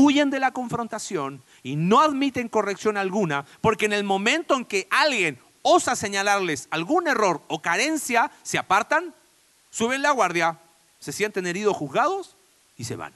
huyen 0.00 0.30
de 0.30 0.40
la 0.40 0.52
confrontación 0.52 1.42
y 1.62 1.76
no 1.76 2.00
admiten 2.00 2.48
corrección 2.48 2.96
alguna, 2.96 3.44
porque 3.60 3.84
en 3.84 3.92
el 3.92 4.04
momento 4.04 4.56
en 4.56 4.64
que 4.64 4.88
alguien 4.90 5.38
osa 5.62 5.94
señalarles 5.94 6.68
algún 6.70 7.06
error 7.06 7.42
o 7.48 7.60
carencia, 7.60 8.30
se 8.42 8.56
apartan, 8.56 9.14
suben 9.70 10.00
la 10.00 10.10
guardia, 10.12 10.58
se 11.00 11.12
sienten 11.12 11.46
heridos, 11.46 11.76
juzgados 11.76 12.34
y 12.78 12.84
se 12.84 12.96
van. 12.96 13.12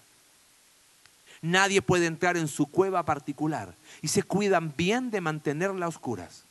Nadie 1.41 1.80
puede 1.80 2.07
entrar 2.07 2.37
en 2.37 2.49
su 2.49 2.66
cueva 2.66 3.05
particular 3.05 3.74
y 4.03 4.09
se 4.09 4.22
cuidan 4.22 4.74
bien 4.76 5.11
de 5.11 5.22
mantenerla 5.22 5.87
a 5.87 5.89
oscuras. 5.89 6.45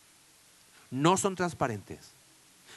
No 0.90 1.18
son 1.18 1.36
transparentes. 1.36 2.12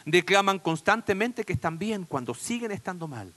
Declaman 0.04 0.58
constantemente 0.58 1.44
que 1.44 1.54
están 1.54 1.78
bien 1.78 2.04
cuando 2.04 2.34
siguen 2.34 2.70
estando 2.70 3.08
mal 3.08 3.32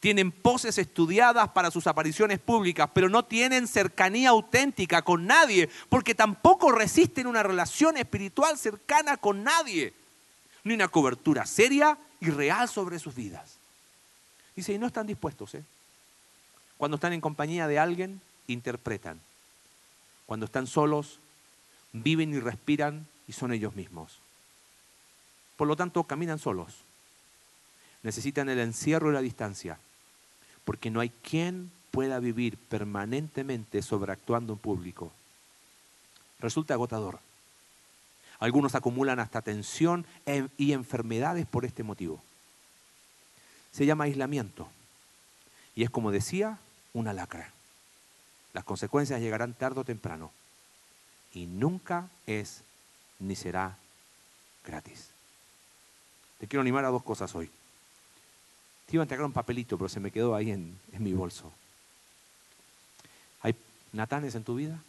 tienen 0.00 0.30
poses 0.32 0.78
estudiadas 0.78 1.48
para 1.50 1.70
sus 1.70 1.86
apariciones 1.86 2.38
públicas, 2.38 2.90
pero 2.92 3.08
no 3.08 3.24
tienen 3.24 3.66
cercanía 3.66 4.30
auténtica 4.30 5.02
con 5.02 5.26
nadie, 5.26 5.68
porque 5.88 6.14
tampoco 6.14 6.72
resisten 6.72 7.26
una 7.26 7.42
relación 7.42 7.96
espiritual 7.96 8.58
cercana 8.58 9.16
con 9.16 9.42
nadie, 9.42 9.92
ni 10.64 10.74
una 10.74 10.88
cobertura 10.88 11.46
seria 11.46 11.98
y 12.20 12.30
real 12.30 12.68
sobre 12.68 12.98
sus 12.98 13.14
vidas. 13.14 13.56
Dice, 14.54 14.72
y 14.72 14.78
no 14.78 14.86
están 14.86 15.06
dispuestos, 15.06 15.54
¿eh? 15.54 15.64
Cuando 16.78 16.96
están 16.96 17.12
en 17.12 17.20
compañía 17.20 17.68
de 17.68 17.78
alguien, 17.78 18.20
interpretan. 18.46 19.20
Cuando 20.26 20.46
están 20.46 20.66
solos, 20.66 21.20
viven 21.92 22.34
y 22.34 22.40
respiran 22.40 23.06
y 23.28 23.32
son 23.32 23.52
ellos 23.52 23.74
mismos. 23.74 24.18
Por 25.56 25.68
lo 25.68 25.76
tanto, 25.76 26.04
caminan 26.04 26.38
solos. 26.38 26.85
Necesitan 28.06 28.48
el 28.48 28.60
encierro 28.60 29.10
y 29.10 29.14
la 29.14 29.20
distancia 29.20 29.80
porque 30.64 30.92
no 30.92 31.00
hay 31.00 31.10
quien 31.10 31.72
pueda 31.90 32.20
vivir 32.20 32.56
permanentemente 32.56 33.82
sobreactuando 33.82 34.52
en 34.52 34.60
público. 34.60 35.10
Resulta 36.38 36.74
agotador. 36.74 37.18
Algunos 38.38 38.76
acumulan 38.76 39.18
hasta 39.18 39.42
tensión 39.42 40.06
y 40.56 40.72
enfermedades 40.72 41.46
por 41.46 41.64
este 41.64 41.82
motivo. 41.82 42.22
Se 43.72 43.86
llama 43.86 44.04
aislamiento 44.04 44.68
y 45.74 45.82
es 45.82 45.90
como 45.90 46.12
decía, 46.12 46.60
una 46.92 47.12
lacra. 47.12 47.50
Las 48.52 48.62
consecuencias 48.62 49.20
llegarán 49.20 49.52
tarde 49.52 49.80
o 49.80 49.84
temprano 49.84 50.30
y 51.34 51.46
nunca 51.46 52.08
es 52.28 52.62
ni 53.18 53.34
será 53.34 53.78
gratis. 54.64 55.08
Te 56.38 56.46
quiero 56.46 56.60
animar 56.60 56.84
a 56.84 56.90
dos 56.90 57.02
cosas 57.02 57.34
hoy. 57.34 57.50
Te 58.86 58.94
iba 58.94 59.02
a 59.02 59.04
entregar 59.04 59.26
un 59.26 59.32
papelito, 59.32 59.76
pero 59.76 59.88
se 59.88 59.98
me 59.98 60.12
quedó 60.12 60.34
ahí 60.34 60.52
en, 60.52 60.78
mi 60.98 61.12
bolso. 61.12 61.52
¿Hay 63.42 63.54
natanes 63.92 64.34
en 64.36 64.44
tu 64.44 64.54
vida? 64.54 64.80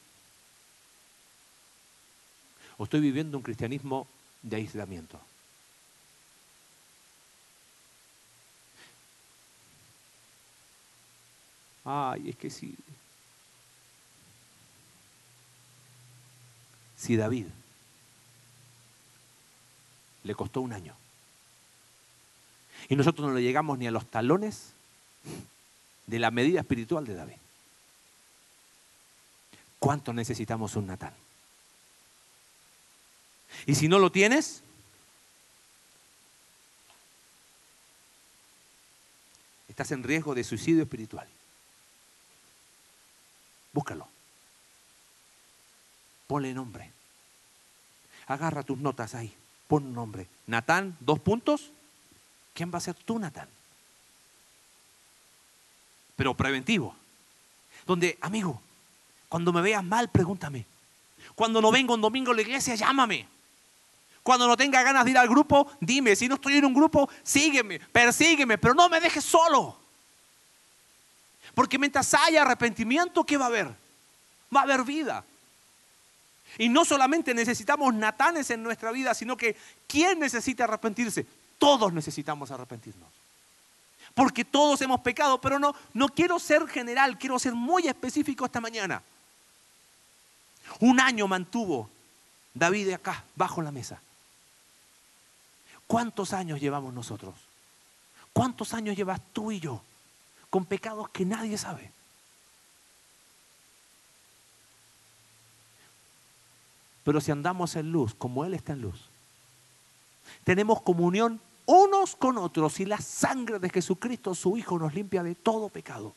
¿O 2.77 2.83
estoy 2.83 3.01
viviendo 3.01 3.37
un 3.37 3.43
cristianismo 3.43 4.07
de 4.43 4.57
aislamiento? 4.57 5.19
Ay, 11.83 12.29
es 12.29 12.35
que 12.35 12.51
si, 12.51 12.75
si 16.97 17.15
David 17.15 17.47
le 20.23 20.35
costó 20.35 20.61
un 20.61 20.73
año 20.73 20.93
y 22.89 22.95
nosotros 22.95 23.27
no 23.27 23.33
le 23.33 23.41
llegamos 23.41 23.77
ni 23.77 23.87
a 23.87 23.91
los 23.91 24.09
talones 24.09 24.73
de 26.05 26.19
la 26.19 26.31
medida 26.31 26.61
espiritual 26.61 27.05
de 27.05 27.15
David. 27.15 27.37
¿Cuánto 29.79 30.13
necesitamos 30.13 30.75
un 30.75 30.87
Natán? 30.87 31.13
Y 33.65 33.75
si 33.75 33.87
no 33.87 33.99
lo 33.99 34.11
tienes, 34.11 34.63
estás 39.67 39.91
en 39.91 40.03
riesgo 40.03 40.33
de 40.33 40.43
suicidio 40.43 40.83
espiritual. 40.83 41.27
Búscalo. 43.73 44.07
Ponle 46.25 46.53
nombre. 46.53 46.91
Agarra 48.27 48.63
tus 48.63 48.77
notas 48.77 49.15
ahí. 49.15 49.33
Pon 49.67 49.93
nombre. 49.93 50.27
Natán, 50.47 50.97
dos 50.99 51.19
puntos. 51.19 51.71
¿Quién 52.57 52.73
va 52.73 52.79
a 52.79 52.81
ser 52.81 52.95
tú, 52.95 53.19
Natán? 53.19 53.47
Pero 56.15 56.33
preventivo. 56.33 56.95
Donde, 57.85 58.17
amigo, 58.19 58.59
cuando 59.29 59.53
me 59.53 59.61
veas 59.61 59.83
mal, 59.83 60.09
pregúntame. 60.09 60.65
Cuando 61.35 61.61
no 61.61 61.71
vengo 61.71 61.93
un 61.93 62.01
domingo 62.01 62.31
a 62.31 62.33
la 62.33 62.41
iglesia, 62.41 62.73
llámame. 62.73 63.27
Cuando 64.23 64.47
no 64.47 64.57
tenga 64.57 64.81
ganas 64.81 65.05
de 65.05 65.11
ir 65.11 65.19
al 65.19 65.29
grupo, 65.29 65.71
dime. 65.79 66.15
Si 66.15 66.27
no 66.27 66.33
estoy 66.33 66.57
en 66.57 66.65
un 66.65 66.73
grupo, 66.73 67.07
sígueme, 67.21 67.79
persígueme, 67.79 68.57
pero 68.57 68.73
no 68.73 68.89
me 68.89 68.99
dejes 68.99 69.23
solo. 69.23 69.77
Porque 71.53 71.77
mientras 71.77 72.11
haya 72.15 72.41
arrepentimiento, 72.41 73.23
¿qué 73.23 73.37
va 73.37 73.45
a 73.45 73.49
haber? 73.49 73.67
Va 74.53 74.61
a 74.61 74.63
haber 74.63 74.83
vida. 74.83 75.23
Y 76.57 76.69
no 76.69 76.85
solamente 76.85 77.35
necesitamos 77.35 77.93
natanes 77.93 78.49
en 78.49 78.63
nuestra 78.63 78.91
vida, 78.91 79.13
sino 79.13 79.37
que 79.37 79.55
¿quién 79.87 80.17
necesita 80.17 80.63
arrepentirse? 80.63 81.27
Todos 81.57 81.93
necesitamos 81.93 82.51
arrepentirnos. 82.51 83.09
Porque 84.13 84.45
todos 84.45 84.81
hemos 84.81 85.01
pecado, 85.01 85.39
pero 85.39 85.59
no, 85.59 85.75
no 85.93 86.09
quiero 86.09 86.39
ser 86.39 86.67
general, 86.67 87.17
quiero 87.17 87.37
ser 87.37 87.53
muy 87.53 87.87
específico 87.87 88.45
esta 88.45 88.61
mañana. 88.61 89.01
Un 90.79 90.99
año 90.99 91.27
mantuvo 91.27 91.89
David 92.53 92.93
acá, 92.93 93.23
bajo 93.35 93.61
la 93.61 93.71
mesa. 93.71 94.01
¿Cuántos 95.85 96.33
años 96.33 96.59
llevamos 96.59 96.93
nosotros? 96.93 97.35
¿Cuántos 98.33 98.73
años 98.73 98.95
llevas 98.95 99.21
tú 99.33 99.51
y 99.51 99.59
yo 99.59 99.81
con 100.49 100.65
pecados 100.65 101.09
que 101.09 101.25
nadie 101.25 101.57
sabe? 101.57 101.91
Pero 107.03 107.21
si 107.21 107.31
andamos 107.31 107.75
en 107.77 107.91
luz, 107.91 108.13
como 108.13 108.43
Él 108.43 108.53
está 108.53 108.73
en 108.73 108.81
luz, 108.81 109.09
tenemos 110.43 110.81
comunión 110.81 111.39
unos 111.67 112.15
con 112.15 112.37
otros 112.37 112.79
y 112.79 112.85
la 112.85 112.99
sangre 112.99 113.59
de 113.59 113.69
Jesucristo, 113.69 114.33
su 114.33 114.57
Hijo, 114.57 114.79
nos 114.79 114.93
limpia 114.93 115.21
de 115.21 115.35
todo 115.35 115.69
pecado. 115.69 116.15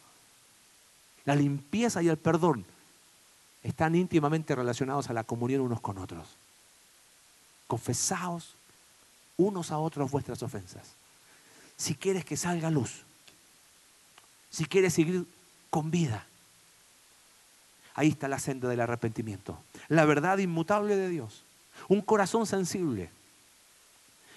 La 1.25 1.35
limpieza 1.35 2.03
y 2.03 2.09
el 2.09 2.17
perdón 2.17 2.65
están 3.63 3.95
íntimamente 3.95 4.55
relacionados 4.55 5.11
a 5.11 5.13
la 5.13 5.25
comunión 5.25 5.61
unos 5.61 5.81
con 5.81 5.99
otros. 5.99 6.29
Confesaos 7.67 8.55
unos 9.37 9.73
a 9.73 9.79
otros 9.79 10.11
vuestras 10.11 10.43
ofensas. 10.43 10.95
Si 11.77 11.95
quieres 11.95 12.25
que 12.25 12.37
salga 12.37 12.71
luz, 12.71 13.03
si 14.51 14.67
quieres 14.67 14.95
seguir 14.95 15.27
con 15.69 15.91
vida, 15.91 16.27
ahí 17.95 18.09
está 18.09 18.29
la 18.29 18.39
senda 18.39 18.69
del 18.69 18.81
arrepentimiento. 18.81 19.59
La 19.89 20.05
verdad 20.05 20.39
inmutable 20.39 20.95
de 20.95 21.09
Dios. 21.09 21.43
Un 21.89 22.03
corazón 22.03 22.47
sensible 22.47 23.11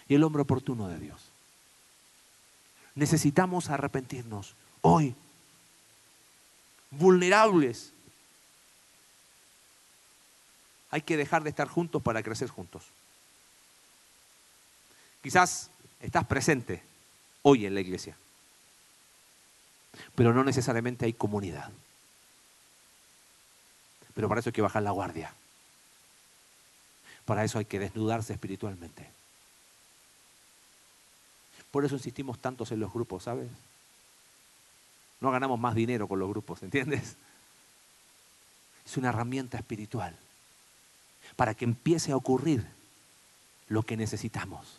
y 0.07 0.15
el 0.15 0.23
hombre 0.23 0.41
oportuno 0.41 0.87
de 0.87 0.99
Dios. 0.99 1.29
Necesitamos 2.95 3.69
arrepentirnos 3.69 4.55
hoy, 4.81 5.15
vulnerables. 6.91 7.91
Hay 10.91 11.01
que 11.01 11.17
dejar 11.17 11.43
de 11.43 11.49
estar 11.49 11.67
juntos 11.67 12.01
para 12.01 12.21
crecer 12.21 12.49
juntos. 12.49 12.83
Quizás 15.23 15.71
estás 15.99 16.25
presente 16.25 16.83
hoy 17.41 17.65
en 17.65 17.73
la 17.73 17.81
iglesia, 17.81 18.15
pero 20.15 20.33
no 20.33 20.43
necesariamente 20.43 21.05
hay 21.05 21.13
comunidad. 21.13 21.71
Pero 24.13 24.29
para 24.29 24.41
eso 24.41 24.49
hay 24.49 24.53
que 24.53 24.61
bajar 24.61 24.83
la 24.83 24.91
guardia. 24.91 25.33
Para 27.25 27.43
eso 27.43 27.57
hay 27.57 27.65
que 27.65 27.79
desnudarse 27.79 28.33
espiritualmente. 28.33 29.09
Por 31.73 31.83
eso 31.83 31.95
insistimos 31.95 32.37
tantos 32.37 32.71
en 32.71 32.79
los 32.79 32.93
grupos, 32.93 33.23
¿sabes? 33.23 33.49
No 35.19 35.31
ganamos 35.31 35.59
más 35.59 35.73
dinero 35.73 36.07
con 36.07 36.19
los 36.19 36.29
grupos, 36.29 36.61
¿entiendes? 36.61 37.15
Es 38.85 38.95
una 38.95 39.09
herramienta 39.09 39.57
espiritual 39.57 40.15
para 41.35 41.55
que 41.55 41.65
empiece 41.65 42.11
a 42.11 42.15
ocurrir 42.15 42.63
lo 43.69 43.81
que 43.81 43.97
necesitamos. 43.97 44.77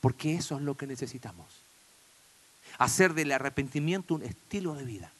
Porque 0.00 0.36
eso 0.36 0.56
es 0.56 0.62
lo 0.62 0.74
que 0.74 0.86
necesitamos. 0.86 1.48
Hacer 2.78 3.12
del 3.12 3.32
arrepentimiento 3.32 4.14
un 4.14 4.22
estilo 4.22 4.74
de 4.74 4.84
vida. 4.84 5.12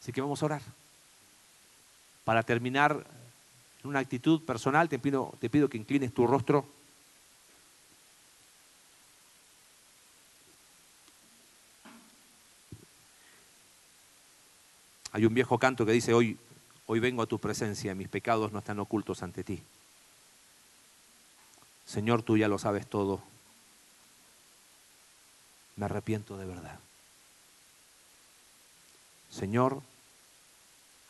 Así 0.00 0.12
que 0.12 0.22
vamos 0.22 0.42
a 0.42 0.46
orar. 0.46 0.62
Para 2.24 2.42
terminar 2.42 3.06
en 3.82 3.90
una 3.90 3.98
actitud 3.98 4.40
personal, 4.46 4.88
te 4.88 4.98
pido, 4.98 5.34
te 5.40 5.50
pido 5.50 5.68
que 5.68 5.76
inclines 5.76 6.14
tu 6.14 6.26
rostro. 6.26 6.66
Hay 15.14 15.24
un 15.26 15.32
viejo 15.32 15.60
canto 15.60 15.86
que 15.86 15.92
dice, 15.92 16.12
hoy, 16.12 16.36
hoy 16.86 16.98
vengo 16.98 17.22
a 17.22 17.26
tu 17.26 17.38
presencia, 17.38 17.94
mis 17.94 18.08
pecados 18.08 18.50
no 18.50 18.58
están 18.58 18.80
ocultos 18.80 19.22
ante 19.22 19.44
ti. 19.44 19.62
Señor, 21.86 22.24
tú 22.24 22.36
ya 22.36 22.48
lo 22.48 22.58
sabes 22.58 22.88
todo. 22.88 23.22
Me 25.76 25.84
arrepiento 25.84 26.36
de 26.36 26.46
verdad. 26.46 26.80
Señor, 29.30 29.82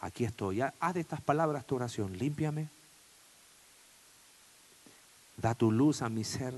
aquí 0.00 0.26
estoy. 0.26 0.60
Haz 0.60 0.92
de 0.92 1.00
estas 1.00 1.22
palabras 1.22 1.66
tu 1.66 1.76
oración. 1.76 2.18
Límpiame. 2.18 2.68
Da 5.38 5.54
tu 5.54 5.72
luz 5.72 6.02
a 6.02 6.10
mi 6.10 6.24
ser. 6.24 6.52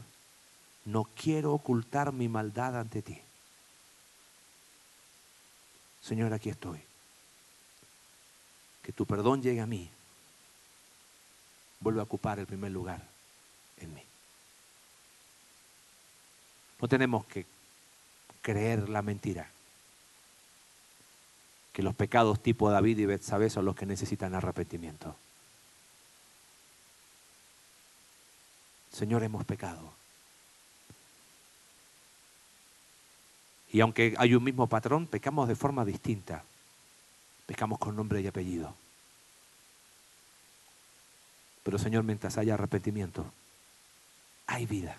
No 0.85 1.05
quiero 1.05 1.53
ocultar 1.53 2.13
mi 2.13 2.29
maldad 2.29 2.77
ante 2.77 3.03
ti. 3.03 3.21
Señor, 6.03 6.33
aquí 6.33 6.49
estoy. 6.49 6.86
Que 8.87 8.93
tu 8.93 9.05
perdón 9.05 9.43
llegue 9.43 9.61
a 9.61 9.67
mí. 9.67 9.91
Vuelve 11.81 11.99
a 11.99 12.05
ocupar 12.05 12.39
el 12.39 12.47
primer 12.47 12.71
lugar 12.71 13.03
en 13.79 13.93
mí. 13.93 14.03
No 16.81 16.87
tenemos 16.87 17.27
que 17.27 17.47
creer 18.43 18.89
la 18.89 19.03
mentira. 19.03 19.51
Que 21.73 21.83
los 21.83 21.97
pecados 21.97 22.41
tipo 22.41 22.71
David 22.71 22.99
y 22.99 23.07
Betsabé 23.07 23.51
son 23.51 23.65
los 23.65 23.75
que 23.75 23.87
necesitan 23.87 24.37
arrepentimiento. 24.37 25.17
Señor, 28.93 29.25
hemos 29.25 29.45
pecado. 29.45 29.93
Y 33.73 33.81
aunque 33.81 34.15
hay 34.17 34.37
un 34.37 34.45
mismo 34.45 34.69
patrón, 34.69 35.09
pecamos 35.09 35.49
de 35.49 35.57
forma 35.57 35.85
distinta. 35.85 36.45
Pecamos 37.47 37.79
con 37.79 37.95
nombre 37.95 38.21
y 38.21 38.27
apellido. 38.27 38.75
Pero 41.63 41.79
Señor, 41.79 42.05
mientras 42.05 42.39
haya 42.39 42.55
arrepentimiento, 42.55 43.25
hay 44.47 44.67
vida. 44.67 44.97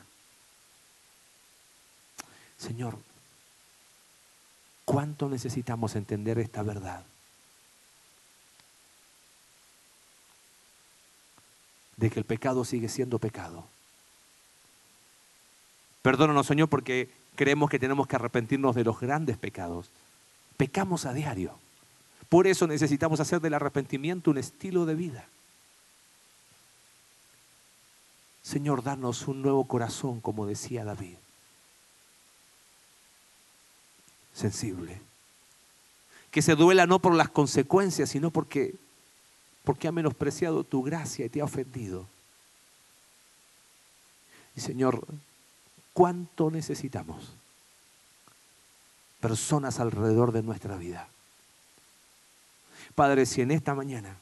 Señor, 2.58 2.98
¿cuánto 4.84 5.30
necesitamos 5.30 5.96
entender 5.96 6.40
esta 6.40 6.64
verdad? 6.64 7.06
De 11.96 12.10
que 12.10 12.20
el 12.20 12.26
pecado 12.26 12.66
sigue 12.66 12.90
siendo 12.90 13.20
pecado. 13.20 13.66
Perdónanos, 16.02 16.48
Señor, 16.48 16.70
porque 16.70 17.10
creemos 17.36 17.70
que 17.70 17.80
tenemos 17.80 18.08
que 18.08 18.16
arrepentirnos 18.16 18.76
de 18.76 18.84
los 18.84 19.00
grandes 19.00 19.38
pecados. 19.38 19.90
Pecamos 20.58 21.06
a 21.06 21.14
diario. 21.14 21.58
Por 22.30 22.48
eso 22.48 22.68
necesitamos 22.68 23.20
hacer 23.20 23.40
del 23.42 23.54
arrepentimiento 23.54 24.32
un 24.32 24.38
estilo 24.38 24.86
de 24.86 24.96
vida. 24.96 25.26
Señor, 28.42 28.84
danos 28.84 29.28
un 29.28 29.42
nuevo 29.42 29.66
corazón, 29.66 30.22
como 30.22 30.46
decía 30.46 30.84
David. 30.84 31.18
sensible. 34.38 35.02
Que 36.32 36.42
se 36.42 36.56
duela 36.56 36.86
no 36.86 37.00
por 37.00 37.16
las 37.16 37.30
consecuencias, 37.30 38.10
sino 38.10 38.30
porque, 38.30 38.76
porque 39.64 39.88
ha 39.88 39.92
menospreciado 39.92 40.64
tu 40.64 40.84
gracia 40.84 41.26
y 41.26 41.30
te 41.30 41.42
ha 41.42 41.46
ofendido. 41.46 42.06
Y 44.56 44.62
Señor, 44.62 45.06
¿cuánto 45.94 46.52
necesitamos? 46.52 47.32
Personas 49.20 49.80
alrededor 49.80 50.32
de 50.32 50.44
nuestra 50.44 50.78
vida. 50.78 51.08
Padre, 52.98 53.26
si 53.26 53.42
en 53.42 53.52
esta 53.52 53.74
mañana 53.74 54.18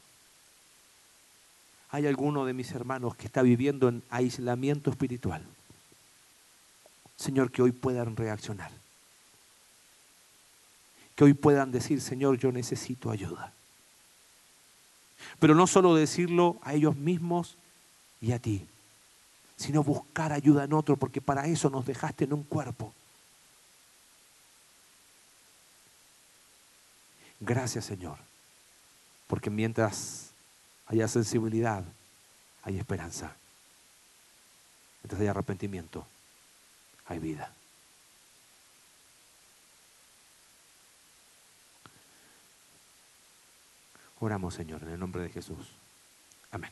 hay 1.89 2.05
alguno 2.05 2.45
de 2.45 2.53
mis 2.53 2.71
hermanos 2.73 3.15
que 3.15 3.25
está 3.25 3.41
viviendo 3.41 3.87
en 3.87 4.03
aislamiento 4.11 4.91
espiritual, 4.91 5.43
Señor, 7.15 7.51
que 7.51 7.63
hoy 7.63 7.71
puedan 7.71 8.15
reaccionar 8.15 8.71
que 11.15 11.23
hoy 11.23 11.33
puedan 11.33 11.71
decir, 11.71 12.01
Señor, 12.01 12.37
yo 12.37 12.51
necesito 12.51 13.09
ayuda. 13.09 13.53
Pero 15.39 15.55
no 15.55 15.65
solo 15.65 15.95
decirlo 15.95 16.57
a 16.61 16.73
ellos 16.73 16.95
mismos 16.95 17.57
y 18.19 18.33
a 18.33 18.39
ti, 18.39 18.67
sino 19.55 19.83
buscar 19.83 20.33
ayuda 20.33 20.65
en 20.65 20.73
otro, 20.73 20.97
porque 20.97 21.21
para 21.21 21.47
eso 21.47 21.69
nos 21.69 21.85
dejaste 21.85 22.25
en 22.25 22.33
un 22.33 22.43
cuerpo. 22.43 22.93
Gracias, 27.39 27.85
Señor, 27.85 28.17
porque 29.27 29.49
mientras 29.49 30.31
haya 30.87 31.07
sensibilidad, 31.07 31.83
hay 32.63 32.77
esperanza. 32.77 33.35
Mientras 35.01 35.21
haya 35.21 35.31
arrepentimiento, 35.31 36.05
hay 37.05 37.19
vida. 37.19 37.51
Oramos, 44.19 44.53
Señor, 44.53 44.81
en 44.83 44.89
el 44.89 44.99
nombre 44.99 45.21
de 45.21 45.29
Jesús. 45.29 45.75
Amén. 46.51 46.71